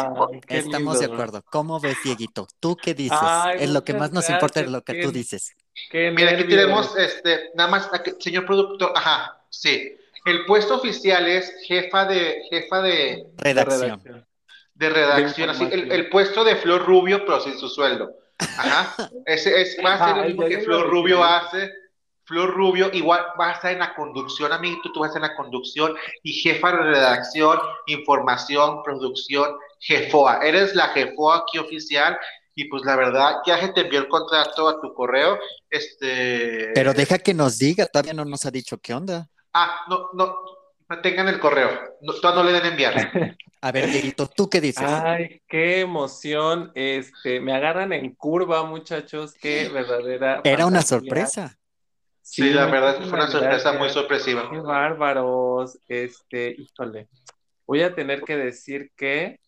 Estamos 0.48 0.98
de 0.98 1.05
acuerdo. 1.05 1.44
¿Cómo 1.51 1.79
ves, 1.79 1.98
Dieguito? 2.03 2.48
¿Tú 2.59 2.77
qué 2.77 2.94
dices? 2.94 3.18
es 3.59 3.70
lo 3.70 3.85
que 3.85 3.94
más 3.94 4.11
nos 4.11 4.29
importa 4.29 4.61
es 4.61 4.70
lo 4.70 4.83
que 4.83 5.03
tú 5.03 5.12
dices. 5.12 5.55
Mira, 5.92 6.33
aquí 6.33 6.44
tenemos, 6.44 6.96
este, 6.96 7.51
nada 7.55 7.70
más, 7.70 7.90
señor 8.18 8.46
productor, 8.46 8.92
ajá, 8.96 9.40
sí. 9.48 9.96
el 10.24 10.44
puesto 10.44 10.77
oficial 10.77 11.29
es 11.29 11.55
jefa 11.66 12.05
de 12.07 12.42
jefa 12.51 12.83
de 12.83 13.27
redacción. 13.37 14.27
De 14.74 14.88
redacción, 14.88 15.51
así 15.51 15.68
el, 15.70 16.09
puesto 16.09 16.42
de 16.42 16.57
Flor 16.57 16.85
Rubio, 16.85 17.24
pero 17.24 17.40
sin 17.40 17.57
su 17.59 17.68
sueldo. 17.68 18.12
Ajá. 18.38 19.11
Ese 19.27 19.61
es, 19.61 19.77
va 19.85 19.94
a 19.94 20.07
ser 20.07 20.16
lo 20.16 20.24
mismo 20.24 20.44
que 20.46 20.61
Flor 20.61 20.88
Rubio 20.88 21.22
hace. 21.22 21.70
Flor 22.24 22.55
Rubio, 22.55 22.90
igual 22.92 23.24
va 23.40 23.51
a 23.51 23.53
estar 23.53 23.72
en 23.72 23.79
la 23.79 23.94
conducción, 23.94 24.53
amiguito, 24.53 24.92
tú 24.92 25.01
vas 25.01 25.09
a 25.09 25.12
estar 25.14 25.24
en 25.24 25.31
la 25.31 25.37
conducción 25.37 25.96
y 26.22 26.35
jefa 26.35 26.72
de 26.72 26.77
redacción, 26.77 27.59
información, 27.87 28.83
producción, 28.83 29.57
jefoa. 29.81 30.40
Eres 30.42 30.74
la 30.74 30.88
jefoa 30.88 31.38
aquí 31.38 31.57
oficial 31.57 32.18
y 32.55 32.64
pues 32.64 32.85
la 32.85 32.96
verdad, 32.96 33.37
ya 33.46 33.59
se 33.61 33.68
te 33.68 33.83
envió 33.83 34.01
el 34.01 34.09
contrato 34.09 34.68
a 34.68 34.81
tu 34.81 34.92
correo. 34.92 35.38
Este. 35.70 36.72
Pero 36.74 36.92
deja 36.92 37.18
que 37.18 37.33
nos 37.33 37.57
diga, 37.57 37.87
todavía 37.87 38.12
no 38.12 38.24
nos 38.24 38.44
ha 38.44 38.51
dicho 38.51 38.79
qué 38.79 38.92
onda. 38.92 39.31
Ah, 39.55 39.87
no, 39.88 40.11
no, 40.12 40.37
tengan 41.03 41.29
el 41.29 41.38
correo, 41.38 41.70
no, 42.01 42.14
todavía 42.14 42.42
no 42.42 42.51
le 42.51 42.61
den 42.61 42.72
enviar. 42.72 42.94
A 43.61 43.72
ver, 43.72 43.90
Dieguito, 43.90 44.29
¿tú 44.29 44.48
qué 44.48 44.61
dices? 44.61 44.87
Ay, 44.87 45.42
qué 45.48 45.81
emoción. 45.81 46.70
Este, 46.74 47.40
me 47.40 47.53
agarran 47.53 47.92
en 47.92 48.14
curva, 48.14 48.62
muchachos, 48.62 49.35
qué 49.35 49.68
verdadera. 49.68 50.40
Era 50.44 50.64
una 50.64 50.81
sorpresa. 50.83 51.59
Sí, 52.22 52.51
la 52.51 52.66
verdad 52.66 52.98
fue 52.98 53.12
una 53.12 53.29
sorpresa 53.29 53.72
muy 53.72 53.88
sorpresiva. 53.90 54.48
Qué 54.51 54.61
bárbaros. 54.61 55.79
Este, 55.88 56.55
híjole. 56.57 57.09
Voy 57.66 57.83
a 57.83 57.94
tener 57.94 58.22
que 58.22 58.37
decir 58.37 58.92
que. 58.96 59.40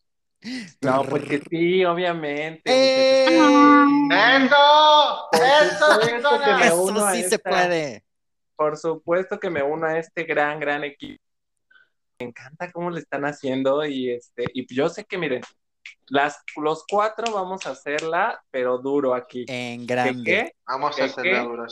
No, 0.81 1.05
porque 1.05 1.40
sí, 1.48 1.85
obviamente. 1.85 2.62
¡Eh! 2.64 3.37
¡Eso! 3.37 5.29
¡Eso! 5.33 6.00
¡Eso 6.62 7.11
sí 7.12 7.22
se 7.24 7.38
puede! 7.38 8.03
Por 8.57 8.76
supuesto 8.76 9.38
que 9.38 9.50
me 9.50 9.62
uno 9.62 9.87
a 9.87 9.98
este 9.98 10.24
gran, 10.24 10.59
gran 10.59 10.83
equipo. 10.83 11.22
Me 12.20 12.26
encanta 12.26 12.70
cómo 12.70 12.90
le 12.90 13.00
están 13.00 13.24
haciendo 13.24 13.85
y 13.87 14.11
este, 14.11 14.44
y 14.52 14.66
yo 14.74 14.90
sé 14.90 15.06
que 15.06 15.16
miren, 15.16 15.40
las, 16.09 16.42
los 16.56 16.85
cuatro 16.87 17.33
vamos 17.33 17.66
a 17.66 17.70
hacerla, 17.70 18.42
pero 18.50 18.76
duro 18.76 19.14
aquí. 19.14 19.46
En 19.48 19.87
grande. 19.87 20.24
¿Qué? 20.24 20.54
Vamos 20.66 21.00
a 21.00 21.04
hacerla 21.04 21.44
duro. 21.44 21.66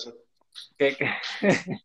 ¿Qué 0.78 0.96
qué? 0.96 1.10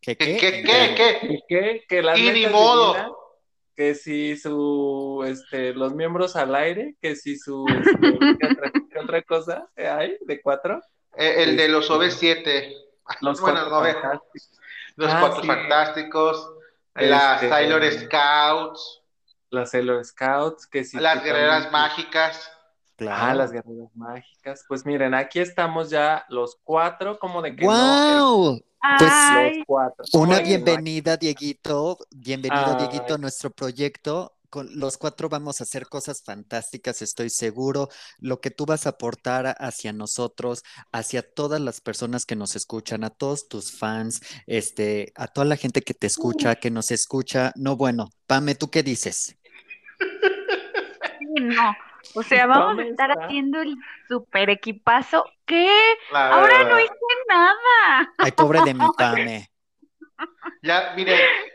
¿Qué 0.00 0.16
qué? 0.16 0.36
¿Qué 0.38 0.64
qué? 0.64 1.40
¿Qué 1.46 1.84
Que 1.86 2.02
las 2.02 2.18
y 2.18 2.30
ni 2.30 2.46
modo. 2.46 3.34
que 3.76 3.94
si 3.94 4.34
su, 4.38 5.22
este, 5.26 5.74
los 5.74 5.94
miembros 5.94 6.34
al 6.34 6.54
aire, 6.54 6.96
que 7.02 7.16
si 7.16 7.36
su, 7.36 7.66
este, 7.68 7.98
¿qué, 8.90 8.98
otra, 8.98 9.22
cosa 9.22 9.68
hay 9.76 10.16
de 10.22 10.40
cuatro? 10.40 10.80
Eh, 11.16 11.42
el 11.42 11.56
de 11.58 11.68
los 11.68 11.90
OV7. 11.90 12.72
Los 13.20 13.42
bueno, 13.42 13.68
no 13.68 13.82
Los 14.96 15.12
ah, 15.12 15.20
cuatro 15.20 15.44
fantásticos, 15.44 16.54
las 16.94 17.34
este, 17.34 17.48
Sailor 17.48 17.92
Scouts. 17.92 19.02
Las 19.50 19.70
Sailor 19.70 20.04
Scouts, 20.04 20.66
que 20.66 20.84
si 20.84 20.98
Las 20.98 21.22
guerreras 21.22 21.70
mágicas. 21.70 22.50
Ah, 23.08 23.34
las 23.34 23.52
guerreras 23.52 23.90
mágicas. 23.94 24.64
Pues 24.68 24.86
miren, 24.86 25.14
aquí 25.14 25.40
estamos 25.40 25.90
ya 25.90 26.24
los 26.28 26.56
cuatro, 26.62 27.18
como 27.18 27.42
de 27.42 27.56
que 27.56 27.64
¡Wow! 27.64 28.62
Pues 28.98 29.12
los 29.56 29.64
cuatro. 29.66 30.04
Una 30.12 30.40
bienvenida, 30.40 31.16
Dieguito. 31.16 31.98
Bienvenido, 32.14 32.74
Dieguito, 32.74 33.14
a 33.14 33.18
nuestro 33.18 33.50
proyecto. 33.50 34.33
Con 34.54 34.68
los 34.78 34.98
cuatro 34.98 35.28
vamos 35.28 35.60
a 35.60 35.64
hacer 35.64 35.88
cosas 35.88 36.22
fantásticas, 36.24 37.02
estoy 37.02 37.28
seguro. 37.28 37.88
Lo 38.20 38.40
que 38.40 38.52
tú 38.52 38.66
vas 38.66 38.86
a 38.86 38.90
aportar 38.90 39.56
hacia 39.58 39.92
nosotros, 39.92 40.62
hacia 40.92 41.28
todas 41.28 41.60
las 41.60 41.80
personas 41.80 42.24
que 42.24 42.36
nos 42.36 42.54
escuchan, 42.54 43.02
a 43.02 43.10
todos 43.10 43.48
tus 43.48 43.76
fans, 43.76 44.20
este, 44.46 45.12
a 45.16 45.26
toda 45.26 45.44
la 45.44 45.56
gente 45.56 45.82
que 45.82 45.92
te 45.92 46.06
escucha, 46.06 46.54
que 46.54 46.70
nos 46.70 46.92
escucha. 46.92 47.50
No, 47.56 47.74
bueno, 47.74 48.10
Pame, 48.28 48.54
¿tú 48.54 48.70
qué 48.70 48.84
dices? 48.84 49.36
no, 51.40 51.74
o 52.14 52.22
sea, 52.22 52.46
vamos 52.46 52.78
a 52.78 52.86
estar 52.86 53.10
haciendo 53.10 53.60
el 53.60 53.74
super 54.06 54.50
equipazo. 54.50 55.24
¿Qué? 55.46 55.68
Ahora 56.12 56.62
no 56.62 56.78
hice 56.78 56.94
nada. 57.28 58.14
Ay, 58.18 58.30
pobre 58.30 58.62
de 58.62 58.74
mi 58.74 58.86
Pame. 58.96 59.50
Ya, 60.62 60.94
mire, 60.96 61.14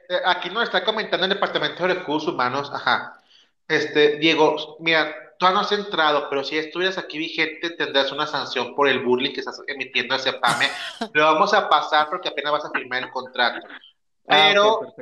eh, 0.09 0.21
aquí 0.25 0.49
nos 0.49 0.63
está 0.63 0.83
comentando 0.83 1.25
el 1.25 1.33
Departamento 1.33 1.87
de 1.87 1.95
Recursos 1.95 2.33
Humanos, 2.33 2.71
ajá. 2.73 3.19
Este, 3.67 4.17
Diego, 4.17 4.77
mira, 4.79 5.15
tú 5.39 5.47
no 5.49 5.59
has 5.59 5.71
entrado, 5.71 6.27
pero 6.29 6.43
si 6.43 6.57
estuvieras 6.57 6.97
aquí 6.97 7.17
vigente, 7.17 7.71
tendrás 7.71 8.11
una 8.11 8.27
sanción 8.27 8.75
por 8.75 8.87
el 8.87 8.99
bullying 8.99 9.31
que 9.31 9.39
estás 9.39 9.61
emitiendo 9.67 10.15
hacia 10.15 10.39
PAME. 10.39 10.67
Lo 11.13 11.23
vamos 11.25 11.53
a 11.53 11.69
pasar 11.69 12.09
porque 12.09 12.29
apenas 12.29 12.51
vas 12.51 12.65
a 12.65 12.71
firmar 12.71 13.03
el 13.03 13.09
contrato. 13.09 13.65
Ah, 14.27 14.51
pero, 14.53 14.93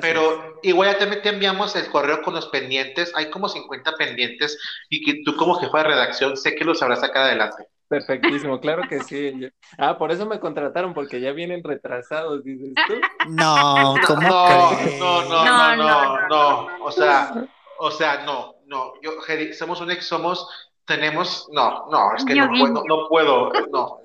pero 0.00 0.60
igual 0.62 0.92
ya 0.92 0.98
te, 0.98 1.16
te, 1.16 1.28
enviamos 1.30 1.74
el 1.74 1.88
correo 1.88 2.22
con 2.22 2.34
los 2.34 2.46
pendientes. 2.46 3.10
Hay 3.16 3.30
como 3.30 3.48
50 3.48 3.96
pendientes 3.96 4.56
y 4.88 5.04
que 5.04 5.22
tú 5.24 5.34
como 5.36 5.56
jefa 5.56 5.78
de 5.78 5.84
redacción 5.84 6.36
sé 6.36 6.54
que 6.54 6.64
los 6.64 6.78
sabrás 6.78 7.00
sacar 7.00 7.24
adelante. 7.24 7.66
Perfectísimo, 7.88 8.60
claro 8.60 8.82
que 8.88 9.00
sí. 9.04 9.48
Ah, 9.78 9.96
por 9.96 10.10
eso 10.10 10.26
me 10.26 10.40
contrataron, 10.40 10.92
porque 10.92 11.20
ya 11.20 11.32
vienen 11.32 11.62
retrasados, 11.62 12.42
dices 12.42 12.72
tú. 12.86 12.94
No, 13.30 13.94
¿cómo 14.06 14.20
no, 14.22 14.72
no, 14.98 15.24
no, 15.24 15.76
no, 15.76 15.76
no, 15.76 16.28
no, 16.28 16.84
O 16.84 16.90
sea, 16.90 17.46
o 17.78 17.90
sea, 17.90 18.24
no, 18.24 18.56
no. 18.66 18.94
Yo, 19.02 19.12
somos 19.56 19.80
un 19.80 19.90
ex, 19.90 20.06
somos, 20.06 20.48
tenemos, 20.84 21.48
no, 21.52 21.86
no, 21.90 22.14
es 22.16 22.24
que 22.24 22.34
no, 22.34 22.48
puedo, 22.48 22.84
no 22.84 23.08
puedo, 23.08 23.52
no. 23.70 24.00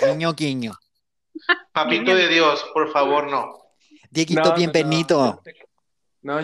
Guiño, 0.00 0.32
guiño. 0.32 0.72
Papito 1.72 2.14
de 2.14 2.28
Dios, 2.28 2.64
por 2.72 2.90
favor, 2.90 3.30
no. 3.30 3.58
Dieguito, 4.10 4.54
bienvenido. 4.54 5.18
No, 5.18 5.42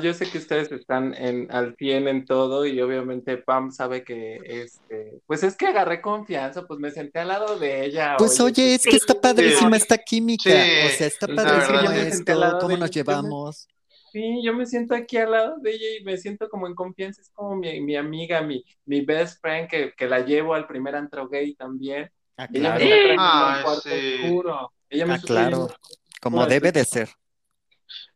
yo 0.03 0.15
sé 0.15 0.31
que 0.31 0.39
ustedes 0.39 0.71
están 0.73 1.15
en, 1.15 1.51
al 1.51 1.77
100 1.77 2.09
en 2.09 2.25
todo 2.25 2.67
y 2.67 2.81
obviamente 2.81 3.37
Pam 3.39 3.71
sabe 3.71 4.05
que, 4.05 4.39
este, 4.45 5.21
pues 5.27 5.43
es 5.43 5.57
que 5.57 5.67
agarré 5.67 6.01
confianza, 6.01 6.67
pues 6.67 6.81
me 6.81 6.91
senté 6.91 7.21
al 7.21 7.29
lado 7.29 7.59
de 7.59 7.85
ella. 7.85 8.17
Pues 8.17 8.41
oye, 8.41 8.75
es 8.75 8.85
que 8.85 8.97
está 8.97 9.21
padrísima 9.21 9.77
esta 9.77 9.99
química, 9.99 10.51
o 10.51 10.89
sea, 10.91 11.07
está 11.07 11.27
padrísima 11.27 11.97
esto, 11.97 12.59
cómo 12.61 12.77
nos 12.77 12.91
llevamos. 12.91 13.69
Sí, 14.13 14.43
yo 14.45 14.55
me 14.55 14.65
siento 14.65 14.95
aquí 14.95 15.17
al 15.17 15.33
lado 15.33 15.59
de 15.59 15.73
ella 15.73 15.87
y 16.01 16.05
me 16.05 16.17
siento 16.17 16.49
como 16.49 16.69
en 16.69 16.75
confianza, 16.77 17.21
es 17.21 17.31
como 17.31 17.57
mi, 17.57 17.81
mi 17.81 17.97
amiga, 17.97 18.43
mi, 18.43 18.65
mi 18.87 19.01
best 19.01 19.41
friend 19.41 19.69
que, 19.69 19.93
que 19.97 20.07
la 20.07 20.21
llevo 20.21 20.55
al 20.55 20.69
primer 20.69 20.95
antro 20.95 21.29
gay 21.29 21.55
también. 21.55 22.11
Ah, 22.37 22.47
claro. 22.47 22.81
Ella 22.81 23.07
me 23.09 23.17
ah, 23.19 23.77
sí. 23.83 23.91
Ella 24.91 25.07
me 25.07 25.15
ah, 25.15 25.21
claro, 25.25 25.69
como 26.21 26.47
debe 26.47 26.71
de 26.71 26.85
ser. 26.85 27.09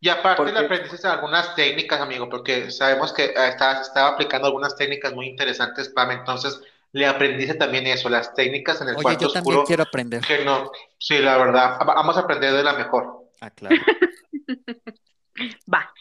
Y 0.01 0.09
aparte 0.09 0.53
le 0.53 0.61
aprendiste 0.61 1.07
algunas 1.07 1.55
técnicas, 1.55 2.01
amigo, 2.01 2.29
porque 2.29 2.71
sabemos 2.71 3.13
que 3.13 3.35
ah, 3.37 3.49
estaba, 3.49 4.09
aplicando 4.09 4.47
algunas 4.47 4.77
técnicas 4.77 5.13
muy 5.13 5.27
interesantes, 5.27 5.89
Pam, 5.89 6.13
entonces 6.13 6.61
le 6.93 7.07
aprendiste 7.07 7.55
también 7.55 7.87
eso, 7.87 8.09
las 8.09 8.33
técnicas 8.35 8.81
en 8.81 8.89
el 8.91 8.97
Oye, 8.97 9.17
yo 9.21 9.31
también 9.31 9.65
quiero 9.67 9.83
aprender. 9.83 10.23
Que 10.25 10.45
no, 10.45 10.71
sí, 10.99 11.19
la 11.19 11.37
verdad, 11.37 11.79
vamos 11.85 12.17
a 12.17 12.21
aprender 12.21 12.53
de 12.53 12.63
la 12.63 12.75
mejor. 12.75 13.31
Ah, 13.41 13.51
claro. 13.51 13.77
Va. 15.73 15.93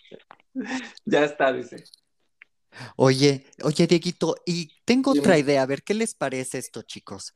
Ya 1.06 1.24
está, 1.24 1.52
dice. 1.52 1.84
Oye, 2.96 3.46
oye, 3.64 3.88
Dieguito, 3.88 4.36
y 4.46 4.72
tengo 4.86 5.12
otra 5.12 5.38
idea, 5.38 5.62
a 5.64 5.66
ver, 5.66 5.84
¿qué 5.84 5.94
les 5.94 6.14
parece 6.14 6.60
esto, 6.60 6.84
chicos? 6.84 7.34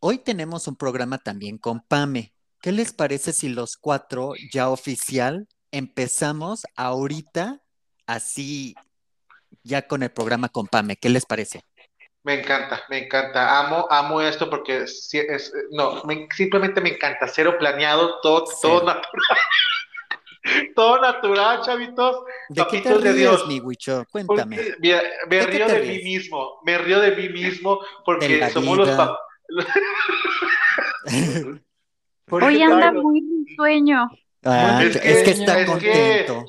Hoy 0.00 0.18
tenemos 0.18 0.68
un 0.68 0.76
programa 0.76 1.18
también 1.18 1.58
con 1.58 1.80
Pame. 1.80 2.34
¿Qué 2.60 2.72
les 2.72 2.92
parece 2.92 3.32
si 3.32 3.48
los 3.48 3.76
cuatro 3.76 4.32
ya 4.52 4.68
oficial 4.68 5.48
empezamos 5.72 6.64
ahorita 6.76 7.60
así 8.06 8.74
ya 9.62 9.86
con 9.86 10.02
el 10.02 10.10
programa 10.10 10.48
con 10.48 10.66
Pame? 10.66 10.96
¿Qué 10.96 11.08
les 11.08 11.26
parece? 11.26 11.62
Me 12.24 12.40
encanta, 12.40 12.82
me 12.88 13.04
encanta. 13.04 13.58
Amo, 13.58 13.86
amo 13.90 14.20
esto 14.20 14.50
porque 14.50 14.82
es, 14.82 15.52
no, 15.70 16.02
simplemente 16.34 16.80
me 16.80 16.90
encanta. 16.90 17.28
Cero 17.28 17.56
planeado, 17.58 18.20
todo, 18.20 18.44
todo 18.60 18.84
natural. 18.84 19.38
todo 20.74 21.00
natural, 21.00 21.62
chavitos. 21.62 22.24
¿De 22.48 22.66
qué 22.70 22.80
te 22.80 22.98
de 22.98 23.14
Dios, 23.14 23.46
mi 23.46 23.60
Huicho? 23.60 24.04
Cuéntame. 24.10 24.58
Me, 25.28 25.46
río 25.46 25.68
de 25.68 25.80
mí 25.80 26.02
mismo, 26.02 26.60
me 26.64 26.78
río 26.78 27.00
de 27.00 27.16
mí 27.16 27.28
mismo 27.28 27.80
porque 28.04 28.48
somos 28.50 28.78
los 28.78 28.90
papás. 28.90 29.18
Hoy 32.30 32.62
anda 32.62 32.92
muy 32.92 33.22
sueño. 33.56 34.10
Ah, 34.44 34.82
es, 34.84 34.96
que, 34.98 35.30
está 35.30 35.66
contento. 35.66 36.46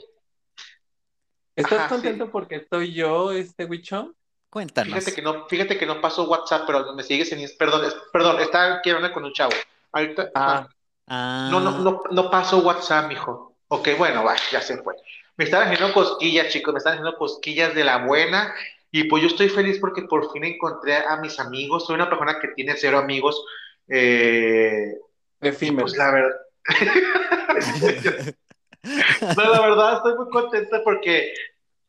¿Estás 1.56 1.90
contento 1.90 2.32
porque 2.32 2.56
estoy 2.56 2.94
yo, 2.94 3.32
este 3.32 3.66
Wichón? 3.66 4.16
Cuéntanos. 4.50 4.94
Fíjate 4.94 5.14
que 5.14 5.22
no, 5.22 5.48
fíjate 5.48 5.78
que 5.78 5.86
no 5.86 6.02
pasó 6.02 6.28
WhatsApp, 6.28 6.64
pero 6.66 6.94
me 6.94 7.04
sigues 7.04 7.32
en 7.32 7.48
perdón, 7.58 7.92
perdón, 8.12 8.40
está 8.40 8.82
quiero 8.82 8.98
hablar 8.98 9.14
con 9.14 9.26
un 9.26 9.34
chavo. 9.34 9.52
Ahorita 9.92 10.32
ah. 10.36 10.68
ah. 11.08 11.50
No, 11.52 11.60
no, 11.60 11.72
no, 11.80 12.02
no 12.10 12.32
pasó 12.32 12.60
WhatsApp, 12.60 13.08
mijo. 13.08 13.56
Ok, 13.68 13.90
bueno, 13.98 14.24
va, 14.24 14.36
ya 14.52 14.62
se 14.62 14.78
fue. 14.82 14.96
Me 15.38 15.46
están 15.46 15.64
haciendo 15.64 15.94
cosquillas, 15.94 16.50
chicos, 16.50 16.74
me 16.74 16.80
están 16.80 16.94
haciendo 16.94 17.16
cosquillas 17.18 17.76
de 17.76 17.84
la 17.84 18.06
buena. 18.06 18.54
Y 18.92 19.04
pues 19.04 19.22
yo 19.22 19.28
estoy 19.28 19.50
feliz 19.50 19.78
porque 19.80 20.02
por 20.04 20.32
fin 20.32 20.44
encontré 20.44 20.96
a 20.96 21.18
mis 21.18 21.40
amigos. 21.40 21.86
Soy 21.86 21.96
una 21.96 22.10
persona 22.10 22.40
que 22.40 22.50
tiene 22.50 22.76
cero 22.76 22.98
amigos. 22.98 23.44
Eh. 23.88 24.96
Pues 25.40 25.96
la 25.96 26.12
verdad. 26.12 26.36
No, 28.82 29.52
la 29.52 29.60
verdad 29.60 29.98
estoy 29.98 30.16
muy 30.16 30.30
contenta 30.30 30.82
porque 30.84 31.34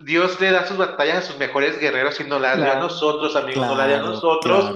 Dios 0.00 0.40
le 0.40 0.50
da 0.50 0.66
sus 0.66 0.76
batallas 0.76 1.18
a 1.18 1.22
sus 1.22 1.38
mejores 1.38 1.78
guerreros 1.78 2.18
y 2.20 2.24
no 2.24 2.38
las 2.38 2.58
da 2.58 2.78
a 2.78 2.80
nosotros, 2.80 3.36
amigos, 3.36 3.66
no 3.66 3.76
las 3.76 3.88
da 3.88 3.98
a 3.98 4.02
nosotros. 4.02 4.74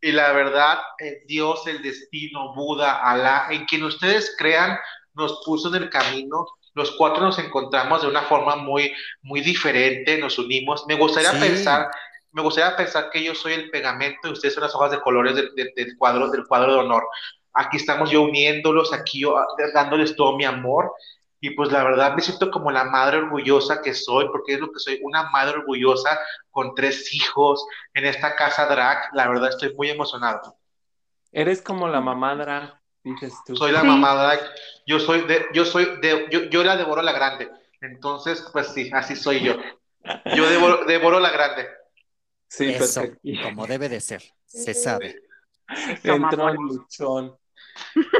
Y 0.00 0.12
la 0.12 0.32
verdad, 0.32 0.80
eh, 0.98 1.22
Dios, 1.26 1.66
el 1.66 1.80
destino, 1.80 2.52
Buda, 2.54 3.00
Alá, 3.02 3.46
en 3.50 3.64
quien 3.64 3.84
ustedes 3.84 4.34
crean, 4.36 4.78
nos 5.14 5.42
puso 5.44 5.74
en 5.74 5.84
el 5.84 5.90
camino. 5.90 6.46
Los 6.74 6.90
cuatro 6.92 7.22
nos 7.22 7.38
encontramos 7.38 8.02
de 8.02 8.08
una 8.08 8.22
forma 8.22 8.56
muy, 8.56 8.92
muy 9.22 9.40
diferente, 9.40 10.18
nos 10.18 10.38
unimos. 10.38 10.84
Me 10.86 10.96
gustaría 10.96 11.32
pensar, 11.32 11.88
me 12.32 12.42
gustaría 12.42 12.76
pensar 12.76 13.10
que 13.10 13.22
yo 13.22 13.34
soy 13.34 13.54
el 13.54 13.70
pegamento 13.70 14.28
y 14.28 14.32
ustedes 14.32 14.54
son 14.54 14.64
las 14.64 14.74
hojas 14.74 14.90
de 14.90 15.00
colores 15.00 15.36
del, 15.36 15.96
cuadro, 15.96 16.28
del 16.30 16.44
cuadro 16.46 16.74
de 16.74 16.78
honor. 16.80 17.04
Aquí 17.54 17.76
estamos 17.76 18.10
yo 18.10 18.22
uniéndolos, 18.22 18.92
aquí 18.92 19.20
yo 19.20 19.38
ah, 19.38 19.46
dándoles 19.72 20.16
todo 20.16 20.36
mi 20.36 20.44
amor 20.44 20.92
y 21.44 21.50
pues 21.50 21.70
la 21.70 21.84
verdad 21.84 22.14
me 22.14 22.22
siento 22.22 22.50
como 22.50 22.70
la 22.70 22.84
madre 22.84 23.18
orgullosa 23.18 23.82
que 23.82 23.92
soy, 23.92 24.28
porque 24.28 24.54
es 24.54 24.60
lo 24.60 24.72
que 24.72 24.78
soy, 24.78 24.98
una 25.02 25.28
madre 25.28 25.58
orgullosa 25.58 26.18
con 26.50 26.74
tres 26.74 27.12
hijos 27.12 27.66
en 27.92 28.06
esta 28.06 28.34
casa 28.34 28.64
drag. 28.64 29.10
La 29.12 29.28
verdad 29.28 29.50
estoy 29.50 29.74
muy 29.74 29.90
emocionado. 29.90 30.56
Eres 31.30 31.60
como 31.60 31.86
la 31.86 32.00
mamá 32.00 32.34
drag, 32.34 32.80
dices 33.02 33.34
tú. 33.44 33.54
Soy 33.56 33.72
la 33.72 33.84
mamá 33.84 34.14
drag. 34.14 34.40
Yo 34.86 34.98
soy 34.98 35.20
de, 35.26 35.44
yo 35.52 35.66
soy 35.66 35.98
de, 36.00 36.28
yo, 36.30 36.44
yo 36.44 36.64
la 36.64 36.78
devoro 36.78 37.02
la 37.02 37.12
grande. 37.12 37.50
Entonces, 37.82 38.48
pues 38.50 38.68
sí, 38.68 38.90
así 38.94 39.14
soy 39.14 39.40
yo. 39.40 39.56
Yo 40.34 40.48
devoro, 40.48 40.84
devoro 40.86 41.20
la 41.20 41.30
grande. 41.30 41.68
Sí, 42.48 42.70
Eso, 42.70 43.02
como 43.42 43.66
debe 43.66 43.90
de 43.90 44.00
ser, 44.00 44.22
se 44.46 44.72
sabe. 44.72 45.20
Entró 46.02 46.48
el 46.48 46.56
luchón. 46.56 47.36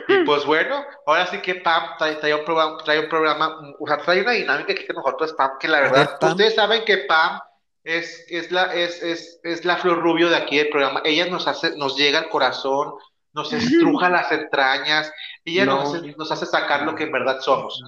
Y 0.09 0.25
pues 0.25 0.45
bueno, 0.45 0.85
ahora 1.07 1.27
sí 1.27 1.39
que 1.39 1.57
Pam 1.57 1.97
trae, 1.99 2.35
un, 2.35 2.45
programa, 2.45 2.79
trae 2.85 3.01
un 3.01 3.09
programa, 3.09 3.75
o 3.79 3.87
sea, 3.87 3.99
trae 3.99 4.23
una 4.23 4.33
dinámica 4.33 4.75
que 4.75 4.93
nosotros, 4.93 5.33
Pam, 5.35 5.53
que 5.59 5.69
la 5.69 5.81
verdad, 5.81 6.19
ustedes 6.23 6.55
saben 6.55 6.85
que 6.85 6.99
Pam 6.99 7.41
es, 7.83 8.25
es, 8.29 8.51
la, 8.51 8.75
es, 8.75 9.03
es, 9.03 9.41
es 9.43 9.65
la 9.65 9.77
flor 9.77 10.01
rubio 10.01 10.29
de 10.31 10.37
aquí 10.37 10.59
del 10.59 10.71
programa. 10.71 11.03
Ella 11.05 11.27
nos 11.27 11.47
hace, 11.47 11.77
nos 11.77 11.97
llega 11.97 12.19
al 12.19 12.29
corazón, 12.29 12.95
nos 13.33 13.53
estruja 13.53 14.09
las 14.09 14.31
entrañas, 14.33 15.13
ella 15.45 15.67
nos, 15.67 15.95
hace, 15.95 16.15
nos 16.17 16.31
hace 16.33 16.47
sacar 16.47 16.83
lo 16.83 16.95
que 16.95 17.05
en 17.05 17.13
verdad 17.13 17.41
somos. 17.41 17.83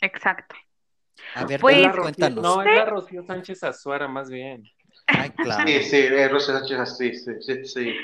Exacto. 0.00 0.56
A 1.34 1.44
ver, 1.44 1.60
pues, 1.60 1.88
cuéntanos. 1.96 2.42
No, 2.42 2.62
es 2.62 2.74
la 2.74 2.84
Rocío 2.86 3.22
Sánchez 3.22 3.62
Azuara, 3.62 4.08
más 4.08 4.28
bien. 4.28 4.68
Ay, 5.18 5.30
claro. 5.30 5.66
Sí, 5.66 5.82
sí, 5.82 6.08
Rocío 6.28 6.54
Sánchez 6.54 6.96
sí, 6.96 7.14
sí, 7.14 7.64
sí. 7.64 7.96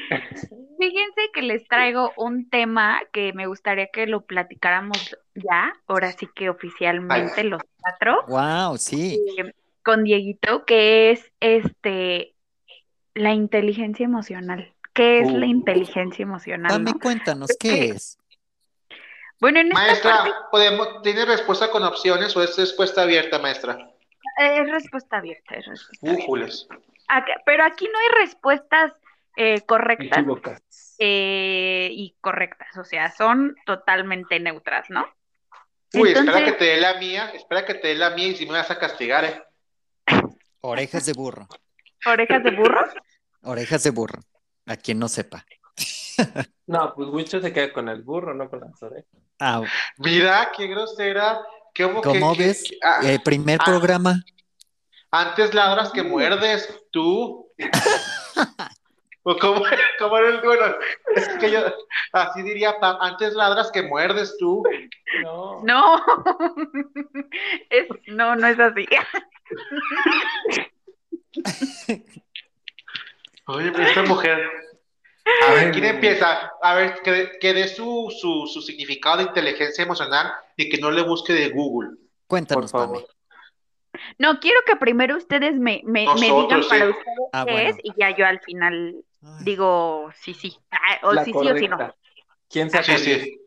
Fíjense 0.79 1.23
que 1.33 1.43
les 1.43 1.67
traigo 1.67 2.13
un 2.17 2.49
tema 2.51 3.01
que 3.13 3.33
me 3.33 3.47
gustaría 3.47 3.89
que 3.89 4.07
lo 4.07 4.23
platicáramos 4.27 5.17
ya, 5.35 5.73
ahora 5.87 6.13
sí 6.13 6.29
que 6.35 6.51
oficialmente 6.51 7.45
los 7.45 7.63
cuatro. 7.81 8.25
Wow, 8.29 8.77
sí. 8.77 9.19
Eh, 9.39 9.53
con 9.83 10.05
Dieguito, 10.05 10.65
que 10.65 11.11
es 11.11 11.33
este 11.41 12.35
la 13.15 13.33
inteligencia 13.33 14.05
emocional. 14.05 14.73
¿Qué 14.93 15.21
es 15.21 15.33
la 15.33 15.47
uh. 15.47 15.51
inteligencia 15.51 16.23
emocional? 16.23 16.71
Dame, 16.71 16.99
cuéntanos, 17.01 17.51
¿qué 17.59 17.91
es? 17.91 18.19
Bueno, 19.41 19.61
en 19.61 19.69
maestra, 19.69 20.25
podemos, 20.51 21.03
¿tiene 21.03 21.25
respuesta 21.25 21.71
con 21.71 21.85
opciones 21.85 22.37
o 22.37 22.43
es 22.43 22.57
respuesta 22.57 23.03
abierta, 23.03 23.39
maestra? 23.39 23.93
Es 24.37 24.71
respuesta 24.71 25.19
abierta, 25.19 25.55
es 25.55 25.67
respuesta 25.67 26.11
abierta. 26.11 26.79
Pero 27.45 27.65
aquí 27.65 27.87
no 27.87 27.99
hay 27.99 28.25
respuestas 28.25 28.93
eh, 29.37 29.61
correctas 29.63 30.25
eh, 30.99 31.89
y 31.93 32.17
correctas, 32.21 32.77
o 32.77 32.85
sea, 32.85 33.11
son 33.11 33.55
totalmente 33.65 34.41
neutras, 34.41 34.91
¿no? 34.91 35.07
Uy, 35.95 36.13
espera 36.13 36.45
que 36.45 36.53
te 36.53 36.65
dé 36.65 36.81
la 36.81 36.99
mía, 36.99 37.31
espera 37.35 37.65
que 37.65 37.75
te 37.75 37.89
dé 37.89 37.95
la 37.95 38.11
mía 38.11 38.29
y 38.29 38.37
si 38.37 38.47
me 38.47 38.53
vas 38.53 38.71
a 38.71 38.79
castigar, 38.79 39.25
¿eh? 39.25 39.43
Orejas 40.61 41.07
de 41.07 41.13
burro. 41.13 41.47
¿Orejas 42.05 42.43
de 42.43 42.51
burro? 42.51 42.85
Orejas 43.43 43.83
de 43.85 43.91
burro, 43.91 44.21
a 44.67 44.77
quien 44.77 44.99
no 44.99 45.09
sepa. 45.09 45.45
No, 46.67 46.93
pues 46.95 47.09
mucho 47.09 47.41
se 47.41 47.53
queda 47.53 47.73
con 47.73 47.89
el 47.89 48.03
burro, 48.03 48.35
no 48.35 48.51
con 48.51 48.61
las 48.61 48.83
orejas. 48.83 49.23
Ah, 49.41 49.63
Mira, 49.97 50.53
qué 50.55 50.67
grosera. 50.67 51.41
¿Cómo 52.03 52.35
ves? 52.35 52.65
Ah, 52.83 53.01
el 53.05 53.23
primer 53.23 53.59
ah, 53.63 53.65
programa. 53.65 54.23
Antes 55.11 55.55
ladras 55.55 55.91
que 55.91 56.03
muerdes, 56.03 56.87
tú. 56.91 57.51
¿O 59.23 59.37
cómo, 59.37 59.63
cómo 59.99 60.17
era 60.17 60.29
el 60.29 60.41
bueno? 60.41 60.75
Es 61.15 61.29
que 61.39 61.51
yo, 61.51 61.61
así 62.13 62.43
diría, 62.43 62.75
antes 62.81 63.35
ladras 63.35 63.71
que 63.71 63.83
muerdes 63.83 64.35
tú. 64.39 64.63
No. 65.23 65.63
No, 65.65 65.97
es, 67.71 67.87
no, 68.07 68.37
no 68.37 68.47
es 68.47 68.59
así. 68.59 68.87
Oye, 73.47 73.71
pero 73.73 73.85
esta 73.85 74.03
mujer. 74.05 74.51
A 75.47 75.53
ver, 75.53 75.73
¿quién 75.73 75.85
empieza? 75.85 76.53
A 76.63 76.75
ver, 76.75 77.03
que, 77.03 77.53
dé 77.53 77.69
su, 77.69 78.11
su, 78.19 78.47
su, 78.47 78.63
significado 78.63 79.19
de 79.19 79.25
inteligencia 79.25 79.85
emocional 79.85 80.33
y 80.57 80.71
que 80.71 80.79
no 80.79 80.91
le 80.91 81.03
busque 81.03 81.35
de 81.35 81.51
Google. 81.51 81.99
Cuéntanos, 82.27 82.73
Por 82.73 82.81
favor. 82.81 83.07
No, 84.19 84.41
quiero 84.41 84.61
que 84.67 84.77
primero 84.77 85.17
ustedes 85.17 85.59
me, 85.59 85.83
me, 85.85 86.07
me 86.15 86.27
digan 86.27 86.63
para 86.69 86.89
ustedes 86.91 86.97
ah, 87.33 87.45
qué 87.47 87.69
es 87.69 87.77
y 87.83 87.93
ya 87.99 88.17
yo 88.17 88.27
al 88.27 88.41
final 88.41 88.97
digo 89.41 90.11
sí, 90.15 90.35
sí. 90.35 90.57
Ah, 90.71 90.99
o 91.03 91.13
sí, 91.25 91.33
sí 91.33 91.51
o 91.51 91.57
sí 91.57 91.69
no. 91.69 91.95
¿Quién 92.49 92.71
saca? 92.71 92.97
Sí, 92.97 93.21
sí. 93.21 93.41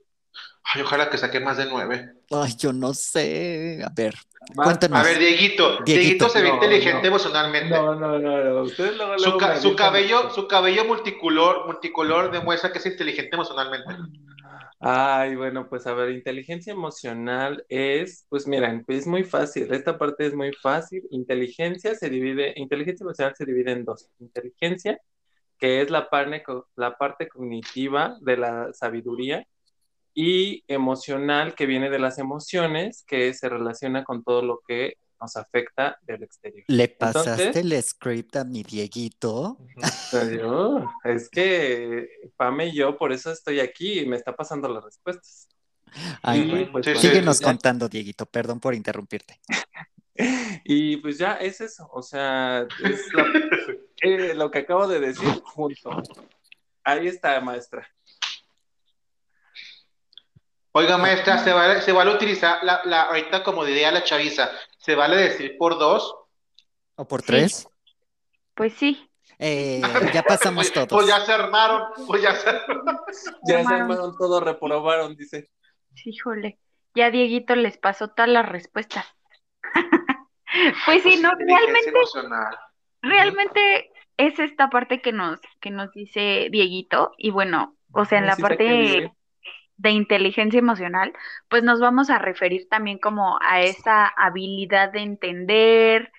Ay, 0.63 0.81
ojalá 0.81 1.09
que 1.09 1.17
saque 1.17 1.39
más 1.39 1.57
de 1.57 1.65
nueve. 1.65 2.13
Ay, 2.29 2.53
yo 2.57 2.71
no 2.71 2.93
sé. 2.93 3.81
A 3.83 3.91
ver, 3.93 4.15
cuéntanos. 4.55 4.99
A 4.99 5.03
ver, 5.03 5.17
Dieguito. 5.17 5.79
Dieguito, 5.83 6.29
se 6.29 6.41
ve 6.41 6.49
inteligente 6.49 7.07
emocionalmente. 7.07 7.69
No, 7.69 7.95
no, 7.95 8.19
no, 8.19 8.43
no. 8.43 8.61
Ustedes 8.61 8.95
luego, 8.95 9.17
su, 9.17 9.61
su 9.61 9.75
cabello, 9.75 10.29
su 10.29 10.47
cabello 10.47 10.85
multicolor, 10.85 11.65
multicolor 11.65 12.31
demuestra 12.31 12.71
que 12.71 12.79
es 12.79 12.85
inteligente 12.85 13.35
emocionalmente. 13.35 13.93
Ay, 14.83 15.35
bueno, 15.35 15.69
pues 15.69 15.85
a 15.85 15.93
ver, 15.93 16.09
inteligencia 16.09 16.73
emocional 16.73 17.63
es, 17.69 18.25
pues 18.29 18.47
miren, 18.47 18.83
es 18.87 19.05
muy 19.05 19.23
fácil, 19.23 19.71
esta 19.73 19.97
parte 19.97 20.25
es 20.25 20.33
muy 20.33 20.51
fácil. 20.53 21.03
Inteligencia 21.11 21.93
se 21.93 22.09
divide, 22.09 22.53
inteligencia 22.55 23.03
emocional 23.03 23.35
se 23.37 23.45
divide 23.45 23.73
en 23.73 23.85
dos. 23.85 24.09
Inteligencia, 24.19 24.99
que 25.59 25.81
es 25.81 25.91
la 25.91 26.09
parte, 26.09 26.43
la 26.75 26.97
parte 26.97 27.27
cognitiva 27.29 28.17
de 28.21 28.37
la 28.37 28.73
sabiduría, 28.73 29.47
y 30.13 30.63
emocional, 30.67 31.55
que 31.55 31.65
viene 31.67 31.89
de 31.89 31.99
las 31.99 32.19
emociones, 32.19 33.03
que 33.07 33.33
se 33.33 33.49
relaciona 33.49 34.03
con 34.03 34.23
todo 34.23 34.41
lo 34.43 34.61
que 34.67 34.95
nos 35.21 35.37
afecta 35.37 35.99
del 36.01 36.23
exterior. 36.23 36.63
¿Le 36.67 36.87
pasaste 36.89 37.59
el 37.59 37.81
script 37.81 38.35
a 38.37 38.43
mi 38.43 38.63
Dieguito? 38.63 39.59
es 41.03 41.29
que 41.29 42.09
Pame 42.35 42.67
y 42.67 42.75
yo 42.75 42.97
por 42.97 43.11
eso 43.11 43.31
estoy 43.31 43.59
aquí 43.59 43.99
y 43.99 44.05
me 44.07 44.17
está 44.17 44.35
pasando 44.35 44.67
las 44.67 44.83
respuestas. 44.83 45.47
Ay, 46.23 46.69
pues, 46.71 46.99
síguenos 46.99 47.39
contando, 47.39 47.87
Dieguito, 47.87 48.25
perdón 48.25 48.59
por 48.59 48.73
interrumpirte. 48.73 49.39
y 50.63 50.97
pues 50.97 51.17
ya 51.17 51.33
es 51.33 51.61
eso, 51.61 51.87
o 51.91 52.01
sea, 52.01 52.65
es 52.83 53.07
eh, 54.01 54.33
lo 54.33 54.49
que 54.49 54.59
acabo 54.59 54.87
de 54.87 54.99
decir 54.99 55.29
junto. 55.43 56.01
Ahí 56.83 57.07
está, 57.07 57.39
maestra. 57.41 57.87
Oiga, 60.73 60.97
maestra, 60.97 61.37
¿se 61.43 61.51
vale, 61.51 61.81
se 61.81 61.91
vale 61.91 62.15
utilizar 62.15 62.63
la, 62.63 62.81
la, 62.85 63.01
ahorita 63.03 63.43
como 63.43 63.65
diría 63.65 63.91
la 63.91 64.05
chaviza, 64.05 64.49
¿se 64.81 64.95
vale 64.95 65.17
decir 65.17 65.57
por 65.57 65.77
dos? 65.77 66.15
¿O 66.95 67.07
por 67.07 67.21
tres? 67.21 67.69
Pues 68.55 68.73
sí. 68.73 69.09
Eh, 69.37 69.81
ya 70.13 70.23
pasamos 70.23 70.69
pues, 70.69 70.73
todos. 70.73 70.87
Pues 70.89 71.07
ya 71.07 71.19
se 71.25 71.31
armaron, 71.31 71.83
pues 72.07 72.21
ya 72.21 72.35
se 72.35 72.49
armaron. 72.49 72.99
Ya 73.47 73.63
se 73.63 73.73
armaron 73.73 74.17
todo, 74.17 74.39
reprobaron, 74.39 75.15
dice. 75.15 75.49
Híjole, 76.03 76.59
ya 76.95 77.11
Dieguito 77.11 77.55
les 77.55 77.77
pasó 77.77 78.09
todas 78.09 78.29
las 78.29 78.47
respuestas. 78.47 79.05
pues 80.85 81.03
sí, 81.03 81.19
no, 81.21 81.31
realmente. 81.31 81.93
Realmente 83.03 83.91
es 84.17 84.39
esta 84.39 84.69
parte 84.69 85.01
que 85.01 85.11
nos, 85.11 85.39
que 85.59 85.71
nos 85.71 85.91
dice 85.91 86.47
Dieguito, 86.51 87.13
y 87.17 87.31
bueno, 87.31 87.77
o 87.93 88.05
sea, 88.05 88.19
en 88.19 88.27
la 88.27 88.35
parte 88.35 89.11
de 89.81 89.89
inteligencia 89.89 90.59
emocional, 90.59 91.11
pues 91.49 91.63
nos 91.63 91.79
vamos 91.79 92.09
a 92.11 92.19
referir 92.19 92.69
también 92.69 92.99
como 92.99 93.39
a 93.41 93.61
esa 93.61 94.07
habilidad 94.07 94.91
de 94.91 94.99
entender, 94.99 96.11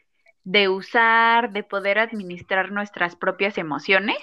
de 0.43 0.69
usar, 0.69 1.53
de 1.53 1.63
poder 1.63 2.01
administrar 2.01 2.73
nuestras 2.73 3.15
propias 3.15 3.59
emociones 3.59 4.19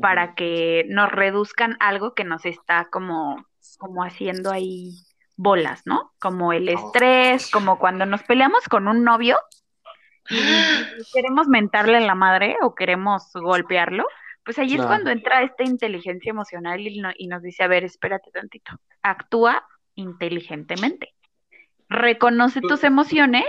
para 0.00 0.34
que 0.34 0.86
nos 0.88 1.12
reduzcan 1.12 1.76
algo 1.80 2.14
que 2.14 2.24
nos 2.24 2.46
está 2.46 2.88
como, 2.90 3.46
como 3.78 4.04
haciendo 4.04 4.50
ahí 4.50 4.94
bolas, 5.36 5.82
¿no? 5.84 6.14
Como 6.18 6.54
el 6.54 6.70
estrés, 6.70 7.50
como 7.50 7.78
cuando 7.78 8.06
nos 8.06 8.22
peleamos 8.22 8.64
con 8.70 8.88
un 8.88 9.04
novio 9.04 9.38
y 10.30 10.40
queremos 11.12 11.46
mentarle 11.46 11.98
a 11.98 12.00
la 12.00 12.14
madre 12.14 12.56
o 12.62 12.74
queremos 12.74 13.30
golpearlo, 13.34 14.06
pues 14.44 14.58
ahí 14.58 14.74
es 14.74 14.84
cuando 14.84 15.10
entra 15.10 15.42
esta 15.42 15.64
inteligencia 15.64 16.30
emocional 16.30 16.80
y, 16.80 17.26
nos 17.28 17.42
dice, 17.42 17.62
a 17.62 17.68
ver, 17.68 17.84
espérate 17.84 18.30
tantito, 18.30 18.72
actúa 19.02 19.64
inteligentemente. 19.94 21.14
reconoce 21.88 22.60
tus 22.60 22.84
emociones, 22.84 23.44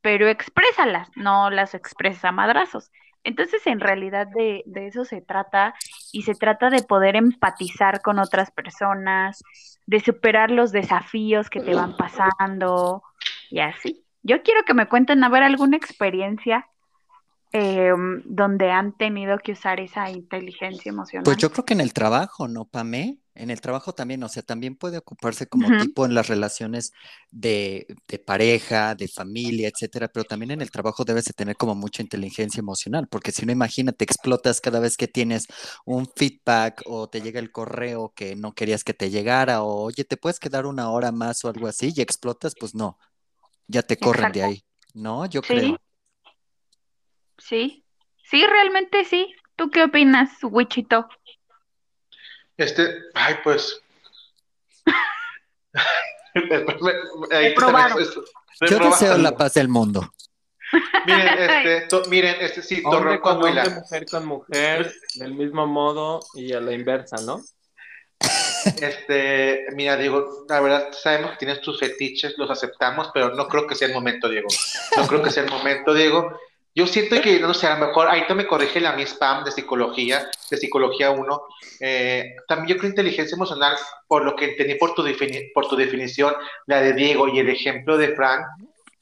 pero 0.00 0.28
exprésalas, 0.28 1.08
no 1.14 1.50
las 1.50 1.74
expresa 1.74 2.28
a 2.28 2.32
madrazos. 2.32 2.90
Entonces, 3.22 3.66
en 3.66 3.80
realidad 3.80 4.28
de, 4.28 4.62
de, 4.66 4.86
eso 4.86 5.04
se 5.04 5.20
trata 5.20 5.74
y 6.12 6.22
se 6.22 6.34
trata 6.34 6.70
de 6.70 6.82
poder 6.82 7.16
empatizar 7.16 8.00
con 8.00 8.18
otras 8.18 8.50
personas, 8.52 9.42
de 9.86 10.00
superar 10.00 10.50
los 10.50 10.72
desafíos 10.72 11.50
que 11.50 11.60
te 11.60 11.74
van 11.74 11.96
pasando 11.96 13.02
y 13.50 13.60
así. 13.60 14.04
Yo 14.22 14.42
quiero 14.42 14.64
que 14.64 14.74
me 14.74 14.88
cuenten 14.88 15.22
a 15.24 15.28
ver 15.28 15.42
alguna 15.42 15.76
experiencia 15.76 16.68
em, 17.58 18.22
donde 18.26 18.70
han 18.70 18.92
tenido 18.98 19.38
que 19.38 19.52
usar 19.52 19.80
esa 19.80 20.10
inteligencia 20.10 20.90
emocional. 20.90 21.24
Pues 21.24 21.38
yo 21.38 21.50
creo 21.50 21.64
que 21.64 21.72
en 21.72 21.80
el 21.80 21.94
trabajo, 21.94 22.48
¿no, 22.48 22.66
Pamé? 22.66 23.16
En 23.34 23.50
el 23.50 23.62
trabajo 23.62 23.94
también, 23.94 24.22
o 24.22 24.28
sea, 24.28 24.42
también 24.42 24.76
puede 24.76 24.98
ocuparse 24.98 25.46
como 25.46 25.68
tipo 25.78 26.04
en 26.04 26.14
las 26.14 26.28
relaciones 26.28 26.92
de, 27.30 27.86
pareja, 28.26 28.94
de 28.94 29.08
familia, 29.08 29.68
etcétera, 29.68 30.08
pero 30.08 30.24
también 30.24 30.50
en 30.50 30.60
el 30.60 30.70
trabajo 30.70 31.04
debes 31.04 31.24
de 31.24 31.32
tener 31.32 31.56
como 31.56 31.74
mucha 31.74 32.02
inteligencia 32.02 32.60
emocional, 32.60 33.08
porque 33.08 33.32
si 33.32 33.46
no, 33.46 33.52
imagínate, 33.52 34.04
explotas 34.04 34.60
cada 34.60 34.78
vez 34.78 34.98
que 34.98 35.08
tienes 35.08 35.46
un 35.86 36.06
feedback 36.14 36.82
o 36.84 37.08
te 37.08 37.22
llega 37.22 37.40
el 37.40 37.52
correo 37.52 38.12
que 38.14 38.36
no 38.36 38.52
querías 38.52 38.84
que 38.84 38.92
te 38.92 39.08
llegara, 39.08 39.62
o 39.62 39.84
oye, 39.84 40.04
te 40.04 40.18
puedes 40.18 40.38
quedar 40.38 40.66
una 40.66 40.90
hora 40.90 41.10
más 41.10 41.42
o 41.44 41.48
algo 41.48 41.68
así 41.68 41.92
y 41.96 42.02
explotas, 42.02 42.54
pues 42.58 42.74
no, 42.74 42.98
ya 43.66 43.82
te 43.82 43.96
corren 43.96 44.32
de 44.32 44.42
ahí, 44.42 44.64
¿no? 44.94 45.24
Yo 45.24 45.40
creo. 45.40 45.78
Sí, 47.38 47.84
sí, 48.24 48.46
realmente 48.46 49.04
sí. 49.04 49.34
¿Tú 49.56 49.70
qué 49.70 49.84
opinas, 49.84 50.30
Wichito? 50.42 51.08
Este, 52.56 53.02
ay, 53.14 53.36
pues. 53.42 53.80
Yo 58.68 58.78
deseo 58.78 59.18
la 59.18 59.36
paz 59.36 59.54
del 59.54 59.68
mundo. 59.68 60.12
Miren, 61.06 61.38
este, 61.38 62.08
miren, 62.08 62.36
este 62.40 62.62
sí, 62.62 62.82
hombre 62.84 63.20
con 63.20 63.42
hombre, 63.42 63.70
mujer 63.70 64.06
con 64.10 64.26
mujer, 64.26 64.92
del 65.14 65.34
mismo 65.34 65.66
modo 65.66 66.20
y 66.34 66.52
a 66.52 66.60
la 66.60 66.72
inversa, 66.72 67.16
¿no? 67.24 67.40
Este, 68.80 69.66
mira, 69.74 69.96
Diego, 69.96 70.44
la 70.48 70.60
verdad 70.60 70.88
sabemos 70.92 71.32
que 71.32 71.36
tienes 71.38 71.60
tus 71.60 71.78
fetiches, 71.78 72.36
los 72.36 72.50
aceptamos, 72.50 73.10
pero 73.14 73.34
no 73.34 73.46
creo 73.46 73.66
que 73.66 73.76
sea 73.76 73.88
el 73.88 73.94
momento, 73.94 74.28
Diego. 74.28 74.48
No 74.96 75.06
creo 75.06 75.22
que 75.22 75.30
sea 75.30 75.44
el 75.44 75.50
momento, 75.50 75.94
Diego. 75.94 76.36
Yo 76.76 76.86
siento 76.86 77.22
que, 77.22 77.40
no 77.40 77.54
sé, 77.54 77.66
a 77.66 77.78
lo 77.78 77.86
mejor, 77.86 78.06
ahí 78.06 78.22
me 78.34 78.46
corrige 78.46 78.82
la 78.82 78.92
mi 78.92 79.02
spam 79.06 79.44
de 79.44 79.50
psicología, 79.50 80.28
de 80.50 80.56
psicología 80.58 81.10
1. 81.10 81.42
Eh, 81.80 82.36
también 82.46 82.68
yo 82.68 82.76
creo 82.76 82.90
inteligencia 82.90 83.34
emocional, 83.34 83.74
por 84.06 84.26
lo 84.26 84.36
que 84.36 84.50
entendí 84.50 84.74
por 84.74 84.94
tu, 84.94 85.02
por 85.54 85.68
tu 85.68 85.74
definición, 85.74 86.34
la 86.66 86.82
de 86.82 86.92
Diego 86.92 87.28
y 87.28 87.38
el 87.38 87.48
ejemplo 87.48 87.96
de 87.96 88.14
Frank, 88.14 88.44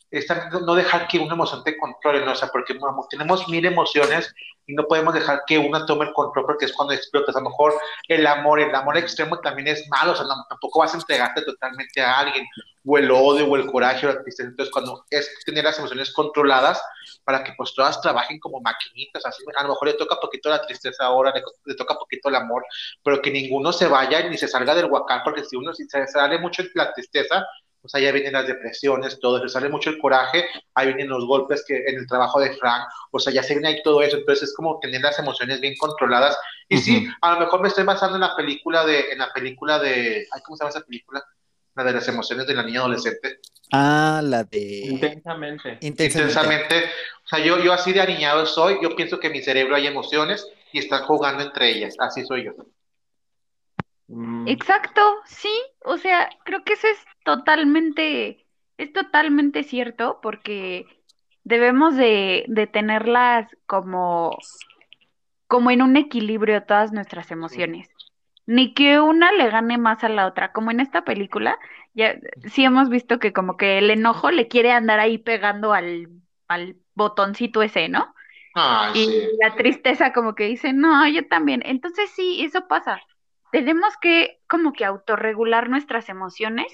es 0.08 0.24
también 0.28 0.64
no 0.64 0.76
dejar 0.76 1.08
que 1.08 1.18
una 1.18 1.34
emoción 1.34 1.64
te 1.64 1.76
controle, 1.76 2.24
¿no? 2.24 2.30
O 2.30 2.36
sea, 2.36 2.48
porque 2.52 2.78
tenemos 3.10 3.48
mil 3.48 3.66
emociones 3.66 4.32
y 4.66 4.74
no 4.74 4.84
podemos 4.84 5.12
dejar 5.12 5.42
que 5.44 5.58
una 5.58 5.84
tome 5.84 6.04
el 6.04 6.12
control 6.12 6.46
porque 6.46 6.66
es 6.66 6.72
cuando 6.72 6.94
explotas. 6.94 7.34
A 7.34 7.40
lo 7.40 7.50
mejor 7.50 7.74
el 8.06 8.24
amor, 8.24 8.60
el 8.60 8.72
amor 8.72 8.96
extremo 8.96 9.40
también 9.40 9.66
es 9.66 9.84
malo, 9.88 10.12
o 10.12 10.14
sea, 10.14 10.26
tampoco 10.48 10.78
vas 10.78 10.94
a 10.94 10.98
entregarte 10.98 11.42
totalmente 11.42 12.00
a 12.00 12.20
alguien, 12.20 12.46
o 12.86 12.98
el 12.98 13.10
odio, 13.10 13.46
o 13.46 13.56
el 13.56 13.66
coraje, 13.66 14.06
o 14.06 14.12
la 14.12 14.22
tristeza. 14.22 14.48
Entonces, 14.48 14.72
cuando 14.72 15.04
es 15.10 15.30
tener 15.44 15.64
las 15.64 15.78
emociones 15.78 16.12
controladas 16.12 16.82
para 17.24 17.42
que 17.42 17.52
pues 17.56 17.72
todas 17.74 18.00
trabajen 18.00 18.38
como 18.38 18.60
maquinitas, 18.60 19.24
así, 19.24 19.42
a 19.56 19.62
lo 19.62 19.70
mejor 19.70 19.88
le 19.88 19.94
toca 19.94 20.16
poquito 20.20 20.50
la 20.50 20.64
tristeza 20.64 21.04
ahora, 21.04 21.32
le, 21.34 21.42
le 21.64 21.74
toca 21.74 21.94
poquito 21.94 22.28
el 22.28 22.36
amor, 22.36 22.64
pero 23.02 23.22
que 23.22 23.30
ninguno 23.30 23.72
se 23.72 23.86
vaya 23.86 24.28
ni 24.28 24.36
se 24.36 24.48
salga 24.48 24.74
del 24.74 24.86
huacán, 24.86 25.22
porque 25.24 25.44
si 25.44 25.56
uno 25.56 25.72
si 25.72 25.84
se 25.84 26.06
sale 26.06 26.38
mucho 26.38 26.62
la 26.74 26.92
tristeza, 26.92 27.46
pues 27.84 27.94
allá 27.96 28.12
vienen 28.12 28.32
las 28.32 28.46
depresiones, 28.46 29.20
todo, 29.20 29.38
se 29.40 29.48
sale 29.50 29.68
mucho 29.68 29.90
el 29.90 29.98
coraje, 29.98 30.46
ahí 30.74 30.86
vienen 30.86 31.10
los 31.10 31.26
golpes 31.26 31.62
que 31.68 31.84
en 31.86 31.98
el 31.98 32.06
trabajo 32.06 32.40
de 32.40 32.56
Frank, 32.56 32.88
o 33.10 33.18
sea, 33.18 33.30
ya 33.30 33.42
se 33.42 33.52
viene 33.52 33.68
ahí 33.68 33.82
todo 33.82 34.00
eso, 34.00 34.16
entonces 34.16 34.48
es 34.48 34.56
como 34.56 34.78
tener 34.80 35.02
las 35.02 35.18
emociones 35.18 35.60
bien 35.60 35.74
controladas. 35.78 36.34
Y 36.66 36.78
sí, 36.78 37.06
a 37.20 37.34
lo 37.34 37.40
mejor 37.40 37.60
me 37.60 37.68
estoy 37.68 37.84
basando 37.84 38.14
en 38.14 38.22
la 38.22 38.34
película 38.34 38.86
de, 38.86 39.12
en 39.12 39.18
la 39.18 39.30
película 39.34 39.78
de, 39.78 40.26
¿cómo 40.46 40.56
se 40.56 40.64
llama 40.64 40.70
esa 40.70 40.80
película? 40.80 41.22
La 41.74 41.84
de 41.84 41.92
las 41.92 42.06
emociones 42.08 42.46
de 42.46 42.54
la 42.54 42.62
niña 42.62 42.80
adolescente. 42.80 43.40
Ah, 43.72 44.20
la 44.22 44.44
de... 44.44 44.82
Intensamente. 44.86 45.78
Intensamente. 45.80 46.84
O 47.24 47.28
sea, 47.28 47.44
yo, 47.44 47.58
yo 47.58 47.72
así 47.72 47.92
de 47.92 48.00
aniñado 48.00 48.46
soy, 48.46 48.78
yo 48.82 48.94
pienso 48.94 49.18
que 49.18 49.26
en 49.28 49.32
mi 49.32 49.42
cerebro 49.42 49.74
hay 49.74 49.86
emociones 49.86 50.46
y 50.72 50.78
están 50.78 51.04
jugando 51.04 51.42
entre 51.42 51.70
ellas, 51.70 51.94
así 51.98 52.24
soy 52.24 52.44
yo. 52.44 52.52
Mm. 54.08 54.48
Exacto, 54.48 55.00
sí, 55.24 55.52
o 55.84 55.96
sea, 55.96 56.28
creo 56.44 56.62
que 56.64 56.74
eso 56.74 56.86
es 56.88 56.98
totalmente, 57.24 58.46
es 58.76 58.92
totalmente 58.92 59.62
cierto 59.62 60.18
porque 60.22 60.84
debemos 61.42 61.96
de, 61.96 62.44
de 62.48 62.66
tenerlas 62.66 63.48
como, 63.66 64.36
como 65.46 65.70
en 65.70 65.82
un 65.82 65.96
equilibrio 65.96 66.62
todas 66.64 66.92
nuestras 66.92 67.30
emociones. 67.30 67.88
Ni 68.46 68.74
que 68.74 69.00
una 69.00 69.32
le 69.32 69.48
gane 69.50 69.78
más 69.78 70.04
a 70.04 70.08
la 70.08 70.26
otra, 70.26 70.52
como 70.52 70.70
en 70.70 70.80
esta 70.80 71.04
película, 71.04 71.58
ya 71.94 72.16
sí 72.46 72.64
hemos 72.64 72.88
visto 72.90 73.18
que 73.18 73.32
como 73.32 73.56
que 73.56 73.78
el 73.78 73.90
enojo 73.90 74.30
le 74.30 74.48
quiere 74.48 74.72
andar 74.72 75.00
ahí 75.00 75.18
pegando 75.18 75.72
al, 75.72 76.08
al 76.48 76.76
botoncito 76.94 77.62
ese, 77.62 77.88
¿no? 77.88 78.14
y 78.94 79.28
la 79.42 79.56
tristeza 79.56 80.12
como 80.12 80.36
que 80.36 80.44
dice, 80.44 80.72
no, 80.72 81.08
yo 81.08 81.26
también. 81.26 81.62
Entonces 81.64 82.10
sí, 82.10 82.44
eso 82.44 82.68
pasa 82.68 83.00
tenemos 83.54 83.96
que 83.98 84.40
como 84.48 84.72
que 84.72 84.84
autorregular 84.84 85.68
nuestras 85.68 86.08
emociones 86.08 86.66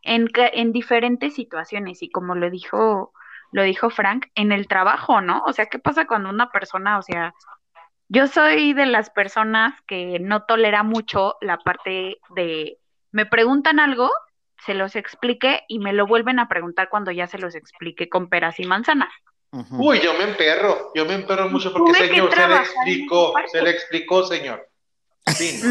en, 0.00 0.30
en 0.34 0.72
diferentes 0.72 1.34
situaciones 1.34 2.02
y 2.02 2.08
como 2.08 2.34
lo 2.34 2.48
dijo 2.48 3.12
lo 3.50 3.62
dijo 3.64 3.90
Frank 3.90 4.28
en 4.34 4.50
el 4.50 4.66
trabajo, 4.66 5.20
¿no? 5.20 5.42
O 5.44 5.52
sea, 5.52 5.66
¿qué 5.66 5.78
pasa 5.78 6.06
cuando 6.06 6.30
una 6.30 6.50
persona, 6.50 6.98
o 6.98 7.02
sea, 7.02 7.34
yo 8.12 8.26
soy 8.26 8.74
de 8.74 8.84
las 8.84 9.08
personas 9.08 9.72
que 9.86 10.18
no 10.20 10.42
tolera 10.42 10.82
mucho 10.82 11.36
la 11.40 11.56
parte 11.56 12.18
de 12.36 12.78
me 13.10 13.24
preguntan 13.24 13.80
algo, 13.80 14.10
se 14.66 14.74
los 14.74 14.96
explique 14.96 15.62
y 15.66 15.78
me 15.78 15.94
lo 15.94 16.06
vuelven 16.06 16.38
a 16.38 16.46
preguntar 16.46 16.90
cuando 16.90 17.10
ya 17.10 17.26
se 17.26 17.38
los 17.38 17.54
explique 17.54 18.10
con 18.10 18.28
peras 18.28 18.60
y 18.60 18.66
manzanas. 18.66 19.08
Uy, 19.50 20.00
yo 20.00 20.12
me 20.14 20.24
emperro, 20.24 20.92
yo 20.94 21.06
me 21.06 21.14
emperro 21.14 21.48
mucho 21.48 21.72
porque 21.72 21.94
señor 21.94 22.34
se 22.34 22.48
le 22.48 22.56
explicó, 22.56 23.32
se 23.50 23.62
le 23.62 23.70
explicó, 23.70 24.24
señor. 24.24 24.68
Sí, 25.26 25.62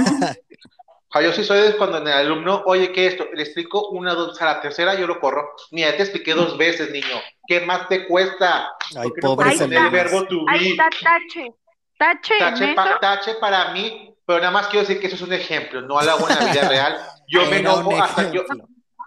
yo 1.21 1.31
sí 1.33 1.43
soy 1.43 1.61
de 1.61 1.77
cuando 1.77 1.97
en 1.97 2.07
el 2.07 2.13
alumno, 2.13 2.63
oye, 2.65 2.91
¿qué 2.91 3.05
es 3.05 3.13
esto? 3.13 3.27
Le 3.33 3.43
explico 3.43 3.89
una, 3.89 4.15
dos, 4.15 4.41
a 4.41 4.45
la 4.45 4.61
tercera 4.61 4.95
yo 4.95 5.05
lo 5.05 5.19
corro. 5.19 5.51
Mira, 5.71 5.95
te 5.95 6.03
expliqué 6.03 6.33
dos 6.33 6.57
veces, 6.57 6.89
niño. 6.89 7.21
¿Qué 7.45 7.59
más 7.61 7.87
te 7.87 8.07
cuesta? 8.07 8.71
Ay, 8.95 9.09
pobre 9.21 9.55
no 9.57 9.65
el 9.65 9.89
verbo 9.91 10.25
to 10.25 10.45
be? 10.45 10.51
Ahí 10.51 10.71
está 10.71 10.89
tache. 10.89 11.53
Tache, 12.01 12.33
tache, 12.39 12.75
tache, 12.99 13.35
para 13.35 13.73
mí, 13.73 14.11
pero 14.25 14.39
nada 14.39 14.49
más 14.49 14.67
quiero 14.69 14.87
decir 14.87 14.99
que 14.99 15.05
eso 15.05 15.17
es 15.17 15.21
un 15.21 15.33
ejemplo, 15.33 15.81
no 15.81 16.01
lo 16.01 16.09
hago 16.09 16.27
en 16.27 16.35
la 16.35 16.51
vida 16.51 16.67
real. 16.67 16.97
Yo 17.27 17.45
me 17.45 17.57
enojo 17.59 18.01
hasta 18.01 18.31
yo, 18.31 18.43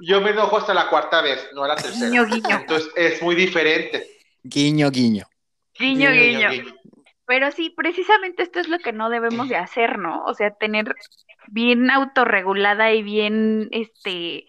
yo 0.01 0.21
me 0.21 0.31
enojo 0.31 0.59
hasta 0.59 0.73
la 0.73 0.89
cuarta 0.89 1.21
vez, 1.21 1.51
no 1.55 1.65
a 1.65 1.69
la 1.69 1.75
tercera. 1.75 2.07
Guiño, 2.07 2.25
guiño. 2.25 2.57
Entonces 2.61 2.93
es 2.95 3.21
muy 3.21 3.35
diferente. 3.35 4.07
Guiño, 4.45 4.93
guiño. 4.93 5.25
Guiño, 5.77 6.13
guiño. 6.13 6.51
guiño. 6.51 6.75
Pero 7.27 7.51
sí, 7.51 7.71
precisamente 7.71 8.45
esto 8.45 8.61
es 8.61 8.69
lo 8.69 8.79
que 8.79 8.93
no 8.93 9.11
debemos 9.11 9.49
de 9.49 9.57
hacer, 9.57 9.99
¿no? 9.99 10.23
O 10.27 10.35
sea, 10.35 10.53
tener 10.53 10.95
bien 11.49 11.91
autorregulada 11.91 12.93
y 12.93 13.03
bien, 13.03 13.71
este, 13.73 14.47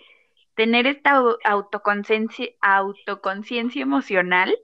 tener 0.54 0.86
esta 0.86 1.20
autoconciencia, 1.46 2.50
autoconciencia 2.62 3.82
emocional 3.82 4.56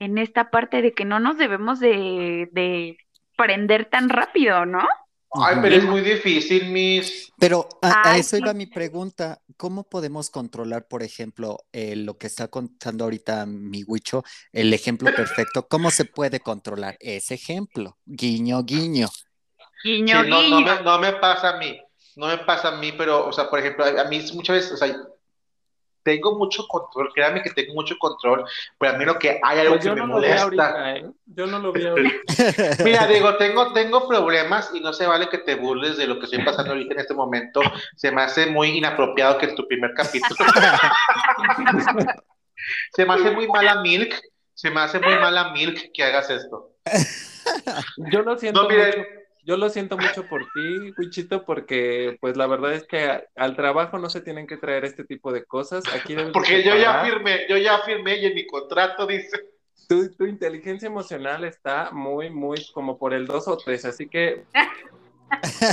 en 0.00 0.18
esta 0.18 0.50
parte 0.50 0.82
de 0.82 0.94
que 0.94 1.04
no 1.04 1.20
nos 1.20 1.38
debemos 1.38 1.78
de, 1.78 2.48
de 2.50 2.96
prender 3.40 3.86
tan 3.86 4.08
rápido, 4.08 4.66
¿no? 4.66 4.86
Ay, 5.32 5.56
pero 5.62 5.76
es 5.76 5.84
muy 5.84 6.00
difícil, 6.00 6.70
mis. 6.70 7.32
Pero 7.38 7.68
a, 7.82 8.18
eso 8.18 8.36
iba 8.36 8.52
mi 8.52 8.66
pregunta. 8.66 9.40
¿Cómo 9.56 9.84
podemos 9.84 10.28
controlar, 10.28 10.88
por 10.88 11.02
ejemplo, 11.02 11.58
eh, 11.72 11.94
lo 11.94 12.18
que 12.18 12.26
está 12.26 12.48
contando 12.48 13.04
ahorita 13.04 13.46
mi 13.46 13.84
Huicho, 13.84 14.24
el 14.52 14.74
ejemplo 14.74 15.14
perfecto? 15.14 15.68
¿Cómo 15.68 15.90
se 15.90 16.04
puede 16.04 16.40
controlar 16.40 16.96
ese 16.98 17.34
ejemplo? 17.34 17.96
Guiño, 18.04 18.64
guiño. 18.64 19.08
Guiño, 19.84 20.24
no, 20.24 20.40
guiño. 20.40 20.60
No 20.60 20.76
me, 20.76 20.82
no 20.82 20.98
me 20.98 21.12
pasa 21.14 21.50
a 21.50 21.58
mí. 21.58 21.78
No 22.16 22.26
me 22.26 22.38
pasa 22.38 22.68
a 22.68 22.76
mí, 22.78 22.92
pero, 22.92 23.26
o 23.26 23.32
sea, 23.32 23.48
por 23.48 23.60
ejemplo, 23.60 23.84
a 23.84 24.04
mí 24.04 24.24
muchas 24.34 24.56
veces, 24.56 24.72
o 24.72 24.76
sea, 24.76 24.94
tengo 26.02 26.36
mucho 26.36 26.66
control, 26.66 27.12
créanme 27.12 27.42
que 27.42 27.50
tengo 27.50 27.74
mucho 27.74 27.96
control, 27.98 28.44
pero 28.78 28.94
a 28.94 28.98
mí 28.98 29.04
lo 29.04 29.18
que 29.18 29.40
hay 29.42 29.58
algo 29.60 29.74
pues 29.74 29.84
que 29.84 29.92
me 29.92 30.06
molesta. 30.06 30.96
¿eh? 30.96 31.06
Yo 31.26 31.46
no 31.46 31.58
lo 31.58 31.72
veo 31.72 31.90
ahorita. 31.90 32.24
Mira, 32.84 33.06
digo, 33.06 33.36
tengo, 33.36 33.72
tengo 33.72 34.08
problemas 34.08 34.70
y 34.74 34.80
no 34.80 34.92
se 34.92 35.06
vale 35.06 35.28
que 35.28 35.38
te 35.38 35.54
burles 35.54 35.96
de 35.96 36.06
lo 36.06 36.18
que 36.18 36.24
estoy 36.24 36.44
pasando 36.44 36.72
ahorita 36.72 36.94
en 36.94 37.00
este 37.00 37.14
momento. 37.14 37.60
Se 37.96 38.10
me 38.10 38.22
hace 38.22 38.46
muy 38.46 38.78
inapropiado 38.78 39.38
que 39.38 39.46
en 39.46 39.54
tu 39.54 39.66
primer 39.66 39.92
capítulo. 39.94 40.36
se 42.92 43.04
me 43.04 43.14
hace 43.14 43.30
muy 43.30 43.48
mala 43.48 43.80
Milk, 43.82 44.20
se 44.54 44.70
me 44.70 44.80
hace 44.80 44.98
muy 45.00 45.14
mala 45.14 45.52
Milk 45.52 45.92
que 45.92 46.02
hagas 46.02 46.30
esto. 46.30 46.72
Yo 48.10 48.22
lo 48.22 48.38
siento 48.38 48.64
mucho 48.64 49.19
yo 49.44 49.56
lo 49.56 49.70
siento 49.70 49.96
mucho 49.96 50.26
por 50.28 50.42
ti, 50.52 50.92
Wichito, 50.98 51.44
porque 51.44 52.18
pues 52.20 52.36
la 52.36 52.46
verdad 52.46 52.74
es 52.74 52.84
que 52.84 53.24
al 53.34 53.56
trabajo 53.56 53.98
no 53.98 54.10
se 54.10 54.20
tienen 54.20 54.46
que 54.46 54.56
traer 54.56 54.84
este 54.84 55.04
tipo 55.04 55.32
de 55.32 55.44
cosas. 55.44 55.84
Aquí 55.94 56.14
porque 56.32 56.62
yo 56.62 56.76
ya 56.76 57.02
firmé, 57.04 57.46
yo 57.48 57.56
ya 57.56 57.78
firmé 57.80 58.18
y 58.18 58.26
en 58.26 58.34
mi 58.34 58.46
contrato 58.46 59.06
dice. 59.06 59.38
Tu, 59.88 60.14
tu, 60.14 60.26
inteligencia 60.26 60.86
emocional 60.86 61.44
está 61.44 61.90
muy, 61.90 62.30
muy 62.30 62.64
como 62.72 62.96
por 62.96 63.12
el 63.12 63.26
2 63.26 63.48
o 63.48 63.56
3, 63.56 63.86
así 63.86 64.08
que 64.08 64.44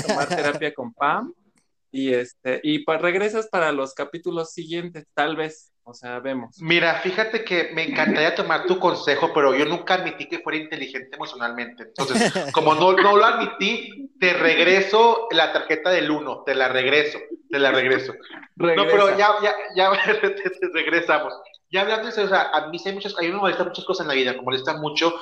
tomar 0.07 0.27
terapia 0.27 0.73
con 0.73 0.93
Pam 0.93 1.33
y 1.91 2.13
este 2.13 2.59
y 2.63 2.79
pues 2.79 3.01
regresas 3.01 3.47
para 3.47 3.71
los 3.71 3.93
capítulos 3.93 4.51
siguientes, 4.51 5.05
tal 5.13 5.35
vez. 5.35 5.71
O 5.89 5.93
sea, 5.93 6.19
vemos. 6.19 6.61
Mira, 6.61 6.95
fíjate 6.95 7.45
que 7.45 7.71
me 7.73 7.83
encantaría 7.83 8.35
tomar 8.35 8.65
tu 8.65 8.77
consejo, 8.77 9.31
pero 9.33 9.55
yo 9.55 9.63
nunca 9.63 9.93
admití 9.93 10.27
que 10.27 10.39
fuera 10.39 10.57
inteligente 10.57 11.15
emocionalmente. 11.15 11.83
Entonces, 11.83 12.29
como 12.53 12.75
no, 12.75 12.91
no 12.91 13.15
lo 13.15 13.23
admití, 13.23 14.11
te 14.19 14.33
regreso 14.33 15.29
la 15.31 15.53
tarjeta 15.53 15.89
del 15.89 16.11
uno, 16.11 16.43
te 16.45 16.55
la 16.55 16.67
regreso, 16.67 17.19
te 17.49 17.57
la 17.57 17.71
regreso. 17.71 18.13
No, 18.57 18.83
pero 18.83 19.17
ya, 19.17 19.29
ya, 19.41 19.55
ya 19.77 19.91
regresamos. 20.73 21.33
Ya 21.71 21.81
hablando 21.83 22.03
de 22.03 22.09
eso, 22.09 22.23
o 22.23 22.27
sea, 22.27 22.49
a 22.51 22.67
mí 22.67 22.77
hay 22.85 22.91
muchas, 22.91 23.17
a 23.17 23.21
mí 23.21 23.29
me 23.29 23.37
molestan 23.37 23.67
muchas 23.67 23.85
cosas 23.85 24.03
en 24.03 24.09
la 24.09 24.15
vida, 24.15 24.33
me 24.33 24.41
molestan 24.41 24.81
mucho, 24.81 25.13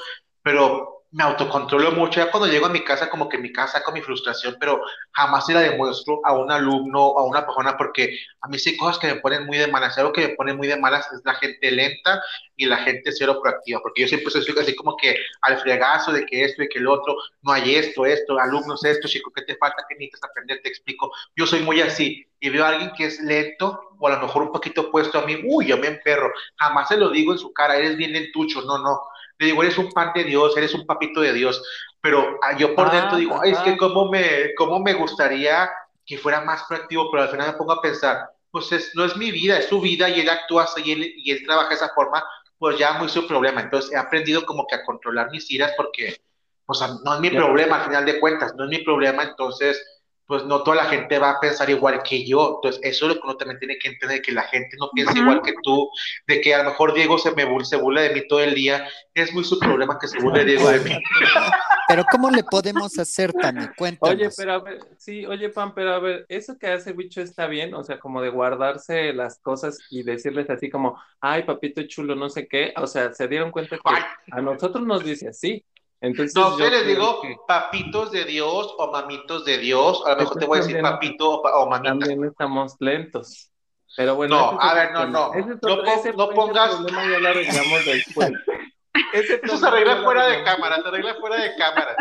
pero 0.42 0.95
me 1.16 1.24
autocontrolo 1.24 1.94
mucho. 1.94 2.20
Ya 2.20 2.30
cuando 2.30 2.50
llego 2.50 2.66
a 2.66 2.70
mi 2.70 2.84
casa, 2.84 3.10
como 3.10 3.30
que 3.30 3.38
en 3.38 3.44
mi 3.44 3.54
casa 3.54 3.82
con 3.82 3.94
mi 3.94 4.02
frustración, 4.02 4.58
pero 4.60 4.82
jamás 5.14 5.46
se 5.46 5.54
la 5.54 5.62
demuestro 5.62 6.20
a 6.26 6.34
un 6.34 6.52
alumno 6.52 7.18
a 7.18 7.24
una 7.24 7.46
persona, 7.46 7.78
porque 7.78 8.20
a 8.42 8.50
mí 8.50 8.60
sí 8.60 8.72
hay 8.72 8.78
cosas 8.78 9.00
que 9.00 9.08
me 9.08 9.22
ponen 9.22 9.46
muy 9.46 9.58
de 9.58 9.68
malas. 9.68 9.98
Algo 9.98 10.12
que 10.12 10.28
me 10.28 10.36
pone 10.36 10.54
muy 10.54 10.68
de 10.68 10.76
malas 10.76 11.10
es 11.14 11.22
la 11.24 11.36
gente 11.36 11.72
lenta 11.72 12.22
y 12.58 12.66
la 12.66 12.78
gente 12.78 13.14
cero 13.14 13.40
proactiva, 13.42 13.80
porque 13.82 14.02
yo 14.02 14.10
siempre 14.10 14.30
soy 14.30 14.44
así 14.60 14.76
como 14.76 14.98
que 14.98 15.16
al 15.42 15.58
fregazo 15.60 16.12
de 16.12 16.26
que 16.26 16.44
esto 16.44 16.64
y 16.64 16.68
que 16.68 16.80
el 16.80 16.88
otro, 16.88 17.16
no 17.44 17.54
hay 17.54 17.76
esto, 17.76 18.06
esto, 18.06 18.38
alumnos, 18.38 18.84
esto, 18.84 19.08
chico, 19.08 19.32
¿qué 19.34 19.44
te 19.44 19.56
falta? 19.56 19.86
¿Qué 19.88 19.96
necesitas 19.96 20.30
aprender? 20.30 20.60
Te 20.62 20.68
explico. 20.68 21.10
Yo 21.38 21.48
soy 21.48 21.62
muy 21.62 21.80
así 21.80 22.28
y 22.42 22.50
veo 22.50 22.66
a 22.66 22.70
alguien 22.70 22.92
que 22.92 23.06
es 23.06 23.22
lento 23.22 23.80
o 23.98 24.08
a 24.08 24.12
lo 24.12 24.20
mejor 24.20 24.44
un 24.44 24.52
poquito 24.52 24.92
puesto 24.92 25.20
a 25.20 25.26
mí, 25.26 25.40
uy, 25.46 25.68
yo 25.68 25.78
me 25.78 25.88
emperro. 25.88 26.30
Jamás 26.58 26.90
se 26.90 26.98
lo 26.98 27.10
digo 27.10 27.32
en 27.32 27.38
su 27.38 27.54
cara, 27.54 27.78
eres 27.78 27.96
bien 27.96 28.12
lentucho, 28.12 28.62
no, 28.64 28.80
no 28.80 29.00
le 29.38 29.48
digo, 29.48 29.64
eres 29.64 29.78
un 29.78 29.92
pan 29.92 30.12
de 30.16 30.24
Dios, 30.24 30.56
eres 30.56 30.74
un 30.74 30.86
papito 30.86 31.22
de 31.22 31.34
Dios, 31.34 31.62
pero 32.02 32.38
ah, 32.42 32.58
yo 32.58 32.76
por 32.76 32.92
dentro 32.92 33.18
digo, 33.18 33.40
Ay, 33.42 33.52
es 33.52 33.60
que 33.60 33.78
cómo 33.78 34.10
me, 34.10 34.54
cómo 34.56 34.80
me 34.80 34.94
gustaría 34.94 35.70
que 36.06 36.18
fuera 36.18 36.42
más 36.42 36.64
proactivo, 36.68 37.10
pero 37.12 37.24
al 37.24 37.30
final 37.30 37.48
me 37.48 37.58
pongo 37.58 37.74
a 37.74 37.82
pensar, 37.82 38.30
pues 38.52 38.72
es, 38.72 38.92
no 38.96 39.04
es 39.04 39.18
mi 39.18 39.32
vida, 39.32 39.58
es 39.58 39.68
su 39.68 39.82
vida 39.82 40.08
y 40.10 40.22
él 40.22 40.30
actúa 40.30 40.64
así 40.64 40.82
y 40.86 40.92
él, 40.92 41.14
y 41.18 41.32
él 41.32 41.44
trabaja 41.46 41.70
de 41.70 41.76
esa 41.76 41.90
forma, 41.90 42.24
pues 42.58 42.78
ya 42.78 42.94
muy 42.94 43.10
su 43.10 43.28
problema. 43.28 43.62
Entonces 43.62 43.92
he 43.92 43.98
aprendido 43.98 44.46
como 44.46 44.66
que 44.68 44.76
a 44.76 44.86
controlar 44.86 45.32
mis 45.32 45.50
iras 45.52 45.74
porque, 45.76 46.22
pues 46.66 46.80
no 47.04 47.16
es 47.16 47.20
mi 47.20 47.32
problema 47.32 47.78
al 47.78 47.86
final 47.86 48.06
de 48.06 48.20
cuentas, 48.20 48.54
no 48.56 48.64
es 48.64 48.70
mi 48.70 48.80
problema, 48.80 49.24
entonces 49.24 49.84
pues 50.28 50.44
no 50.46 50.64
toda 50.64 50.78
la 50.78 50.86
gente 50.86 51.20
va 51.20 51.32
a 51.32 51.40
pensar 51.40 51.70
igual 51.70 52.02
que 52.04 52.26
yo. 52.26 52.56
Entonces, 52.56 52.82
eso 52.84 53.06
es 53.06 53.16
lo 53.16 53.22
que 53.22 53.28
uno 53.28 53.38
también 53.38 53.60
tiene 53.60 53.78
que 53.78 53.90
entender, 53.90 54.22
que 54.22 54.32
la 54.32 54.44
gente 54.44 54.76
no 54.80 54.90
piensa 54.94 55.18
igual 55.18 55.42
que 55.42 55.54
tú, 55.64 55.90
de 56.28 56.42
que 56.42 56.56
a 56.56 56.64
lo 56.64 56.72
mejor 56.72 56.94
Diego 56.94 57.18
se 57.18 57.32
me 57.32 57.46
se 57.64 57.78
burla 57.78 58.02
de 58.02 58.14
mí 58.14 58.28
todo 58.28 58.42
el 58.42 58.56
día. 58.56 58.88
Es 59.14 59.34
muy 59.34 59.44
su 59.44 59.60
problema 59.60 59.98
que 60.00 60.08
se 60.08 60.20
burle 60.20 60.46
Diego 60.46 60.70
de 60.70 60.80
mí. 60.80 60.92
Pero 61.88 62.04
¿cómo 62.12 62.32
le 62.32 62.44
podemos 62.44 62.98
hacer, 62.98 63.32
Tami? 63.32 63.68
Cuéntanos. 63.78 64.16
Oye, 64.16 64.30
pero 64.36 64.54
a 64.54 64.60
ver, 64.60 64.80
sí, 64.98 65.24
oye, 65.26 65.50
Pam, 65.50 65.74
pero 65.76 65.94
a 65.94 66.00
ver, 66.00 66.26
eso 66.30 66.58
que 66.58 66.68
hace 66.68 66.94
Bicho 66.94 67.22
está 67.22 67.46
bien, 67.46 67.76
o 67.76 67.84
sea, 67.84 68.00
como 68.00 68.24
de 68.24 68.30
guardarse 68.30 69.14
las 69.14 69.40
cosas 69.40 69.78
y 69.92 70.02
decirles 70.02 70.50
así 70.50 70.72
como, 70.72 71.00
ay, 71.20 71.44
papito 71.44 71.84
chulo, 71.84 72.16
no 72.16 72.30
sé 72.30 72.48
qué, 72.48 72.74
o 72.78 72.88
sea, 72.88 73.14
se 73.14 73.28
dieron 73.28 73.52
cuenta 73.52 73.78
que 73.78 74.32
a 74.32 74.42
nosotros 74.42 74.86
nos 74.86 75.04
dice 75.04 75.28
así, 75.28 75.64
entonces, 76.06 76.36
no, 76.36 76.58
yo 76.60 76.70
les 76.70 76.86
digo 76.86 77.22
papitos 77.48 78.12
de 78.12 78.26
Dios 78.26 78.76
o 78.78 78.92
mamitos 78.92 79.44
de 79.46 79.58
Dios. 79.58 80.04
A 80.06 80.12
lo 80.12 80.18
mejor 80.18 80.38
te 80.38 80.46
voy 80.46 80.60
a 80.60 80.62
decir 80.62 80.82
papito 80.82 81.42
o, 81.42 81.70
mamita. 81.70 81.98
También 81.98 82.24
estamos 82.26 82.76
lentos. 82.80 83.52
Pero 83.98 84.16
bueno. 84.16 84.54
No, 84.54 84.62
a 84.62 84.74
ver, 84.74 84.92
no, 84.92 85.08
no. 85.08 85.32
no, 85.34 86.30
pongas. 86.30 86.86
ya 86.86 87.20
lo 87.20 87.28
arreglamos 87.30 87.86
después. 87.86 88.32
Eso 89.14 89.58
se 89.58 89.66
arregla 89.66 90.04
fuera 90.04 90.28
de 90.28 90.44
cámara, 90.44 90.82
se 90.82 90.88
arregla 90.88 91.16
fuera 91.16 91.36
de 91.38 91.56
cámara. 91.56 91.96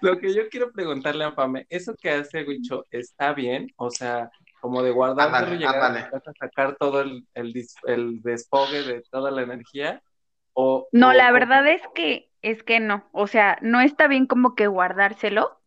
Lo 0.00 0.18
que 0.18 0.34
yo 0.34 0.48
quiero 0.48 0.72
preguntarle 0.72 1.24
a 1.24 1.34
Pame, 1.34 1.66
¿eso 1.68 1.94
que 1.94 2.10
hace 2.10 2.42
Wicho 2.42 2.86
está 2.90 3.32
bien? 3.34 3.72
O 3.76 3.90
sea, 3.90 4.30
como 4.60 4.82
de 4.82 4.90
guardar 4.90 5.48
llegar 5.48 5.96
a 5.96 6.10
sacar 6.38 6.76
todo 6.76 7.02
el, 7.02 7.26
el, 7.34 7.54
el 7.84 8.22
desfogue 8.22 8.82
de 8.82 9.02
toda 9.10 9.30
la 9.30 9.42
energía. 9.42 10.02
O, 10.60 10.88
no, 10.90 11.12
la 11.12 11.30
verdad 11.30 11.68
es 11.68 11.82
que 11.94 12.32
es 12.42 12.64
que 12.64 12.80
no, 12.80 13.08
o 13.12 13.28
sea, 13.28 13.58
no 13.62 13.80
está 13.80 14.08
bien 14.08 14.26
como 14.26 14.56
que 14.56 14.66
guardárselo, 14.66 15.60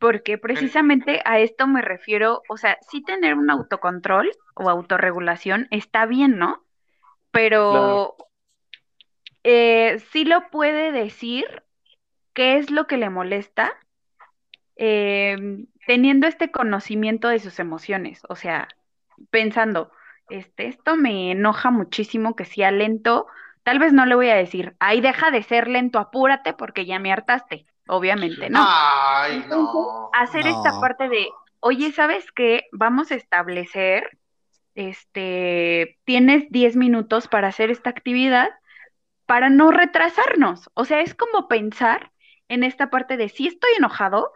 porque 0.00 0.38
precisamente 0.38 1.22
a 1.24 1.38
esto 1.38 1.68
me 1.68 1.82
refiero, 1.82 2.42
o 2.48 2.56
sea, 2.56 2.76
sí 2.80 3.00
tener 3.04 3.34
un 3.34 3.48
autocontrol 3.48 4.32
o 4.56 4.68
autorregulación 4.68 5.68
está 5.70 6.04
bien, 6.06 6.36
¿no? 6.36 6.64
Pero 7.30 8.16
eh, 9.44 10.02
sí 10.10 10.24
lo 10.24 10.50
puede 10.50 10.90
decir 10.90 11.62
qué 12.32 12.56
es 12.56 12.72
lo 12.72 12.88
que 12.88 12.96
le 12.96 13.10
molesta 13.10 13.72
em, 14.74 15.68
teniendo 15.86 16.26
este 16.26 16.50
conocimiento 16.50 17.28
de 17.28 17.38
sus 17.38 17.60
emociones, 17.60 18.20
o 18.28 18.34
sea, 18.34 18.66
pensando, 19.30 19.92
este, 20.28 20.66
esto 20.66 20.96
me 20.96 21.30
enoja 21.30 21.70
muchísimo 21.70 22.34
que 22.34 22.44
sea 22.44 22.72
lento, 22.72 23.28
Tal 23.64 23.78
vez 23.78 23.92
no 23.92 24.06
le 24.06 24.14
voy 24.14 24.28
a 24.28 24.36
decir, 24.36 24.76
ay, 24.78 25.00
deja 25.00 25.30
de 25.30 25.42
ser 25.42 25.68
lento, 25.68 25.98
apúrate 25.98 26.52
porque 26.52 26.86
ya 26.86 26.98
me 26.98 27.12
hartaste. 27.12 27.66
Obviamente, 27.86 28.48
¿no? 28.48 28.60
Ay, 28.62 29.44
no. 29.48 30.10
Hacer 30.14 30.46
esta 30.46 30.80
parte 30.80 31.08
de, 31.08 31.28
oye, 31.60 31.92
¿sabes 31.92 32.30
qué? 32.32 32.64
Vamos 32.72 33.10
a 33.10 33.14
establecer, 33.14 34.18
este, 34.74 35.98
tienes 36.04 36.50
10 36.50 36.76
minutos 36.76 37.28
para 37.28 37.48
hacer 37.48 37.70
esta 37.70 37.90
actividad 37.90 38.50
para 39.26 39.50
no 39.50 39.70
retrasarnos. 39.70 40.70
O 40.74 40.84
sea, 40.84 41.00
es 41.00 41.14
como 41.14 41.48
pensar 41.48 42.12
en 42.48 42.64
esta 42.64 42.90
parte 42.90 43.16
de, 43.16 43.28
sí 43.28 43.46
estoy 43.46 43.70
enojado, 43.78 44.32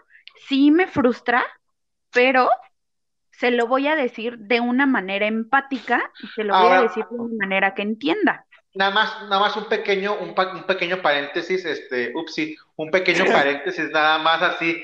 sí 0.47 0.71
me 0.71 0.87
frustra, 0.87 1.45
pero 2.11 2.49
se 3.31 3.51
lo 3.51 3.67
voy 3.67 3.87
a 3.87 3.97
decir 3.97 4.39
de 4.39 4.61
una 4.61 4.87
manera 4.87 5.27
empática 5.27 6.11
y 6.23 6.27
se 6.29 6.45
lo 6.45 6.59
voy 6.59 6.73
a 6.73 6.83
decir 6.83 7.05
de 7.11 7.17
una 7.17 7.37
manera 7.39 7.75
que 7.75 7.83
entienda. 7.83 8.47
Nada 8.75 8.91
más, 8.91 9.23
nada 9.23 9.41
más 9.41 9.57
un 9.57 9.65
pequeño, 9.65 10.15
un, 10.21 10.35
un 10.39 10.65
pequeño 10.65 11.01
paréntesis, 11.01 11.65
este, 11.65 12.13
upsi, 12.15 12.57
un 12.77 12.91
pequeño 12.91 13.25
paréntesis, 13.33 13.91
nada 13.91 14.19
más 14.19 14.43
así. 14.43 14.83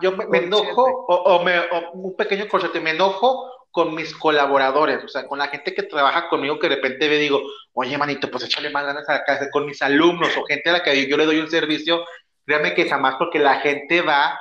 yo 0.00 0.12
me, 0.12 0.38
enojo, 0.38 0.84
o, 0.84 1.42
me, 1.42 1.60
un 1.94 2.16
pequeño 2.16 2.46
corchete, 2.48 2.80
me 2.80 2.90
enojo 2.90 3.50
con 3.70 3.94
mis 3.94 4.14
colaboradores, 4.14 5.04
o 5.04 5.08
sea, 5.08 5.26
con 5.26 5.38
la 5.38 5.48
gente 5.48 5.74
que 5.74 5.82
trabaja 5.82 6.28
conmigo, 6.28 6.58
que 6.58 6.68
de 6.68 6.76
repente 6.76 7.08
me 7.08 7.16
digo, 7.16 7.42
oye, 7.74 7.98
manito, 7.98 8.30
pues 8.30 8.44
échale 8.44 8.70
más 8.70 8.86
ganas 8.86 9.08
a 9.08 9.14
la 9.14 9.24
casa, 9.24 9.50
con 9.50 9.66
mis 9.66 9.82
alumnos 9.82 10.34
o 10.36 10.44
gente 10.44 10.70
a 10.70 10.74
la 10.74 10.82
que 10.82 11.06
yo 11.06 11.16
le 11.16 11.26
doy 11.26 11.40
un 11.40 11.50
servicio, 11.50 12.04
créanme 12.46 12.74
que 12.74 12.88
jamás, 12.88 13.16
porque 13.18 13.38
la 13.38 13.60
gente 13.60 14.00
va 14.00 14.38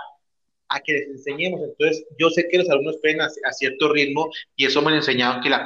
a 0.69 0.79
que 0.79 0.93
les 0.93 1.07
enseñemos. 1.09 1.61
Entonces, 1.61 2.05
yo 2.17 2.29
sé 2.29 2.47
que 2.49 2.57
los 2.57 2.69
alumnos 2.69 2.97
pueden 3.01 3.21
a, 3.21 3.29
cierto 3.51 3.91
ritmo 3.91 4.29
y 4.55 4.65
eso 4.65 4.81
me 4.81 4.91
lo 4.91 4.97
enseñaron 4.97 5.41
que 5.41 5.49
la 5.49 5.65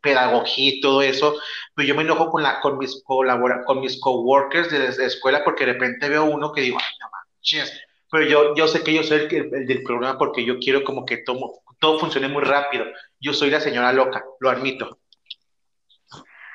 pedagogía 0.00 0.70
y 0.70 0.80
todo 0.80 1.02
eso, 1.02 1.36
pero 1.74 1.88
yo 1.88 1.94
me 1.94 2.02
enojo 2.02 2.30
con, 2.30 2.42
la, 2.42 2.60
con 2.60 2.78
mis 2.78 3.02
colabora, 3.04 3.64
con 3.64 3.80
mis 3.80 4.00
coworkers 4.00 4.70
de 4.70 4.78
la 4.78 5.06
escuela 5.06 5.44
porque 5.44 5.66
de 5.66 5.72
repente 5.72 6.08
veo 6.08 6.24
uno 6.24 6.52
que 6.52 6.62
digo, 6.62 6.78
ay, 6.80 6.94
no 7.00 7.08
manches, 7.10 7.80
pero 8.10 8.26
yo, 8.26 8.54
yo 8.56 8.66
sé 8.66 8.82
que 8.82 8.94
yo 8.94 9.02
soy 9.02 9.28
el, 9.30 9.66
del 9.66 9.82
programa 9.82 10.18
porque 10.18 10.44
yo 10.44 10.58
quiero 10.58 10.82
como 10.82 11.04
que 11.04 11.18
todo, 11.18 11.62
todo 11.78 11.98
funcione 11.98 12.28
muy 12.28 12.42
rápido. 12.42 12.84
Yo 13.20 13.32
soy 13.32 13.50
la 13.50 13.60
señora 13.60 13.92
loca, 13.92 14.24
lo 14.40 14.50
admito. 14.50 14.98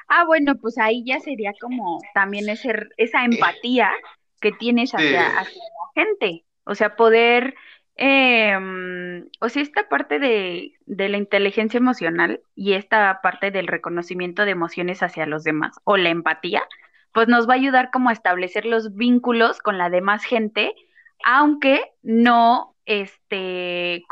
Ah, 0.08 0.26
bueno, 0.26 0.56
pues 0.56 0.78
ahí 0.78 1.04
ya 1.06 1.20
sería 1.20 1.54
como 1.60 2.00
también 2.14 2.48
ese, 2.50 2.74
esa 2.98 3.26
empatía 3.26 3.92
que 4.40 4.52
tienes 4.52 4.92
hacia, 4.92 5.40
hacia 5.40 5.62
la 5.62 6.04
gente. 6.04 6.46
O 6.66 6.76
sea, 6.76 6.96
poder 6.96 7.56
eh, 7.98 9.24
o 9.40 9.50
sea, 9.50 9.62
esta 9.62 9.88
parte 9.88 10.20
de, 10.20 10.74
de, 10.86 11.10
la 11.10 11.18
inteligencia 11.18 11.78
emocional 11.78 12.42
y 12.56 12.74
esta 12.74 13.20
parte 13.22 13.52
del 13.52 13.68
reconocimiento 13.68 14.46
de 14.46 14.52
emociones 14.52 15.02
hacia 15.02 15.26
los 15.26 15.44
demás 15.44 15.78
o 15.84 15.98
la 15.98 16.10
empatía, 16.10 16.64
pues 17.14 17.28
nos 17.28 17.48
va 17.48 17.54
a 17.54 17.58
ayudar 17.58 17.92
como 17.92 18.10
a 18.10 18.14
establecer 18.14 18.66
los 18.66 18.96
vínculos 18.96 19.60
con 19.62 19.78
la 19.78 19.90
demás 19.90 20.24
gente, 20.26 20.76
aunque 21.24 21.82
no 22.04 22.76
este 22.86 24.04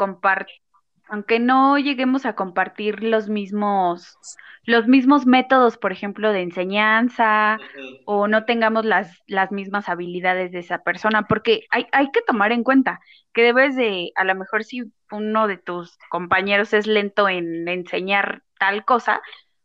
aunque 1.13 1.39
no 1.39 1.77
lleguemos 1.77 2.25
a 2.25 2.33
compartir 2.33 3.03
los 3.03 3.29
mismos 3.29 4.17
los 4.63 4.87
mismos 4.87 5.27
métodos, 5.27 5.77
por 5.77 5.91
ejemplo, 5.91 6.31
de 6.31 6.41
enseñanza 6.41 7.59
o 8.05 8.27
no 8.27 8.45
tengamos 8.45 8.83
las, 8.83 9.21
las 9.27 9.51
mismas 9.51 9.89
habilidades 9.89 10.51
de 10.53 10.59
esa 10.59 10.79
persona, 10.79 11.27
porque 11.27 11.65
hay, 11.69 11.85
hay 11.91 12.09
que 12.11 12.21
tomar 12.21 12.51
en 12.51 12.63
cuenta 12.63 12.99
que 13.31 13.43
debes 13.43 13.75
de, 13.75 14.11
a 14.15 14.23
lo 14.23 14.33
mejor 14.33 14.63
si 14.63 14.91
uno 15.11 15.47
de 15.47 15.57
tus 15.57 15.99
compañeros 16.09 16.73
es 16.73 16.87
lento 16.87 17.29
en 17.29 17.67
enseñar 17.67 18.41
tal 18.57 18.83
cosa, 18.83 19.21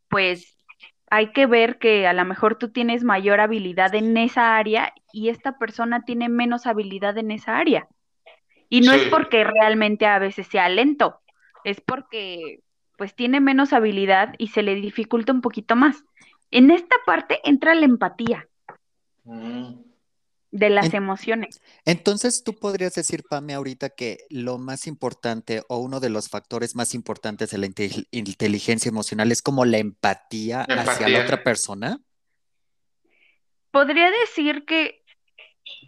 pues 0.09 0.59
hay 1.09 1.33
que 1.33 1.47
ver 1.47 1.79
que 1.79 2.07
a 2.07 2.13
lo 2.13 2.27
mejor 2.27 2.57
tú 2.57 2.73
tienes 2.73 3.05
mayor 3.05 3.41
habilidad 3.41 3.95
en 3.95 4.17
esa 4.19 4.59
área 4.59 4.93
y 5.13 5.31
esta 5.31 5.59
persona 5.59 6.05
tiene 6.05 6.29
menos 6.29 6.67
habilidad 6.67 7.17
en 7.17 7.31
esa 7.31 7.57
área. 7.57 7.89
Y 8.69 8.83
no 8.83 8.93
es 8.93 9.05
porque 9.05 9.45
realmente 9.45 10.05
a 10.05 10.19
veces 10.19 10.47
sea 10.49 10.69
lento, 10.69 11.23
es 11.65 11.81
porque 11.81 12.61
pues 12.99 13.15
tiene 13.15 13.41
menos 13.41 13.73
habilidad 13.73 14.35
y 14.39 14.49
se 14.49 14.63
le 14.63 14.75
dificulta 14.75 15.33
un 15.33 15.41
poquito 15.41 15.77
más. 15.77 16.05
En 16.51 16.71
esta 16.71 16.97
parte 17.07 17.41
entra 17.45 17.75
la 17.77 17.85
empatía 17.85 18.49
mm. 19.23 19.75
de 20.51 20.71
las 20.71 20.93
emociones. 20.93 21.63
Entonces, 21.85 22.43
tú 22.43 22.55
podrías 22.55 22.95
decir, 22.95 23.23
Pame, 23.31 23.55
ahorita 23.55 23.91
que 23.91 24.19
lo 24.31 24.59
más 24.59 24.89
importante 24.89 25.63
o 25.69 25.79
uno 25.79 26.01
de 26.01 26.11
los 26.11 26.29
factores 26.29 26.75
más 26.75 26.93
importantes 26.93 27.51
de 27.51 27.59
la 27.59 27.67
inteligencia 28.11 28.89
emocional 28.89 29.31
es 29.31 29.43
como 29.43 29.65
la 29.65 29.79
empatía, 29.79 30.63
hacia 30.63 31.09
la 31.09 31.21
otra 31.21 31.45
persona. 31.45 32.01
Podría 33.71 34.11
decir 34.11 34.65
que 34.65 35.05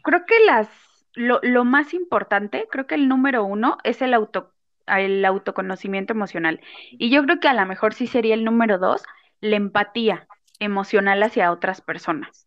creo 0.04 0.24
que 0.26 0.38
las 0.46 0.68
lo, 1.14 1.40
lo 1.42 1.64
más 1.64 1.92
importante, 1.92 2.68
creo 2.70 2.86
que 2.86 2.94
el 2.94 3.08
número 3.08 3.44
uno 3.44 3.78
es 3.82 4.00
el 4.00 4.14
auto 4.14 4.52
el 4.98 5.24
autoconocimiento 5.24 6.12
emocional. 6.12 6.60
Y 6.90 7.10
yo 7.10 7.22
creo 7.24 7.38
que 7.38 7.48
a 7.48 7.54
lo 7.54 7.64
mejor 7.66 7.94
sí 7.94 8.06
sería 8.06 8.34
el 8.34 8.44
número 8.44 8.78
dos, 8.78 9.02
la 9.40 9.56
empatía 9.56 10.26
emocional 10.58 11.22
hacia 11.22 11.52
otras 11.52 11.80
personas. 11.80 12.46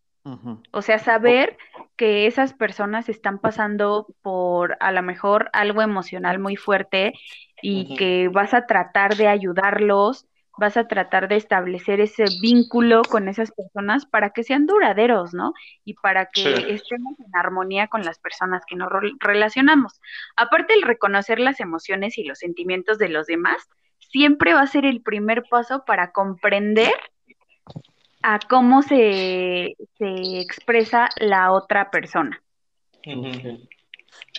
O 0.72 0.82
sea, 0.82 1.00
saber 1.00 1.58
que 1.98 2.28
esas 2.28 2.54
personas 2.54 3.10
están 3.10 3.40
pasando 3.40 4.08
por 4.22 4.78
a 4.80 4.92
lo 4.94 5.04
mejor 5.04 5.50
algo 5.52 5.82
emocional 5.82 6.40
muy 6.40 6.56
fuerte 6.56 7.14
y 7.62 7.96
que 7.98 8.30
vas 8.30 8.54
a 8.54 8.66
tratar 8.66 9.18
de 9.18 9.28
ayudarlos, 9.28 10.26
vas 10.58 10.78
a 10.78 10.88
tratar 10.88 11.28
de 11.28 11.36
establecer 11.36 12.00
ese 12.00 12.26
vínculo 12.42 13.02
con 13.04 13.28
esas 13.28 13.52
personas 13.52 14.06
para 14.06 14.32
que 14.32 14.44
sean 14.44 14.66
duraderos, 14.66 15.34
¿no? 15.34 15.54
Y 15.84 15.96
para 15.96 16.28
que 16.28 16.74
estemos 16.74 17.20
en 17.20 17.36
armonía 17.36 17.88
con 17.88 18.04
las 18.04 18.20
personas 18.20 18.64
que 18.68 18.76
nos 18.76 18.90
relacionamos. 19.20 20.00
Aparte, 20.36 20.74
el 20.74 20.84
reconocer 20.84 21.40
las 21.40 21.60
emociones 21.60 22.18
y 22.18 22.24
los 22.24 22.40
sentimientos 22.40 22.98
de 22.98 23.10
los 23.10 23.28
demás 23.28 23.68
siempre 24.00 24.54
va 24.54 24.62
a 24.62 24.68
ser 24.68 24.86
el 24.86 25.02
primer 25.02 25.44
paso 25.50 25.84
para 25.86 26.12
comprender 26.12 26.94
a 28.22 28.40
cómo 28.40 28.82
se, 28.84 29.76
se 29.98 30.40
expresa 30.40 31.10
la 31.18 31.52
otra 31.52 31.90
persona. 31.90 32.42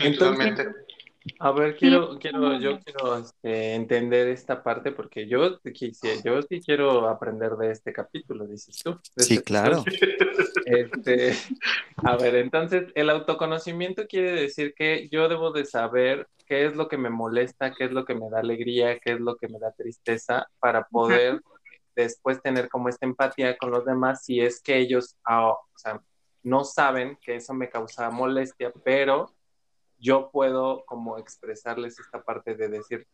Entonces, 0.01 0.69
a 1.39 1.53
ver, 1.53 1.77
quiero, 1.77 2.18
quiero, 2.18 2.59
yo 2.59 2.79
quiero 2.81 3.18
este, 3.18 3.75
entender 3.75 4.29
esta 4.29 4.62
parte 4.62 4.93
porque 4.93 5.27
yo, 5.27 5.59
yo 6.25 6.43
sí 6.43 6.61
quiero 6.61 7.09
aprender 7.09 7.53
de 7.53 7.70
este 7.70 7.93
capítulo, 7.93 8.47
dices 8.47 8.83
tú. 8.83 8.99
Sí, 9.16 9.35
este 9.35 9.45
claro. 9.45 9.85
Este, 10.66 11.35
a 11.97 12.16
ver, 12.16 12.37
entonces, 12.37 12.91
el 12.95 13.11
autoconocimiento 13.11 14.07
quiere 14.07 14.33
decir 14.33 14.72
que 14.75 15.11
yo 15.11 15.29
debo 15.29 15.51
de 15.53 15.66
saber 15.66 16.27
qué 16.47 16.64
es 16.64 16.75
lo 16.75 16.89
que 16.89 16.97
me 16.97 17.11
molesta, 17.11 17.75
qué 17.75 17.85
es 17.85 17.93
lo 17.93 18.07
que 18.07 18.14
me 18.14 18.31
da 18.31 18.41
alegría, 18.41 18.99
qué 18.99 19.12
es 19.12 19.20
lo 19.20 19.37
que 19.37 19.49
me 19.49 19.59
da 19.59 19.72
tristeza 19.72 20.49
para 20.59 20.87
poder 20.87 21.43
después 21.95 22.41
tener 22.41 22.70
como 22.70 22.89
esta 22.89 23.05
empatía 23.05 23.59
con 23.59 23.70
los 23.70 23.85
demás 23.85 24.25
si 24.25 24.41
es 24.41 24.62
que 24.62 24.79
ellos, 24.79 25.16
ah, 25.25 25.51
o 25.51 25.68
sea, 25.77 26.01
no 26.43 26.64
saben 26.64 27.18
que 27.20 27.37
eso 27.37 27.55
me 27.55 27.68
causa 27.68 28.11
molestia, 28.11 28.72
pero 28.85 29.34
yo 30.05 30.30
puedo 30.30 30.84
como 30.84 31.18
expresarles 31.18 31.98
esta 31.98 32.22
parte 32.22 32.55
de 32.55 32.68
decir, 32.68 33.07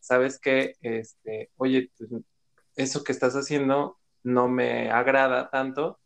sabes 0.00 0.40
qué, 0.40 0.76
este, 0.80 1.50
oye, 1.58 1.90
pues, 1.98 2.10
eso 2.74 3.04
que 3.04 3.12
estás 3.12 3.34
haciendo 3.34 3.98
no 4.22 4.48
me 4.48 4.90
agrada 4.90 5.50
tanto, 5.50 5.98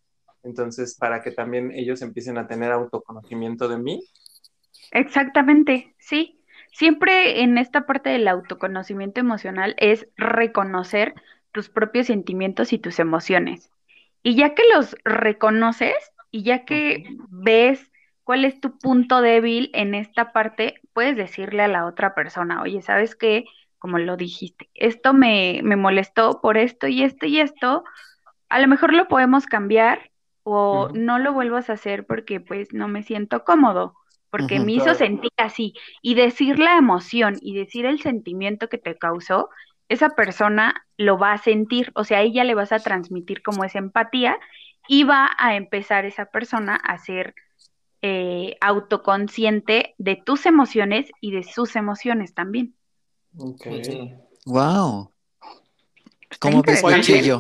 entonces 0.43 0.97
para 0.99 1.23
que 1.23 1.31
también 1.31 1.71
ellos 1.71 2.03
empiecen 2.03 2.39
a 2.39 2.49
tener 2.49 2.73
autoconocimiento 2.73 3.69
de 3.69 3.79
mí. 3.79 4.05
Exactamente, 4.91 5.95
sí. 5.99 6.41
Siempre 6.73 7.43
en 7.43 7.57
esta 7.57 7.87
parte 7.87 8.11
del 8.11 8.27
autoconocimiento 8.27 9.21
emocional 9.21 9.77
es 9.79 10.09
reconocer 10.17 11.15
tus 11.53 11.69
propios 11.69 12.09
sentimientos 12.09 12.73
y 12.73 12.79
tus 12.79 12.99
emociones. 12.99 13.71
Y 14.25 14.35
ya 14.35 14.55
que 14.55 14.63
los 14.75 14.97
reconoces 15.05 15.95
y 16.33 16.43
ya 16.43 16.65
que 16.65 17.05
ves 17.29 17.92
cuál 18.25 18.45
es 18.45 18.61
tu 18.61 18.79
punto 18.79 19.21
débil 19.21 19.71
en 19.75 19.95
esta 19.95 20.33
parte, 20.33 20.81
puedes 20.93 21.17
decirle 21.17 21.63
a 21.63 21.69
la 21.69 21.87
otra 21.87 22.15
persona, 22.15 22.63
oye, 22.63 22.83
¿sabes 22.83 23.17
qué? 23.17 23.45
Como 23.79 23.99
lo 23.99 24.17
dijiste, 24.17 24.71
esto 24.75 25.13
me, 25.13 25.61
me 25.65 25.77
molestó 25.77 26.41
por 26.41 26.57
esto 26.57 26.87
y 26.87 27.03
esto 27.03 27.27
y 27.27 27.41
esto, 27.41 27.85
a 28.49 28.61
lo 28.61 28.69
mejor 28.69 28.93
lo 28.93 29.09
podemos 29.09 29.47
cambiar 29.47 30.11
o 30.45 30.89
no 30.93 31.19
lo 31.19 31.33
vuelvas 31.33 31.71
a 31.71 31.75
hacer 31.75 32.07
porque 32.07 32.41
pues 32.41 32.73
no 32.73 32.89
me 32.89 33.03
siento 33.03 33.45
cómodo, 33.45 33.95
porque 34.31 34.61
me 34.61 34.73
hizo 34.73 34.95
sentir 34.95 35.31
así. 35.37 35.75
Y 36.01 36.15
decir 36.15 36.59
la 36.59 36.77
emoción 36.77 37.37
y 37.41 37.55
decir 37.55 37.87
el 37.87 38.01
sentimiento 38.01 38.69
que 38.69 38.79
te 38.79 38.97
causó, 38.97 39.51
esa 39.89 40.11
persona 40.11 40.87
lo 40.97 41.19
va 41.19 41.33
a 41.33 41.39
sentir, 41.39 41.93
o 41.95 42.05
sea, 42.05 42.19
a 42.19 42.23
ella 42.23 42.45
le 42.45 42.55
vas 42.55 42.73
a 42.73 42.79
transmitir 42.79 43.43
como 43.43 43.65
esa 43.65 43.79
empatía 43.79 44.39
y 44.89 45.05
va 45.05 45.31
a 45.39 45.55
empezar 45.57 46.07
esa 46.07 46.27
persona 46.27 46.77
a 46.77 46.99
ser 46.99 47.35
eh, 48.03 48.57
autoconsciente 48.61 49.95
de 49.99 50.17
tus 50.17 50.47
emociones 50.47 51.11
y 51.21 51.31
de 51.31 51.45
sus 51.45 51.77
emociones 51.77 52.35
también. 52.35 52.75
Wow. 54.45 55.11
¿Cómo 56.41 56.63
ves, 56.63 56.83
Oye, 56.83 57.33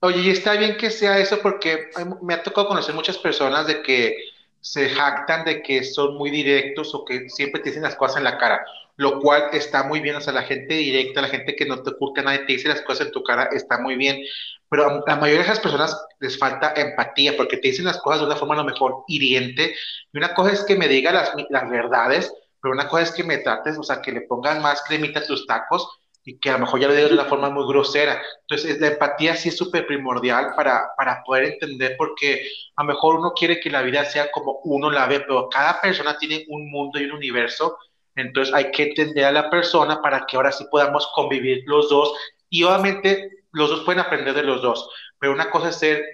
oye, 0.00 0.20
y 0.20 0.30
está 0.30 0.52
bien 0.54 0.76
que 0.76 0.90
sea 0.90 1.18
eso 1.18 1.38
porque 1.42 1.90
me 2.22 2.34
ha 2.34 2.42
tocado 2.42 2.68
conocer 2.68 2.94
muchas 2.94 3.16
personas 3.18 3.66
de 3.66 3.82
que 3.82 4.16
se 4.60 4.90
jactan 4.90 5.44
de 5.44 5.62
que 5.62 5.82
son 5.84 6.16
muy 6.16 6.30
directos 6.30 6.94
o 6.94 7.04
que 7.04 7.28
siempre 7.30 7.62
te 7.62 7.70
dicen 7.70 7.82
las 7.82 7.96
cosas 7.96 8.18
en 8.18 8.24
la 8.24 8.38
cara, 8.38 8.64
lo 8.98 9.20
cual 9.20 9.44
está 9.52 9.84
muy 9.84 10.00
bien, 10.00 10.16
o 10.16 10.20
sea, 10.20 10.32
la 10.32 10.42
gente 10.42 10.74
directa, 10.74 11.22
la 11.22 11.28
gente 11.28 11.54
que 11.54 11.64
no 11.64 11.82
te 11.82 11.90
oculta 11.90 12.20
nada, 12.20 12.44
te 12.44 12.54
dice 12.54 12.68
las 12.68 12.82
cosas 12.82 13.06
en 13.06 13.12
tu 13.12 13.22
cara, 13.22 13.48
está 13.52 13.78
muy 13.78 13.94
bien, 13.94 14.20
pero 14.68 14.86
a 14.86 15.04
la 15.06 15.16
mayoría 15.16 15.44
de 15.44 15.44
esas 15.44 15.60
personas 15.60 15.96
les 16.18 16.36
falta 16.36 16.74
empatía 16.76 17.36
porque 17.36 17.58
te 17.58 17.68
dicen 17.68 17.84
las 17.84 17.98
cosas 17.98 18.20
de 18.20 18.26
una 18.26 18.34
forma 18.34 18.54
a 18.54 18.58
lo 18.58 18.64
mejor 18.64 19.04
hiriente, 19.06 19.72
y 20.12 20.18
una 20.18 20.34
cosa 20.34 20.52
es 20.52 20.64
que 20.64 20.74
me 20.74 20.88
diga 20.88 21.12
las, 21.12 21.32
las 21.48 21.70
verdades, 21.70 22.32
pero 22.60 22.74
una 22.74 22.88
cosa 22.88 23.04
es 23.04 23.12
que 23.12 23.22
me 23.22 23.38
trates, 23.38 23.78
o 23.78 23.84
sea, 23.84 24.02
que 24.02 24.10
le 24.10 24.22
pongan 24.22 24.60
más 24.60 24.82
cremita 24.82 25.20
a 25.20 25.26
tus 25.26 25.46
tacos, 25.46 25.88
y 26.24 26.38
que 26.40 26.50
a 26.50 26.54
lo 26.54 26.58
mejor 26.58 26.80
ya 26.80 26.88
lo 26.88 26.94
digo 26.94 27.08
de 27.08 27.14
una 27.14 27.24
forma 27.24 27.48
muy 27.48 27.66
grosera. 27.66 28.20
Entonces, 28.42 28.78
la 28.80 28.88
empatía 28.88 29.34
sí 29.34 29.48
es 29.48 29.56
súper 29.56 29.86
primordial 29.86 30.52
para, 30.54 30.90
para 30.94 31.22
poder 31.24 31.44
entender, 31.44 31.94
porque 31.96 32.46
a 32.76 32.82
lo 32.82 32.88
mejor 32.88 33.14
uno 33.16 33.32
quiere 33.32 33.60
que 33.60 33.70
la 33.70 33.80
vida 33.80 34.04
sea 34.04 34.30
como 34.30 34.60
uno 34.64 34.90
la 34.90 35.06
ve, 35.06 35.20
pero 35.20 35.48
cada 35.48 35.80
persona 35.80 36.18
tiene 36.18 36.44
un 36.48 36.70
mundo 36.70 36.98
y 36.98 37.04
un 37.04 37.12
universo, 37.12 37.78
entonces 38.20 38.54
hay 38.54 38.70
que 38.70 38.84
entender 38.84 39.24
a 39.24 39.32
la 39.32 39.50
persona 39.50 40.00
para 40.02 40.26
que 40.26 40.36
ahora 40.36 40.52
sí 40.52 40.64
podamos 40.70 41.08
convivir 41.14 41.62
los 41.66 41.88
dos, 41.88 42.12
y 42.50 42.62
obviamente 42.64 43.30
los 43.52 43.70
dos 43.70 43.84
pueden 43.84 44.00
aprender 44.00 44.34
de 44.34 44.42
los 44.42 44.62
dos, 44.62 44.88
pero 45.18 45.32
una 45.32 45.50
cosa 45.50 45.70
es 45.70 45.76
ser 45.76 46.04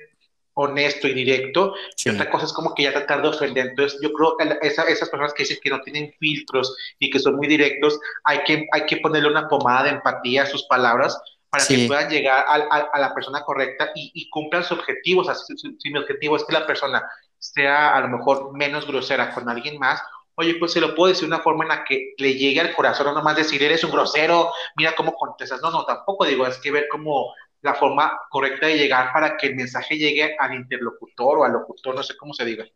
honesto 0.55 1.09
y 1.09 1.15
directo, 1.15 1.75
y 2.05 2.11
otra 2.11 2.31
cosa 2.31 2.47
es 2.47 2.53
como 2.53 2.75
que 2.75 2.85
ya 2.85 2.93
tratar 2.93 3.23
de 3.23 3.29
ofender. 3.29 3.67
Entonces, 3.69 3.99
yo 4.01 4.13
creo 4.13 4.37
que 4.37 4.67
esa, 4.67 4.85
esas 4.85 5.11
personas 5.11 5.35
que 5.35 5.43
dicen 5.43 5.59
que 5.63 5.71
no 5.71 5.81
tienen 5.81 6.15
filtros 6.19 6.77
y 6.99 7.11
que 7.11 7.19
son 7.19 7.37
muy 7.37 7.49
directos, 7.49 7.99
hay 8.23 8.45
que, 8.45 8.67
hay 8.73 8.87
que 8.87 8.99
ponerle 8.99 9.31
una 9.31 9.49
pomada 9.49 9.85
de 9.85 9.91
empatía 9.91 10.45
a 10.45 10.47
sus 10.47 10.65
palabras 10.67 11.21
para 11.51 11.67
que 11.67 11.87
puedan 11.87 12.09
llegar 12.09 12.45
a, 12.49 12.55
a, 12.93 12.99
la 12.99 13.15
persona 13.15 13.43
correcta 13.43 13.91
y, 13.95 14.11
y 14.15 14.29
cumplan 14.31 14.65
sus 14.65 14.79
objetivos. 14.79 15.29
Así, 15.29 15.55
si, 15.57 15.91
mi 15.91 15.99
objetivo 15.99 16.37
es 16.37 16.45
que 16.45 16.53
la 16.53 16.67
persona 16.67 17.03
sea 17.39 17.95
a 17.95 18.01
lo 18.01 18.09
mejor 18.09 18.53
menos 18.57 18.87
grosera 18.87 19.33
con 19.35 19.49
alguien 19.49 19.79
más, 19.79 20.03
oye, 20.37 20.57
pues 20.57 20.73
se 20.73 20.81
lo 20.81 20.95
puedo 20.95 21.13
decir 21.13 21.29
de 21.29 21.35
una 21.35 21.43
forma 21.43 21.65
en 21.65 21.69
la 21.69 21.85
que 21.85 22.15
le 22.19 22.35
llegue 22.35 22.61
al 22.61 22.75
corazón, 22.75 23.07
no 23.07 23.13
nomás 23.15 23.37
decir, 23.37 23.63
eres 23.63 23.85
un 23.85 23.91
grosero, 23.91 24.53
mira 24.77 24.95
cómo 24.95 25.15
contestas. 25.15 25.61
No, 25.63 25.71
no, 25.71 25.85
tampoco 25.85 26.25
digo, 26.25 26.47
es 26.47 26.59
que 26.59 26.71
ver 26.71 26.87
cómo 26.91 27.33
la 27.61 27.75
forma 27.75 28.21
correcta 28.29 28.67
de 28.67 28.77
llegar 28.77 29.13
para 29.13 29.37
que 29.37 29.47
el 29.47 29.57
mensaje 29.57 29.97
llegue 29.97 30.37
al 30.39 30.55
interlocutor 30.55 31.39
o 31.39 31.45
al 31.45 31.53
locutor, 31.53 31.95
no 31.95 32.03
sé 32.03 32.17
cómo 32.17 32.35
se 32.35 32.45
diga. 32.45 32.67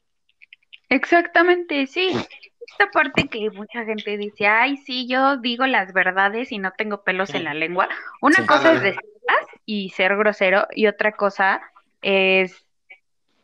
Exactamente, 0.88 1.86
sí. 1.86 2.16
Esta 2.66 2.90
parte 2.90 3.28
que 3.28 3.50
mucha 3.50 3.84
gente 3.84 4.16
dice, 4.16 4.46
ay, 4.46 4.76
sí, 4.78 5.06
yo 5.06 5.36
digo 5.36 5.66
las 5.66 5.92
verdades 5.92 6.52
y 6.52 6.58
no 6.58 6.72
tengo 6.72 7.02
pelos 7.02 7.34
en 7.34 7.44
la 7.44 7.54
lengua. 7.54 7.88
Una 8.22 8.46
cosa 8.46 8.74
es 8.74 8.82
decirlas 8.82 9.46
y 9.66 9.90
ser 9.90 10.16
grosero 10.16 10.66
y 10.72 10.86
otra 10.86 11.12
cosa 11.12 11.60
es 12.00 12.64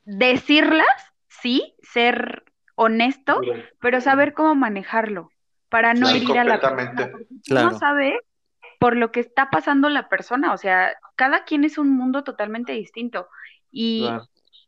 decirlas, 0.04 0.86
sí, 1.28 1.74
ser 1.82 2.44
honesto, 2.74 3.40
pero 3.80 4.00
saber 4.00 4.34
cómo 4.34 4.54
manejarlo 4.54 5.30
para 5.68 5.94
no 5.94 6.08
herir 6.08 6.38
a 6.38 6.44
la 6.44 6.60
persona. 6.60 7.12
Claro. 7.46 7.70
No 7.70 7.78
sabe 7.78 8.20
por 8.78 8.96
lo 8.96 9.12
que 9.12 9.20
está 9.20 9.50
pasando 9.50 9.88
la 9.88 10.08
persona, 10.08 10.52
o 10.52 10.58
sea, 10.58 10.92
cada 11.16 11.44
quien 11.44 11.64
es 11.64 11.78
un 11.78 11.90
mundo 11.90 12.24
totalmente 12.24 12.72
distinto 12.72 13.28
y 13.70 14.08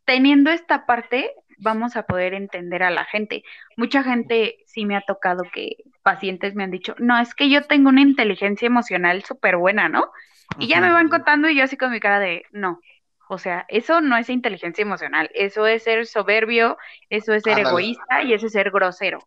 teniendo 0.04 0.50
esta 0.50 0.86
parte 0.86 1.32
vamos 1.58 1.96
a 1.96 2.04
poder 2.04 2.34
entender 2.34 2.82
a 2.82 2.90
la 2.90 3.04
gente. 3.04 3.42
Mucha 3.76 4.02
gente 4.02 4.56
sí 4.66 4.84
me 4.84 4.96
ha 4.96 5.00
tocado 5.00 5.44
que 5.52 5.76
pacientes 6.02 6.54
me 6.54 6.64
han 6.64 6.70
dicho, 6.70 6.94
no, 6.98 7.18
es 7.18 7.34
que 7.34 7.50
yo 7.50 7.62
tengo 7.62 7.88
una 7.88 8.02
inteligencia 8.02 8.66
emocional 8.66 9.24
súper 9.24 9.56
buena, 9.56 9.88
¿no? 9.88 10.10
Y 10.58 10.68
ya 10.68 10.80
me 10.80 10.92
van 10.92 11.08
contando 11.08 11.48
y 11.48 11.56
yo 11.56 11.64
así 11.64 11.76
con 11.76 11.90
mi 11.90 12.00
cara 12.00 12.20
de, 12.20 12.44
no, 12.52 12.80
o 13.28 13.38
sea, 13.38 13.64
eso 13.68 14.00
no 14.00 14.16
es 14.16 14.30
inteligencia 14.30 14.82
emocional, 14.82 15.30
eso 15.34 15.66
es 15.66 15.82
ser 15.82 16.06
soberbio, 16.06 16.78
eso 17.10 17.34
es 17.34 17.42
ser 17.42 17.58
egoísta 17.58 18.22
y 18.22 18.32
eso 18.32 18.46
es 18.46 18.52
ser 18.52 18.70
grosero. 18.70 19.18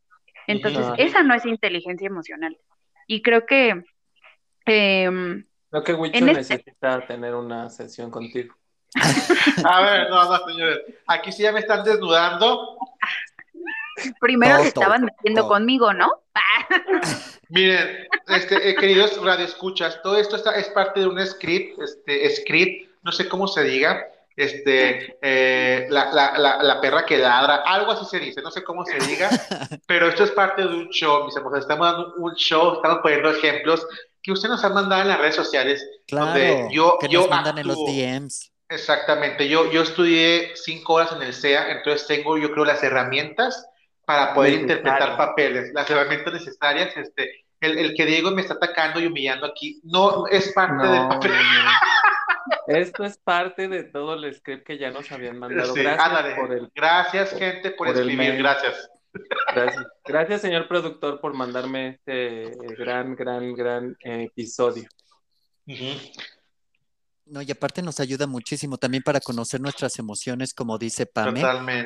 Entonces, 0.47 0.85
esa 0.97 1.21
no 1.21 1.33
es 1.35 1.45
inteligencia 1.45 2.07
emocional. 2.07 2.57
Y 3.07 3.21
creo 3.21 3.45
que... 3.45 3.83
Eh, 4.65 5.43
creo 5.69 5.83
que 5.83 5.93
Wicho 5.93 6.17
este 6.17 6.33
necesita 6.33 7.05
tener 7.05 7.35
una 7.35 7.69
sesión 7.69 8.09
contigo. 8.09 8.55
A 9.65 9.81
ver, 9.81 10.09
no, 10.09 10.29
no, 10.29 10.45
señores. 10.47 10.79
Aquí 11.05 11.31
sí 11.31 11.43
ya 11.43 11.51
me 11.51 11.59
están 11.59 11.83
desnudando. 11.83 12.77
Primero 14.19 14.57
se 14.59 14.69
estaban 14.69 15.03
metiendo 15.03 15.47
conmigo, 15.47 15.93
¿no? 15.93 16.09
Miren, 17.49 18.07
este, 18.27 18.69
eh, 18.69 18.75
queridos 18.75 19.21
radioescuchas, 19.23 20.01
todo 20.01 20.17
esto 20.17 20.35
está, 20.35 20.55
es 20.55 20.69
parte 20.69 21.01
de 21.01 21.07
un 21.07 21.25
script, 21.25 21.81
este, 21.81 22.29
script, 22.35 22.88
no 23.01 23.11
sé 23.11 23.27
cómo 23.27 23.47
se 23.47 23.63
diga, 23.63 24.05
este, 24.35 25.17
eh, 25.21 25.87
la, 25.89 26.11
la, 26.11 26.63
la, 26.63 26.81
perra 26.81 27.05
que 27.05 27.17
ladra, 27.17 27.57
algo 27.65 27.91
así 27.91 28.05
se 28.05 28.19
dice, 28.19 28.41
no 28.41 28.51
sé 28.51 28.63
cómo 28.63 28.85
se 28.85 28.97
diga, 29.05 29.29
pero 29.87 30.07
esto 30.07 30.23
es 30.23 30.31
parte 30.31 30.61
de 30.61 30.67
un 30.67 30.89
show, 30.89 31.25
mis 31.25 31.35
amigos, 31.35 31.59
estamos 31.59 31.91
dando 31.91 32.13
un 32.15 32.33
show, 32.35 32.75
estamos 32.75 32.99
poniendo 33.01 33.31
ejemplos 33.31 33.85
que 34.21 34.31
usted 34.31 34.47
nos 34.47 34.63
ha 34.63 34.69
mandado 34.69 35.01
en 35.01 35.09
las 35.09 35.19
redes 35.19 35.35
sociales, 35.35 35.85
claro, 36.07 36.69
yo, 36.71 36.97
que 36.99 37.09
nos 37.09 37.29
mandan 37.29 37.57
en 37.57 37.67
los 37.67 37.77
DMs. 37.77 38.51
Exactamente, 38.69 39.49
yo, 39.49 39.69
yo 39.71 39.81
estudié 39.81 40.51
cinco 40.55 40.93
horas 40.93 41.11
en 41.11 41.23
el 41.23 41.33
SEA, 41.33 41.71
entonces 41.71 42.07
tengo, 42.07 42.37
yo 42.37 42.51
creo, 42.51 42.63
las 42.63 42.81
herramientas 42.81 43.67
para 44.05 44.33
poder 44.33 44.53
interpretar 44.53 45.17
papeles, 45.17 45.71
las 45.73 45.89
herramientas 45.89 46.33
necesarias, 46.33 46.95
este, 46.95 47.45
el, 47.59 47.77
el, 47.77 47.93
que 47.93 48.05
Diego 48.05 48.31
me 48.31 48.41
está 48.41 48.53
atacando 48.53 49.01
y 49.01 49.07
humillando 49.07 49.45
aquí, 49.45 49.81
no 49.83 50.27
es 50.27 50.53
parte 50.53 50.87
del 50.87 51.07
papel. 51.09 51.33
Esto 52.69 53.03
es 53.03 53.17
parte 53.17 53.67
de 53.67 53.83
todo 53.83 54.13
el 54.13 54.33
script 54.33 54.65
que 54.65 54.77
ya 54.77 54.91
nos 54.91 55.11
habían 55.11 55.39
mandado. 55.39 55.73
gracias, 55.73 56.35
por 56.35 56.53
el, 56.53 56.71
gracias, 56.75 57.31
gente, 57.31 57.71
por, 57.71 57.87
escribir, 57.87 58.37
gracias. 58.37 58.89
gracias. 59.53 59.87
Gracias, 60.05 60.41
señor 60.41 60.67
productor, 60.67 61.19
por 61.19 61.33
mandarme 61.33 61.89
este 61.89 62.51
gran, 62.77 63.15
gran, 63.15 63.53
gran 63.55 63.97
episodio. 64.01 64.87
No, 67.29 67.43
y 67.43 67.51
aparte 67.51 67.83
nos 67.83 67.99
ayuda 67.99 68.25
muchísimo 68.25 68.77
también 68.77 69.03
para 69.03 69.19
conocer 69.19 69.61
nuestras 69.61 69.99
emociones, 69.99 70.53
como 70.53 70.79
dice 70.79 71.05
Pame. 71.05 71.41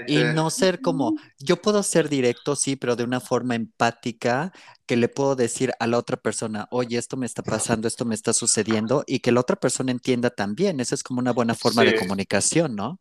Y 0.08 0.24
no 0.34 0.50
ser 0.50 0.80
como, 0.80 1.16
yo 1.38 1.62
puedo 1.62 1.84
ser 1.84 2.08
directo, 2.08 2.56
sí, 2.56 2.78
pero 2.78 2.96
de 2.96 3.04
una 3.04 3.20
forma 3.20 3.56
empática, 3.56 4.54
que 4.86 4.96
le 4.96 5.10
puedo 5.10 5.36
decir 5.36 5.74
a 5.80 5.88
la 5.88 5.98
otra 5.98 6.16
persona, 6.16 6.68
oye, 6.72 6.98
esto 6.98 7.18
me 7.18 7.26
está 7.26 7.44
pasando, 7.44 7.90
esto 7.90 8.06
me 8.06 8.16
está 8.16 8.32
sucediendo, 8.32 9.04
y 9.06 9.20
que 9.20 9.34
la 9.34 9.42
otra 9.42 9.58
persona 9.58 9.92
entienda 9.92 10.30
también. 10.30 10.80
Esa 10.80 10.96
es 10.96 11.04
como 11.04 11.20
una 11.20 11.34
buena 11.34 11.56
forma 11.56 11.84
de 11.84 11.96
comunicación, 11.96 12.76
¿no? 12.76 13.00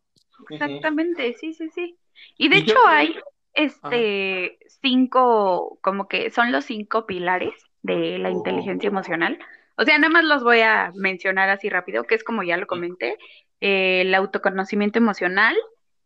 Exactamente, 0.49 1.35
sí, 1.39 1.53
sí, 1.53 1.69
sí. 1.73 1.97
Y 2.37 2.49
de 2.49 2.57
hecho 2.57 2.77
hay 2.85 3.15
este 3.53 4.57
cinco, 4.81 5.79
como 5.81 6.07
que 6.09 6.29
son 6.29 6.51
los 6.51 6.65
cinco 6.65 7.05
pilares 7.05 7.53
de 7.83 8.17
la 8.17 8.31
inteligencia 8.31 8.87
emocional 8.87 9.39
o 9.75 9.83
sea, 9.83 9.97
nada 9.97 10.11
más 10.11 10.23
los 10.23 10.43
voy 10.43 10.61
a 10.61 10.91
mencionar 10.95 11.49
así 11.49 11.69
rápido, 11.69 12.03
que 12.03 12.15
es 12.15 12.23
como 12.23 12.43
ya 12.43 12.57
lo 12.57 12.67
comenté, 12.67 13.17
el 13.59 14.13
autoconocimiento 14.13 14.99
emocional, 14.99 15.55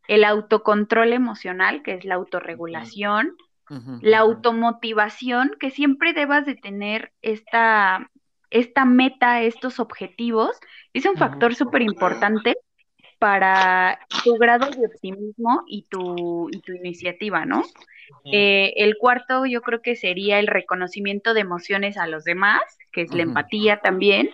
el 0.07 0.23
autocontrol 0.23 1.13
emocional, 1.13 1.83
que 1.83 1.93
es 1.93 2.05
la 2.05 2.15
autorregulación, 2.15 3.35
la 4.01 4.19
automotivación, 4.19 5.51
que 5.59 5.71
siempre 5.71 6.13
debas 6.13 6.45
de 6.45 6.55
tener 6.55 7.11
esta, 7.21 8.09
esta 8.49 8.85
meta, 8.85 9.41
estos 9.41 9.79
objetivos, 9.81 10.57
es 10.93 11.05
un 11.05 11.17
factor 11.17 11.53
súper 11.53 11.81
importante 11.81 12.55
para 13.19 13.99
tu 14.23 14.35
grado 14.37 14.69
de 14.69 14.85
optimismo 14.85 15.63
y 15.67 15.83
tu, 15.83 16.49
y 16.51 16.59
tu 16.61 16.73
iniciativa, 16.73 17.45
¿no? 17.45 17.63
Eh, 18.31 18.73
el 18.77 18.97
cuarto 18.97 19.45
yo 19.45 19.61
creo 19.61 19.81
que 19.81 19.95
sería 19.95 20.39
el 20.39 20.47
reconocimiento 20.47 21.33
de 21.33 21.41
emociones 21.41 21.97
a 21.97 22.07
los 22.07 22.23
demás, 22.23 22.61
que 22.91 23.01
es 23.01 23.13
la 23.13 23.23
empatía 23.23 23.77
también, 23.81 24.29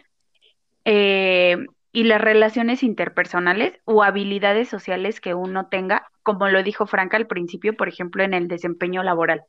eh, 0.85 1.57
y 1.91 2.03
las 2.03 2.21
relaciones 2.21 2.83
interpersonales 2.83 3.79
o 3.85 4.03
habilidades 4.03 4.67
sociales 4.67 5.21
que 5.21 5.33
uno 5.33 5.67
tenga, 5.67 6.07
como 6.23 6.49
lo 6.49 6.63
dijo 6.63 6.87
Franca 6.87 7.17
al 7.17 7.27
principio, 7.27 7.75
por 7.75 7.87
ejemplo, 7.87 8.23
en 8.23 8.33
el 8.33 8.47
desempeño 8.47 9.03
laboral, 9.03 9.43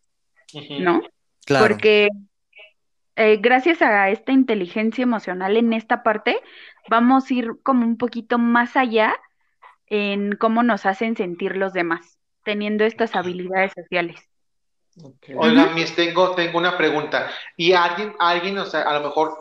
¿no? 0.81 1.03
Claro. 1.47 1.67
Porque 1.67 2.09
eh, 3.17 3.39
gracias 3.41 3.81
a 3.81 4.11
esta 4.11 4.33
inteligencia 4.33 5.03
emocional 5.03 5.57
en 5.57 5.73
esta 5.73 6.03
parte, 6.03 6.37
vamos 6.89 7.31
a 7.31 7.35
ir 7.35 7.53
como 7.63 7.87
un 7.87 7.97
poquito 7.97 8.39
más 8.39 8.77
allá 8.77 9.15
en 9.87 10.37
cómo 10.37 10.63
nos 10.63 10.87
hacen 10.87 11.17
sentir 11.17 11.57
los 11.57 11.73
demás 11.73 12.19
teniendo 12.45 12.85
estas 12.85 13.15
habilidades 13.17 13.73
sociales. 13.75 14.21
Oiga, 15.37 15.71
Miss, 15.75 15.95
tengo, 15.97 16.35
tengo 16.35 16.59
una 16.59 16.77
pregunta. 16.77 17.31
Y 17.57 17.73
alguien, 17.73 18.15
alguien, 18.21 18.59
o 18.59 18.67
sea, 18.67 18.83
a 18.83 18.99
lo 18.99 19.09
mejor, 19.09 19.37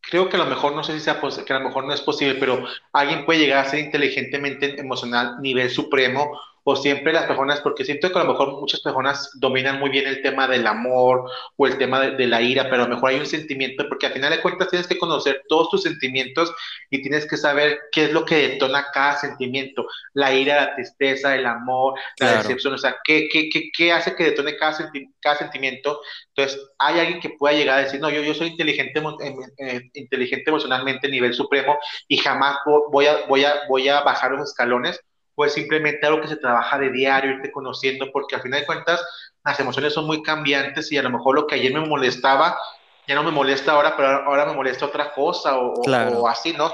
creo 0.00 0.28
que 0.28 0.36
a 0.36 0.38
lo 0.38 0.46
mejor, 0.46 0.74
no 0.74 0.82
sé 0.82 0.94
si 0.94 1.00
sea 1.00 1.20
que 1.20 1.52
a 1.52 1.58
lo 1.58 1.68
mejor 1.68 1.84
no 1.84 1.92
es 1.92 2.00
posible, 2.00 2.36
pero 2.36 2.64
alguien 2.92 3.26
puede 3.26 3.40
llegar 3.40 3.64
a 3.64 3.68
ser 3.68 3.80
inteligentemente 3.80 4.80
emocional 4.80 5.36
nivel 5.40 5.68
supremo 5.68 6.40
o 6.68 6.74
siempre 6.74 7.12
las 7.12 7.26
personas, 7.26 7.60
porque 7.60 7.84
siento 7.84 8.10
que 8.10 8.18
a 8.18 8.24
lo 8.24 8.32
mejor 8.32 8.58
muchas 8.58 8.80
personas 8.80 9.30
dominan 9.34 9.78
muy 9.78 9.88
bien 9.88 10.04
el 10.08 10.20
tema 10.20 10.48
del 10.48 10.66
amor 10.66 11.30
o 11.54 11.66
el 11.68 11.78
tema 11.78 12.00
de, 12.00 12.26
la 12.26 12.42
ira, 12.42 12.64
pero 12.68 12.82
a 12.82 12.88
lo 12.88 12.94
mejor 12.96 13.10
hay 13.10 13.20
un 13.20 13.26
sentimiento, 13.26 13.88
porque 13.88 14.06
al 14.06 14.12
final 14.12 14.30
de 14.30 14.42
cuentas 14.42 14.68
tienes 14.68 14.88
que 14.88 14.98
conocer 14.98 15.42
todos 15.48 15.70
tus 15.70 15.84
sentimientos 15.84 16.52
y 16.90 17.02
tienes 17.02 17.24
que 17.24 17.36
saber 17.36 17.78
qué 17.92 18.06
es 18.06 18.12
lo 18.12 18.24
que 18.24 18.48
detona 18.48 18.86
cada 18.92 19.16
sentimiento, 19.16 19.86
la 20.12 20.34
ira, 20.34 20.56
la 20.56 20.74
tristeza, 20.74 21.36
el 21.36 21.46
amor, 21.46 22.00
la 22.18 22.38
decepción, 22.38 22.74
o 22.74 22.78
sea, 22.78 22.96
qué, 23.04 23.28
qué, 23.30 23.48
qué, 23.48 23.70
qué 23.72 23.92
hace 23.92 24.16
que 24.16 24.24
detone 24.24 24.56
cada, 24.56 24.90
cada 25.20 25.36
sentimiento. 25.36 26.00
Entonces, 26.34 26.60
hay 26.80 26.98
alguien 26.98 27.20
que 27.20 27.30
pueda 27.30 27.56
llegar 27.56 27.78
a 27.78 27.82
decir, 27.84 28.00
no, 28.00 28.10
yo, 28.10 28.22
yo 28.22 28.34
soy 28.34 28.48
inteligente, 28.48 28.98
em, 28.98 29.36
eh, 29.58 29.82
inteligente 29.94 30.50
emocionalmente, 30.50 31.08
nivel 31.08 31.32
supremo, 31.32 31.78
y 32.08 32.16
jamás 32.16 32.56
voy 32.90 33.06
a, 33.06 33.24
voy 33.28 33.44
a, 33.44 33.54
voy 33.68 33.88
a 33.88 34.00
bajar 34.00 34.32
los 34.32 34.48
escalones 34.48 35.00
pues 35.36 35.52
simplemente 35.52 36.04
algo 36.04 36.20
que 36.20 36.28
se 36.28 36.36
trabaja 36.36 36.78
de 36.78 36.90
diario, 36.90 37.30
irte 37.30 37.52
conociendo, 37.52 38.10
porque 38.12 38.34
al 38.34 38.42
final 38.42 38.60
de 38.60 38.66
cuentas 38.66 39.06
las 39.44 39.60
emociones 39.60 39.92
son 39.92 40.06
muy 40.06 40.22
cambiantes 40.24 40.90
y 40.90 40.98
a 40.98 41.02
lo 41.02 41.10
mejor 41.10 41.36
lo 41.36 41.46
que 41.46 41.54
ayer 41.54 41.72
me 41.72 41.86
molestaba 41.86 42.58
ya 43.06 43.14
no 43.14 43.22
me 43.22 43.30
molesta 43.30 43.72
ahora, 43.72 43.96
pero 43.96 44.08
ahora 44.08 44.46
me 44.46 44.54
molesta 44.54 44.86
otra 44.86 45.12
cosa 45.12 45.58
o, 45.58 46.28
así, 46.28 46.52
¿no? 46.52 46.72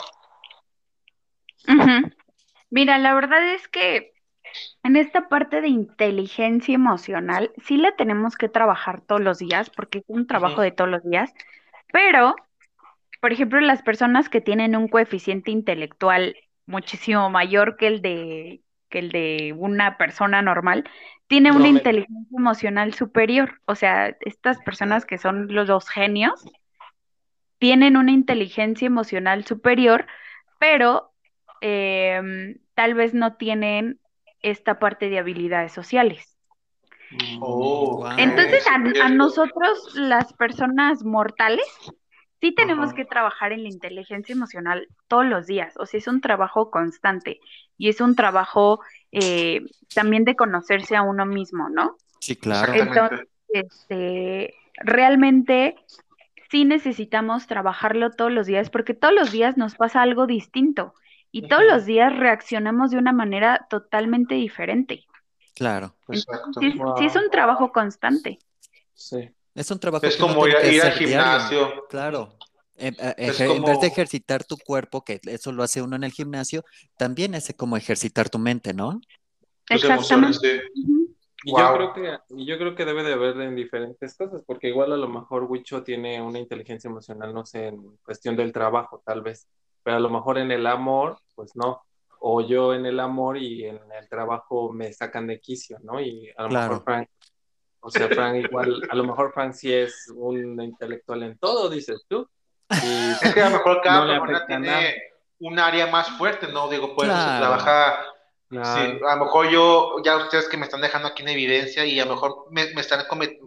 Mira, 2.71 2.99
la 2.99 3.15
verdad 3.15 3.45
es 3.55 3.69
que 3.69 4.15
en 4.83 4.97
esta 4.97 5.29
parte 5.29 5.61
de 5.61 5.69
inteligencia 5.69 6.75
emocional 6.75 7.53
sí 7.63 7.77
la 7.77 7.95
tenemos 7.97 8.37
que 8.37 8.49
trabajar 8.49 9.03
todos 9.03 9.21
los 9.21 9.39
días 9.39 9.71
porque 9.71 9.99
es 9.99 10.05
un 10.07 10.27
trabajo 10.27 10.63
de 10.63 10.73
todos 10.73 10.91
los 10.91 11.05
días, 11.05 11.33
pero, 11.93 12.35
por 13.21 13.33
ejemplo, 13.33 13.61
las 13.61 13.83
personas 13.83 14.31
que 14.31 14.41
tienen 14.41 14.75
un 14.75 14.89
coeficiente 14.89 15.51
intelectual 15.51 16.35
muchísimo 16.67 17.31
mayor 17.31 17.77
que 17.77 17.87
el 17.87 18.03
de, 18.03 18.63
que 18.89 19.01
el 19.01 19.11
de 19.11 19.55
una 19.57 19.97
persona 19.97 20.43
normal, 20.43 20.85
tiene 21.27 21.51
una 21.51 21.69
inteligencia 21.69 22.37
emocional 22.37 22.95
superior. 22.95 23.61
O 23.65 23.75
sea, 23.75 24.17
estas 24.21 24.59
personas 24.59 25.07
que 25.07 25.19
son 25.19 25.53
los, 25.53 25.67
dos 25.67 25.89
genios 25.89 26.45
tienen 27.59 27.97
una 27.97 28.13
inteligencia 28.13 28.87
emocional 28.87 29.45
superior, 29.45 30.07
pero 30.59 31.13
em, 31.61 32.59
tal 32.75 32.95
vez 32.95 33.15
no 33.15 33.37
tienen 33.37 33.99
esta 34.41 34.79
parte 34.79 35.09
de 35.09 35.19
habilidades 35.19 35.73
sociales. 35.73 36.37
Oh, 37.41 38.09
Entonces, 38.19 38.67
a, 38.67 39.09
nosotros, 39.09 39.95
las 39.95 40.33
personas 40.33 41.05
mortales, 41.05 41.67
sí 42.43 42.53
tenemos 42.53 42.93
que 42.93 43.05
trabajar 43.05 43.53
en 43.53 43.62
la 43.62 43.68
inteligencia 43.68 44.32
emocional 44.32 44.88
todos 45.07 45.24
los 45.24 45.47
días, 45.47 45.74
o 45.78 45.86
sea, 45.86 45.99
es 45.99 46.09
un 46.09 46.20
trabajo 46.20 46.72
constante 46.72 47.38
y 47.78 47.88
es 47.88 48.01
un 48.01 48.16
trabajo 48.16 48.80
eh, 49.12 49.64
también 49.95 50.24
de 50.24 50.34
conocerse 50.34 50.97
a 50.97 51.03
uno 51.03 51.24
mismo, 51.24 51.68
¿no? 51.68 51.97
Sí, 52.18 52.34
claro. 52.34 52.74
Entonces, 52.74 53.28
este, 53.49 54.55
realmente 54.74 55.76
sí 56.51 56.64
necesitamos 56.64 57.47
trabajarlo 57.47 58.11
todos 58.11 58.32
los 58.32 58.49
días 58.49 58.70
porque 58.70 58.95
todos 58.95 59.14
los 59.14 59.30
días 59.30 59.57
nos 59.57 59.76
pasa 59.76 60.03
algo 60.03 60.26
distinto 60.26 60.95
y 61.30 61.47
todos 61.47 61.64
los 61.64 61.86
días 61.86 62.14
reaccionamos 62.14 62.90
de 62.90 62.99
una 62.99 63.12
manera 63.12 63.68
totalmente 63.70 64.34
diferente. 64.34 65.05
Claro. 65.55 65.95
Exacto. 66.09 66.59
Sí, 66.59 66.72
sí, 66.99 67.07
es 67.07 67.14
un 67.14 67.30
trabajo 67.30 67.70
constante. 67.70 68.40
Sí. 68.95 69.30
Es 69.55 69.70
un 69.70 69.78
trabajo 69.78 70.07
es 70.07 70.16
como 70.16 70.46
ir, 70.46 70.82
al 70.82 70.92
gimnasio. 70.92 71.86
Claro. 71.88 72.36
En, 72.76 72.94
eh, 72.98 73.14
en, 73.16 73.62
vez 73.62 73.80
de 73.80 73.86
ejercitar 73.86 74.44
tu 74.44 74.57
cuerpo, 74.57 75.05
que 75.05 75.20
eso 75.24 75.53
lo 75.53 75.62
hace 75.62 75.82
uno 75.82 75.94
en 75.96 76.05
el 76.05 76.12
gimnasio, 76.12 76.64
también 76.96 77.34
es 77.34 77.53
como 77.57 77.76
ejercitar 77.76 78.30
tu 78.30 78.38
mente, 78.38 78.72
¿no? 78.72 79.00
Exactamente. 79.68 80.62
Y 81.44 81.50
yo 81.50 81.74
creo 81.74 81.92
que, 81.92 82.18
yo 82.30 82.59
creo 82.59 82.74
que 82.74 82.84
debe 82.84 83.03
de 83.03 83.12
haber 83.12 83.40
en 83.40 83.57
diferentes 83.57 84.16
cosas, 84.16 84.42
porque 84.46 84.68
igual 84.68 84.92
a 84.92 84.96
lo 84.96 85.09
mejor 85.09 85.44
Wicho 85.44 85.82
tiene 85.82 86.22
una 86.22 86.38
inteligencia 86.38 86.88
emocional, 86.88 87.34
no 87.34 87.44
sé, 87.44 87.68
en 87.68 87.96
cuestión 88.05 88.36
del 88.36 88.53
trabajo, 88.53 89.03
tal 89.05 89.22
vez, 89.22 89.48
pero 89.82 89.96
a 89.96 90.00
lo 90.00 90.09
mejor 90.09 90.38
en 90.38 90.50
el 90.50 90.66
amor, 90.66 91.18
pues 91.34 91.57
no. 91.57 91.82
O 92.20 92.40
yo 92.40 92.72
en 92.74 92.86
el 92.86 93.00
amor 93.00 93.36
y 93.36 93.64
en 93.64 93.80
el 93.98 94.09
trabajo 94.09 94.72
me 94.72 94.92
sacan 94.92 95.26
de 95.26 95.40
quicio, 95.40 95.78
¿no? 95.82 96.00
Y 96.00 96.30
a 96.36 96.44
lo 96.44 96.48
mejor 96.48 96.84
Frank 96.84 97.09
O 97.85 97.91
sea, 97.91 98.09
Frank 98.09 98.37
igual, 98.37 98.80
a 98.89 98.95
lo 98.95 99.05
mejor 99.05 99.33
Frank 99.35 99.53
sí 99.53 99.72
es 99.72 100.11
un 100.14 100.61
intelectual 100.62 101.22
en 101.24 101.37
todo, 101.37 101.68
dices 101.68 102.05
tú. 102.09 102.28
Y 102.70 103.11
es 103.11 103.35
que 103.35 103.43
a 103.43 103.51
lo 103.51 103.59
mejor 103.59 103.80
cada 103.83 104.07
persona 104.07 104.47
tiene 104.47 104.97
un 105.41 105.59
área 105.59 105.89
más 105.89 106.09
fuerte, 106.16 106.49
¿no? 106.49 106.68
Digo, 106.68 106.95
pues 106.95 107.09
se 107.09 107.39
trabaja 107.39 107.99
Sí, 108.53 108.59
a 109.09 109.16
lo 109.16 109.24
mejor 109.24 109.49
yo, 109.49 110.03
ya 110.05 110.18
ustedes 110.18 110.47
que 110.47 110.59
me 110.59 110.66
están 110.66 110.83
dejando 110.83 111.09
aquí 111.09 111.22
en 111.22 111.30
evidencia 111.30 111.87
y 111.87 111.99
a 112.01 112.05
lo 112.05 112.12
mejor 112.12 112.47
me, 112.51 112.64
están 112.64 113.03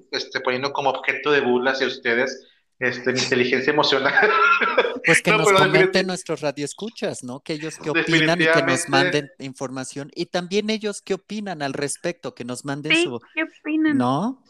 este, 0.09 0.39
poniendo 0.39 0.73
como 0.73 0.89
objeto 0.89 1.29
de 1.29 1.41
burla 1.41 1.71
hacia 1.71 1.85
ustedes, 1.85 2.47
este, 2.79 3.13
mi 3.13 3.19
inteligencia 3.19 3.71
emocional. 3.71 4.13
Pues 5.05 5.21
que 5.21 5.31
nos 5.31 5.51
comenten 5.51 6.07
nuestros 6.07 6.41
radioescuchas, 6.41 7.23
¿no? 7.23 7.41
Que 7.41 7.53
ellos 7.53 7.77
qué 7.77 7.89
opinan 7.89 8.41
y 8.41 8.45
que 8.45 8.63
nos 8.63 8.89
manden 8.89 9.29
información. 9.39 10.11
Y 10.15 10.27
también 10.27 10.69
ellos 10.69 11.01
qué 11.01 11.13
opinan 11.13 11.61
al 11.61 11.73
respecto, 11.73 12.35
que 12.35 12.45
nos 12.45 12.65
manden 12.65 12.93
sí, 12.93 13.03
su... 13.03 13.19
¿qué 13.33 13.43
opinan? 13.43 13.97
¿No? 13.97 14.43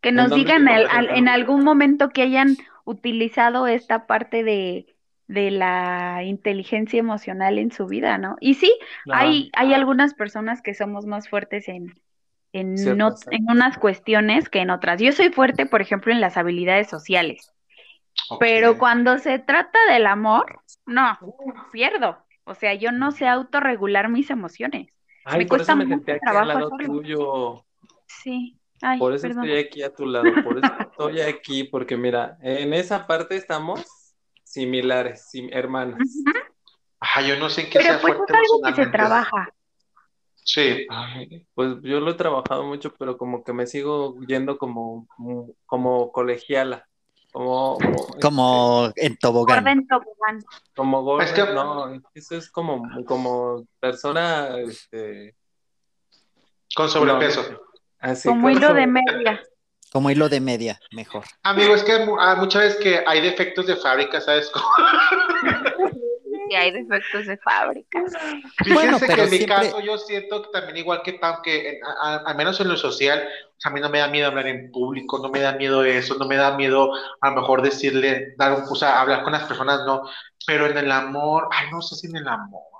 Que 0.00 0.12
nos 0.12 0.34
digan 0.34 0.68
en 0.68 1.28
algún 1.28 1.64
momento 1.64 2.10
que 2.10 2.22
hayan 2.22 2.56
utilizado 2.84 3.66
esta 3.66 4.06
parte 4.06 4.44
de 4.44 4.94
de 5.28 5.50
la 5.50 6.22
inteligencia 6.24 6.98
emocional 6.98 7.58
en 7.58 7.70
su 7.70 7.86
vida, 7.86 8.16
¿no? 8.16 8.36
Y 8.40 8.54
sí, 8.54 8.74
hay, 9.12 9.50
hay 9.52 9.74
algunas 9.74 10.14
personas 10.14 10.62
que 10.62 10.72
somos 10.72 11.04
más 11.04 11.28
fuertes 11.28 11.68
en, 11.68 12.00
en, 12.54 12.76
en 12.78 13.44
unas 13.46 13.78
cuestiones 13.78 14.48
que 14.48 14.60
en 14.60 14.70
otras. 14.70 15.00
Yo 15.00 15.12
soy 15.12 15.28
fuerte, 15.28 15.66
por 15.66 15.82
ejemplo, 15.82 16.12
en 16.12 16.22
las 16.22 16.38
habilidades 16.38 16.88
sociales, 16.88 17.52
pero 18.40 18.78
cuando 18.78 19.18
se 19.18 19.38
trata 19.38 19.78
del 19.90 20.06
amor, 20.06 20.60
no, 20.86 21.18
pierdo. 21.72 22.18
O 22.44 22.54
sea, 22.54 22.74
yo 22.74 22.92
no 22.92 23.10
sé 23.12 23.26
autorregular 23.28 24.08
mis 24.08 24.30
emociones. 24.30 24.92
me 25.36 25.46
cuesta 25.46 25.74
mucho 25.74 26.02
trabajo 26.20 26.70
tuyo. 26.78 27.64
Sí. 28.06 28.58
por 28.98 29.14
eso 29.14 29.26
estoy 29.26 29.58
aquí 29.58 29.82
a 29.82 29.94
tu 29.94 30.06
lado, 30.06 30.30
por 30.44 30.58
eso 30.58 30.72
estoy 30.80 31.20
aquí, 31.20 31.64
porque 31.64 31.96
mira, 31.96 32.38
en 32.40 32.72
esa 32.72 33.06
parte 33.06 33.36
estamos 33.36 33.84
similares, 34.44 35.28
hermanas. 35.50 35.98
Ajá, 37.00 37.22
yo 37.22 37.38
no 37.38 37.48
sé 37.48 37.62
en 37.62 37.70
qué 37.70 37.78
Pero 37.78 38.00
pues 38.00 38.14
es 38.14 38.34
algo 38.34 38.62
que 38.64 38.74
se 38.74 38.90
trabaja. 38.90 39.52
Sí. 40.44 40.86
pues 41.54 41.76
yo 41.82 42.00
lo 42.00 42.12
he 42.12 42.14
trabajado 42.14 42.64
mucho, 42.64 42.94
pero 42.98 43.18
como 43.18 43.44
que 43.44 43.52
me 43.52 43.66
sigo 43.66 44.18
yendo 44.26 44.56
como, 44.56 45.06
como 45.66 46.10
colegiala. 46.10 46.88
Como, 47.32 47.78
como 48.20 48.86
este, 48.86 49.06
en 49.06 49.18
tobogán. 49.18 49.64
Como 50.74 51.02
gorda, 51.02 51.54
no, 51.54 52.02
eso 52.14 52.36
es 52.36 52.50
como, 52.50 52.82
como 53.04 53.66
persona 53.78 54.58
este... 54.58 55.36
con 56.74 56.88
sobrepeso. 56.88 57.42
como 58.24 58.50
hilo 58.50 58.72
de 58.74 58.86
media. 58.86 59.42
Como 59.92 60.10
hilo 60.10 60.28
de 60.28 60.40
media, 60.40 60.80
mejor. 60.92 61.24
Amigo, 61.42 61.74
es 61.74 61.82
que 61.82 61.92
hay 61.92 62.36
muchas 62.36 62.62
veces 62.62 62.80
que 62.80 63.04
hay 63.06 63.20
defectos 63.20 63.66
de 63.66 63.76
fábrica, 63.76 64.20
¿sabes 64.20 64.50
Sí, 66.48 66.54
hay 66.54 66.70
defectos 66.70 67.26
de 67.26 67.36
fábrica. 67.38 68.02
Fíjense 68.64 68.74
bueno, 68.74 68.98
que 68.98 69.22
en 69.22 69.30
mi 69.30 69.46
caso 69.46 69.80
yo 69.80 69.98
siento 69.98 70.42
que 70.42 70.48
también 70.50 70.78
igual 70.78 71.02
que 71.02 71.14
Pam, 71.14 71.42
que 71.42 71.80
al 72.00 72.36
menos 72.36 72.60
en 72.60 72.68
lo 72.68 72.76
social, 72.76 73.28
a 73.64 73.70
mí 73.70 73.80
no 73.80 73.88
me 73.90 73.98
da 73.98 74.08
miedo 74.08 74.28
hablar 74.28 74.46
en 74.46 74.70
público, 74.70 75.18
no 75.18 75.28
me 75.28 75.40
da 75.40 75.52
miedo 75.52 75.84
eso, 75.84 76.16
no 76.16 76.26
me 76.26 76.36
da 76.36 76.56
miedo 76.56 76.92
a 77.20 77.30
lo 77.30 77.40
mejor 77.40 77.62
decirle, 77.62 78.34
dar 78.36 78.52
un, 78.52 78.64
o 78.68 78.74
sea, 78.74 79.00
hablar 79.00 79.22
con 79.22 79.32
las 79.32 79.44
personas, 79.44 79.80
no, 79.84 80.02
pero 80.46 80.66
en 80.66 80.78
el 80.78 80.90
amor, 80.90 81.48
ay, 81.50 81.66
no 81.70 81.82
sé 81.82 81.96
si 81.96 82.06
en 82.06 82.16
el 82.16 82.28
amor. 82.28 82.77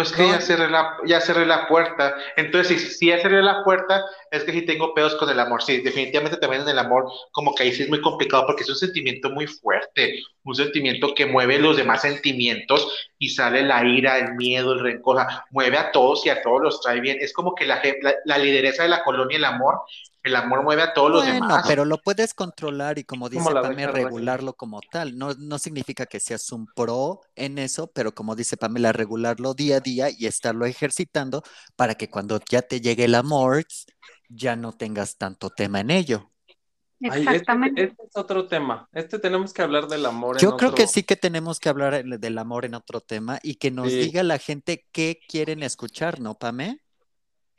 Pues 0.00 0.12
que 0.12 0.28
ya 0.28 0.40
cerré 0.40 0.70
la, 0.70 0.96
ya 1.04 1.20
cerré 1.20 1.44
la 1.44 1.68
puerta. 1.68 2.14
Entonces, 2.36 2.80
si, 2.80 2.88
si 2.90 3.06
ya 3.08 3.20
cerré 3.20 3.42
la 3.42 3.62
puerta, 3.64 4.02
es 4.30 4.44
que 4.44 4.52
sí 4.52 4.62
tengo 4.62 4.94
pedos 4.94 5.14
con 5.16 5.28
el 5.28 5.38
amor. 5.38 5.62
Sí, 5.62 5.82
definitivamente 5.82 6.38
también 6.38 6.62
en 6.62 6.70
el 6.70 6.78
amor, 6.78 7.04
como 7.32 7.54
que 7.54 7.64
ahí 7.64 7.72
sí 7.72 7.82
es 7.82 7.90
muy 7.90 8.00
complicado 8.00 8.46
porque 8.46 8.62
es 8.62 8.68
un 8.70 8.76
sentimiento 8.76 9.28
muy 9.28 9.46
fuerte, 9.46 10.22
un 10.44 10.54
sentimiento 10.54 11.14
que 11.14 11.26
mueve 11.26 11.58
los 11.58 11.76
demás 11.76 12.00
sentimientos 12.00 13.10
y 13.18 13.28
sale 13.28 13.62
la 13.62 13.84
ira, 13.84 14.18
el 14.18 14.36
miedo, 14.36 14.72
el 14.72 14.80
rencor, 14.80 15.18
mueve 15.50 15.76
a 15.76 15.92
todos 15.92 16.24
y 16.24 16.30
a 16.30 16.40
todos 16.40 16.62
los 16.62 16.80
trae 16.80 17.00
bien. 17.00 17.18
Es 17.20 17.34
como 17.34 17.54
que 17.54 17.66
la, 17.66 17.82
la, 18.00 18.14
la 18.24 18.38
lideresa 18.38 18.84
de 18.84 18.88
la 18.88 19.04
colonia, 19.04 19.36
el 19.36 19.44
amor, 19.44 19.82
el 20.22 20.36
amor 20.36 20.62
mueve 20.62 20.82
a 20.82 20.92
todos 20.92 21.10
los 21.10 21.24
demás. 21.24 21.48
Bueno, 21.48 21.64
pero 21.66 21.84
lo 21.84 21.98
puedes 21.98 22.34
controlar 22.34 22.98
y 22.98 23.04
como 23.04 23.28
dice 23.28 23.44
Pamela, 23.52 23.90
regularlo 23.90 24.54
como 24.54 24.80
tal. 24.80 25.16
No, 25.16 25.34
no 25.34 25.58
significa 25.58 26.06
que 26.06 26.20
seas 26.20 26.52
un 26.52 26.66
pro 26.66 27.20
en 27.34 27.58
eso, 27.58 27.90
pero 27.92 28.14
como 28.14 28.36
dice 28.36 28.56
Pamela, 28.56 28.92
regularlo 28.92 29.54
día 29.54 29.76
a 29.76 29.80
día 29.80 30.08
y 30.10 30.26
estarlo 30.26 30.66
ejercitando 30.66 31.42
para 31.76 31.94
que 31.94 32.10
cuando 32.10 32.38
ya 32.50 32.62
te 32.62 32.80
llegue 32.80 33.04
el 33.04 33.14
amor, 33.14 33.64
ya 34.28 34.56
no 34.56 34.72
tengas 34.72 35.16
tanto 35.16 35.50
tema 35.50 35.80
en 35.80 35.90
ello. 35.90 36.30
Este, 37.00 37.18
Exactamente. 37.18 37.84
este, 37.84 38.02
es 38.02 38.16
otro 38.16 38.46
tema. 38.46 38.86
Este 38.92 39.18
tenemos 39.18 39.54
que 39.54 39.62
hablar 39.62 39.88
del 39.88 40.04
amor. 40.04 40.38
Yo 40.38 40.58
creo 40.58 40.74
que 40.74 40.86
sí 40.86 41.02
que 41.02 41.16
tenemos 41.16 41.58
que 41.58 41.70
hablar 41.70 42.04
del 42.04 42.38
amor 42.38 42.66
en 42.66 42.74
otro 42.74 43.00
tema 43.00 43.38
y 43.42 43.54
que 43.54 43.70
nos 43.70 43.88
diga 43.88 44.22
la 44.22 44.36
gente 44.36 44.86
qué 44.92 45.18
quieren 45.26 45.62
escuchar, 45.62 46.20
¿no, 46.20 46.34
Pame? 46.34 46.82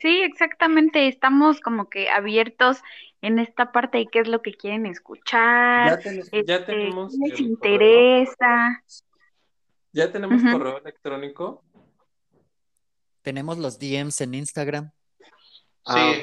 Sí, 0.02 0.20
exactamente. 0.22 1.06
Estamos 1.06 1.60
como 1.60 1.88
que 1.88 2.10
abiertos 2.10 2.78
en 3.20 3.38
esta 3.38 3.70
parte 3.70 3.98
de 3.98 4.08
qué 4.08 4.18
es 4.18 4.26
lo 4.26 4.42
que 4.42 4.52
quieren 4.52 4.84
escuchar, 4.84 6.02
ya, 6.02 6.10
este, 6.10 6.42
tenemos 6.42 7.12
qué 7.12 7.30
les 7.30 7.40
interesa. 7.40 8.82
¿Ya 9.92 10.10
tenemos 10.10 10.42
correo 10.42 10.78
electrónico? 10.78 11.62
Tenemos 13.22 13.58
los 13.58 13.78
DMs 13.78 14.20
en 14.22 14.34
Instagram. 14.34 14.90
Ah, 15.86 16.14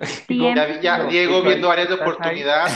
sí. 0.00 0.38
Ya, 0.80 1.04
Diego 1.06 1.42
viendo 1.42 1.68
áreas 1.68 1.88
de 1.88 1.94
oportunidad. 1.94 2.68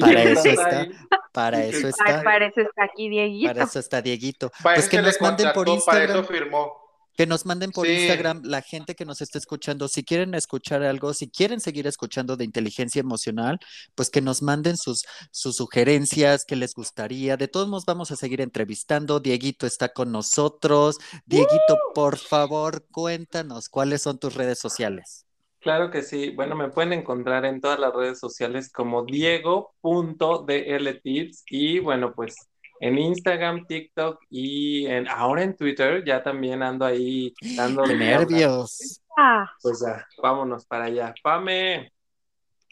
para 0.00 0.22
eso 0.22 0.48
está, 0.50 0.88
para 1.32 1.64
eso 1.64 1.88
está. 1.88 2.22
para 2.22 2.46
eso 2.46 2.60
está 2.60 2.84
aquí 2.84 3.08
Dieguito. 3.08 3.54
Para 3.54 3.64
eso 3.64 3.78
está 3.78 4.02
Dieguito. 4.02 4.52
pues 4.62 4.86
que 4.90 5.00
nos 5.00 5.18
manden 5.18 5.50
por 5.54 5.66
Instagram. 5.66 6.08
Para 6.08 6.20
eso 6.20 6.28
firmó. 6.30 6.83
Que 7.16 7.26
nos 7.26 7.46
manden 7.46 7.70
por 7.70 7.86
Instagram 7.86 8.42
la 8.44 8.62
gente 8.62 8.94
que 8.94 9.04
nos 9.04 9.20
está 9.20 9.38
escuchando. 9.38 9.88
Si 9.88 10.04
quieren 10.04 10.34
escuchar 10.34 10.82
algo, 10.82 11.14
si 11.14 11.30
quieren 11.30 11.60
seguir 11.60 11.86
escuchando 11.86 12.36
de 12.36 12.44
inteligencia 12.44 13.00
emocional, 13.00 13.58
pues 13.94 14.10
que 14.10 14.20
nos 14.20 14.42
manden 14.42 14.76
sus, 14.76 15.04
sus 15.30 15.56
sugerencias, 15.56 16.44
que 16.44 16.56
les 16.56 16.74
gustaría. 16.74 17.36
De 17.36 17.48
todos 17.48 17.68
modos, 17.68 17.84
vamos 17.86 18.10
a 18.10 18.16
seguir 18.16 18.40
entrevistando. 18.40 19.20
Dieguito 19.20 19.66
está 19.66 19.90
con 19.90 20.12
nosotros. 20.12 20.98
Dieguito, 21.26 21.78
por 21.94 22.18
favor, 22.18 22.86
cuéntanos 22.90 23.68
cuáles 23.68 24.02
son 24.02 24.18
tus 24.18 24.34
redes 24.34 24.58
sociales. 24.58 25.24
Claro 25.64 25.90
que 25.90 26.02
sí. 26.02 26.30
Bueno, 26.30 26.54
me 26.56 26.68
pueden 26.68 26.92
encontrar 26.92 27.46
en 27.46 27.60
todas 27.62 27.78
las 27.78 27.94
redes 27.94 28.18
sociales 28.18 28.70
como 28.70 29.06
diego.dltips 29.06 31.44
y 31.48 31.78
bueno, 31.78 32.12
pues 32.14 32.36
en 32.80 32.98
Instagram, 32.98 33.66
TikTok 33.66 34.20
y 34.30 34.86
en, 34.86 35.08
ahora 35.08 35.42
en 35.42 35.56
Twitter 35.56 36.04
ya 36.04 36.22
también 36.22 36.62
ando 36.62 36.84
ahí 36.84 37.34
dando 37.56 37.86
nervios. 37.86 39.00
Ah. 39.16 39.50
Pues 39.62 39.80
ya, 39.80 40.06
vámonos 40.22 40.66
para 40.66 40.84
allá. 40.84 41.14
Pame. 41.22 41.92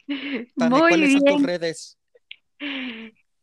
Pame 0.57 0.79
¿cuáles 0.79 1.13
son 1.13 1.25
tus 1.25 1.43
redes? 1.43 1.99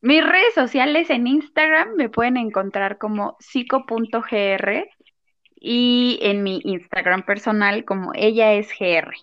Mis 0.01 0.24
redes 0.24 0.53
sociales 0.53 1.10
en 1.10 1.28
Instagram 1.28 1.95
me 1.95 2.10
pueden 2.10 2.38
encontrar 2.38 2.97
como 2.97 3.36
psico.gr 3.39 4.89
y 5.55 6.20
en 6.22 6.43
mi 6.43 6.62
Instagram 6.64 7.26
personal 7.26 7.84
como 7.84 8.12
ella 8.16 8.53
es 8.53 8.70
gr. 8.80 9.14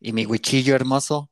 ¿Y 0.00 0.12
mi 0.12 0.26
huichillo 0.26 0.74
hermoso? 0.74 1.30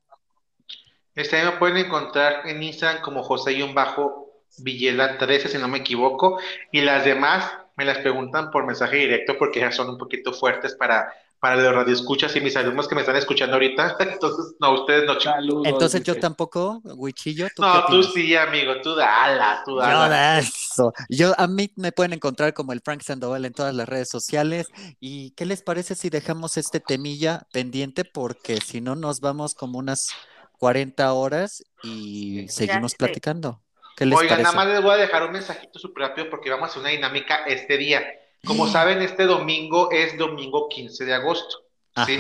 Este 1.15 1.45
me 1.45 1.53
pueden 1.53 1.79
encontrar 1.79 2.47
en 2.47 2.63
Instagram 2.63 3.03
como 3.03 3.23
José-Bajo 3.23 4.22
Villela 4.59 5.19
13, 5.19 5.49
si 5.49 5.59
no 5.59 5.69
me 5.69 5.79
equivoco, 5.79 6.39
y 6.71 6.81
las 6.81 7.05
demás 7.05 7.51
me 7.77 7.85
las 7.85 7.99
preguntan 7.99 8.51
por 8.51 8.67
mensaje 8.67 8.97
directo 8.97 9.37
porque 9.39 9.61
ya 9.61 9.73
son 9.73 9.91
un 9.91 9.99
poquito 9.99 10.33
fuertes 10.33 10.75
para, 10.75 11.13
para 11.41 11.57
los 11.57 11.75
radioescuchas 11.75 12.37
y 12.37 12.41
mis 12.41 12.55
alumnos 12.57 12.87
que 12.87 12.95
me 12.95 13.01
están 13.01 13.17
escuchando 13.17 13.55
ahorita. 13.55 13.97
Entonces, 14.01 14.55
no, 14.61 14.75
ustedes 14.75 15.05
no. 15.07 15.19
Saludos, 15.19 15.67
Entonces, 15.67 16.03
yo 16.05 16.19
tampoco, 16.19 16.81
Huichillo. 16.85 17.49
no, 17.59 17.85
tú 17.87 18.03
sí, 18.03 18.37
amigo, 18.37 18.75
tú 18.83 18.95
dala, 18.95 19.63
tú 19.65 19.77
dala. 19.77 20.39
eso. 20.39 20.93
Yo, 21.09 21.33
a 21.39 21.47
mí 21.47 21.73
me 21.77 21.93
pueden 21.93 22.13
encontrar 22.13 22.53
como 22.53 22.73
el 22.73 22.81
Frank 22.81 23.03
Sandoval 23.03 23.45
en 23.45 23.53
todas 23.53 23.75
las 23.75 23.89
redes 23.89 24.09
sociales. 24.09 24.69
¿Y 25.01 25.31
qué 25.33 25.47
les 25.47 25.63
parece 25.63 25.95
si 25.95 26.11
dejamos 26.11 26.57
este 26.57 26.79
temilla 26.79 27.47
pendiente? 27.53 28.05
Porque 28.05 28.61
si 28.61 28.81
no, 28.81 28.95
nos 28.95 29.21
vamos 29.21 29.55
como 29.55 29.79
unas 29.79 30.11
40 30.59 31.13
horas 31.13 31.65
y 31.83 32.47
seguimos 32.49 32.95
platicando. 32.95 33.63
Oigan, 34.01 34.43
nada 34.43 34.55
más 34.55 34.69
les 34.69 34.83
voy 34.83 34.93
a 34.93 34.97
dejar 34.97 35.25
un 35.25 35.33
mensajito 35.33 35.79
súper 35.79 36.09
rápido 36.09 36.31
porque 36.31 36.51
vamos 36.51 36.69
a 36.69 36.71
hacer 36.71 36.81
una 36.81 36.91
dinámica 36.91 37.45
este 37.47 37.77
día. 37.77 38.03
Como 38.45 38.67
saben, 38.67 39.01
este 39.03 39.25
domingo 39.25 39.91
es 39.91 40.19
domingo 40.19 40.69
15 40.69 41.05
de 41.05 41.15
agosto. 41.15 41.59
¿sí? 42.07 42.19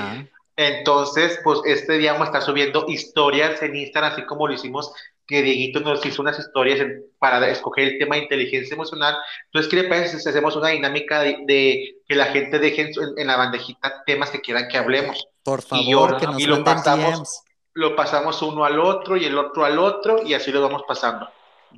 Entonces, 0.56 1.40
pues 1.42 1.60
este 1.64 1.98
día 1.98 2.12
vamos 2.12 2.26
a 2.26 2.30
estar 2.30 2.42
subiendo 2.42 2.84
historias 2.86 3.62
en 3.62 3.74
Instagram, 3.74 4.12
así 4.12 4.22
como 4.24 4.46
lo 4.46 4.54
hicimos, 4.54 4.92
que 5.26 5.42
Dieguito 5.42 5.80
nos 5.80 6.04
hizo 6.04 6.20
unas 6.20 6.38
historias 6.38 6.86
para 7.18 7.48
escoger 7.48 7.88
el 7.88 7.98
tema 7.98 8.16
de 8.16 8.22
inteligencia 8.22 8.74
emocional. 8.74 9.16
Entonces, 9.46 9.70
¿qué 9.70 9.82
le 9.82 9.88
parece 9.88 10.20
si 10.20 10.28
hacemos 10.28 10.54
una 10.56 10.68
dinámica 10.68 11.20
de, 11.20 11.96
que 12.06 12.14
la 12.14 12.26
gente 12.26 12.58
deje 12.58 12.92
en, 13.16 13.26
la 13.26 13.36
bandejita 13.36 14.02
temas 14.04 14.30
que 14.30 14.40
quieran 14.40 14.68
que 14.68 14.76
hablemos? 14.76 15.26
Por 15.42 15.62
favor, 15.62 16.18
que 16.18 16.26
nos 16.26 16.40
y 16.40 16.46
lo 16.46 16.62
pasamos, 16.62 17.42
lo 17.72 17.96
pasamos 17.96 18.42
uno 18.42 18.64
al 18.64 18.78
otro 18.78 19.16
y 19.16 19.24
el 19.24 19.38
otro 19.38 19.64
al 19.64 19.78
otro 19.78 20.22
y 20.22 20.34
así 20.34 20.52
lo 20.52 20.60
vamos 20.60 20.82
pasando. 20.86 21.28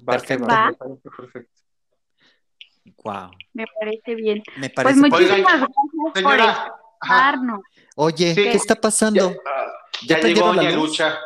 Perfecto. 0.04 0.46
Perfecto. 1.16 1.54
Wow. 3.02 3.30
Me 3.52 3.64
parece 3.80 4.14
bien. 4.14 4.42
Me 4.56 4.68
pues 4.68 4.72
parece 4.74 5.00
pues 5.00 5.12
muchísimas 5.12 5.60
gracias 5.60 6.22
por 6.22 6.38
escucharnos. 6.38 7.60
Oye, 7.96 8.34
¿qué 8.34 8.52
está 8.52 8.74
pasando? 8.74 9.34
Ya, 10.06 10.20
llegó 10.20 10.52
Doña 10.52 10.70
Lucha. 10.70 11.18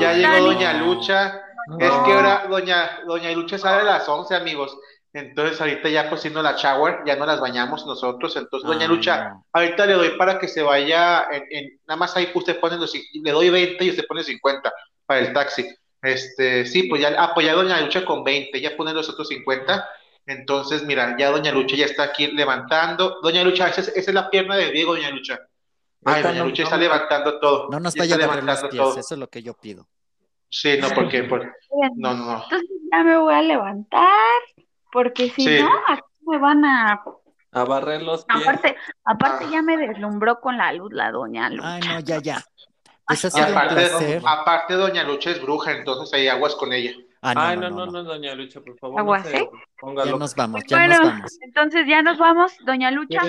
ya 0.00 0.12
llegó 0.14 0.52
Doña 0.52 0.72
Lucha. 0.74 1.42
Es 1.78 1.90
que 1.90 2.12
ahora 2.12 2.46
Doña, 2.48 3.00
Doña 3.06 3.30
Lucha 3.32 3.58
sale 3.58 3.82
a 3.82 3.84
las 3.84 4.08
11, 4.08 4.34
amigos. 4.34 4.76
Entonces 5.12 5.58
ahorita 5.58 5.88
ya 5.88 6.10
cocino 6.10 6.42
la 6.42 6.52
shower, 6.52 6.98
ya 7.06 7.16
no 7.16 7.24
las 7.24 7.40
bañamos 7.40 7.86
nosotros. 7.86 8.36
Entonces, 8.36 8.68
Doña 8.68 8.86
Lucha, 8.86 9.40
ahorita 9.52 9.86
le 9.86 9.94
doy 9.94 10.10
para 10.18 10.38
que 10.38 10.46
se 10.46 10.62
vaya, 10.62 11.26
en, 11.30 11.80
nada 11.86 11.96
más 11.96 12.14
ahí 12.16 12.30
usted 12.34 12.60
pone 12.60 12.76
los, 12.76 12.92
le 12.94 13.30
doy 13.30 13.48
20 13.48 13.82
y 13.82 13.90
usted 13.90 14.06
pone 14.06 14.22
50 14.22 14.70
para 15.06 15.20
el 15.20 15.32
taxi. 15.32 15.66
Este, 16.06 16.64
sí, 16.66 16.84
pues 16.84 17.02
ya 17.02 17.20
apoya 17.20 17.52
a 17.52 17.56
Doña 17.56 17.80
Lucha 17.80 18.04
con 18.04 18.22
20, 18.22 18.60
ya 18.60 18.76
pone 18.76 18.92
los 18.92 19.08
otros 19.08 19.26
50. 19.26 19.88
Entonces, 20.26 20.84
mira, 20.84 21.16
ya 21.18 21.30
Doña 21.30 21.50
Lucha 21.50 21.74
ya 21.74 21.86
está 21.86 22.04
aquí 22.04 22.28
levantando. 22.28 23.18
Doña 23.22 23.42
Lucha, 23.42 23.68
esa 23.68 23.90
es, 23.90 24.14
la 24.14 24.30
pierna 24.30 24.56
de 24.56 24.70
Diego, 24.70 24.94
Doña 24.94 25.10
Lucha. 25.10 25.40
Ay, 26.04 26.22
Doña 26.22 26.44
Lucha 26.44 26.62
está 26.62 26.76
levantando 26.76 27.40
todo. 27.40 27.68
No 27.70 27.80
nos 27.80 27.96
vaya 27.96 28.14
a 28.14 28.18
agarrar 28.18 28.44
los 28.44 28.70
pies, 28.70 28.96
eso 28.98 29.14
es 29.14 29.18
lo 29.18 29.28
que 29.28 29.42
yo 29.42 29.54
pido. 29.54 29.88
Sí, 30.48 30.78
no, 30.80 30.90
porque, 30.90 31.24
por... 31.24 31.44
no, 31.96 32.14
no, 32.14 32.24
no. 32.24 32.42
Entonces 32.44 32.70
ya 32.92 33.02
me 33.02 33.18
voy 33.18 33.34
a 33.34 33.42
levantar, 33.42 34.40
porque 34.92 35.28
si 35.30 35.44
no, 35.58 35.68
aquí 35.88 36.02
me 36.24 36.38
van 36.38 36.64
a... 36.64 37.02
A 37.50 37.64
barrer 37.64 38.02
los 38.02 38.24
pies. 38.24 38.42
Aparte, 38.42 38.76
aparte 39.04 39.44
ah. 39.46 39.50
ya 39.50 39.62
me 39.62 39.76
deslumbró 39.76 40.40
con 40.40 40.56
la 40.56 40.72
luz 40.72 40.92
la 40.92 41.10
Doña 41.10 41.50
Lucha. 41.50 41.74
Ay, 41.74 41.80
no, 41.88 42.00
ya, 42.00 42.20
ya. 42.20 42.44
Aparte, 43.06 44.20
aparte, 44.24 44.74
Doña 44.74 45.04
Lucha 45.04 45.30
es 45.30 45.40
bruja, 45.40 45.72
entonces 45.72 46.12
hay 46.12 46.28
aguas 46.28 46.54
con 46.54 46.72
ella. 46.72 46.92
Ah, 47.22 47.34
no, 47.34 47.40
Ay, 47.40 47.56
no, 47.56 47.70
no, 47.70 47.86
no, 47.86 48.04
Doña 48.04 48.34
Lucha, 48.34 48.60
por 48.60 48.78
favor. 48.78 49.00
¿Agua, 49.00 49.18
no 49.18 49.24
se 49.24 50.06
Ya 50.06 50.16
nos 50.16 50.34
vamos, 50.34 50.62
ya 50.68 50.86
nos 50.86 50.98
vamos. 51.00 51.38
Entonces 51.40 51.86
ya 51.88 52.02
nos 52.02 52.18
vamos, 52.18 52.52
Doña 52.64 52.90
Lucha. 52.90 53.20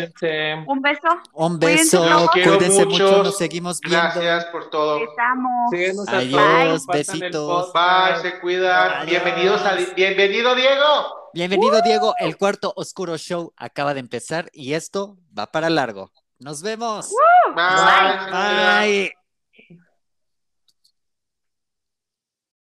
Un 0.68 0.82
beso. 0.82 1.08
Un 1.34 1.60
beso, 1.60 2.30
cuídense 2.32 2.86
mucho, 2.86 3.24
nos 3.24 3.38
seguimos 3.38 3.80
viendo. 3.82 4.00
Gracias 4.00 4.46
por 4.46 4.70
todo. 4.70 5.00
Estamos. 5.04 6.08
Adiós, 6.10 6.86
besitos. 6.86 7.74
Bye, 7.74 8.22
se 8.22 8.40
cuidan. 8.40 9.06
Bienvenidos 9.08 9.62
a... 9.62 9.76
Bienvenido, 9.96 10.54
Diego. 10.54 11.30
Bienvenido, 11.34 11.82
Diego. 11.82 12.14
El 12.20 12.38
cuarto 12.38 12.74
Oscuro 12.76 13.18
Show 13.18 13.54
acaba 13.58 13.94
de 13.94 14.02
empezar 14.02 14.50
y 14.54 14.74
esto 14.74 15.18
va 15.38 15.48
para 15.48 15.70
largo. 15.70 16.12
Nos 16.40 16.62
vemos. 16.62 17.10
Bye. 17.56 18.32
Bye. 18.32 19.17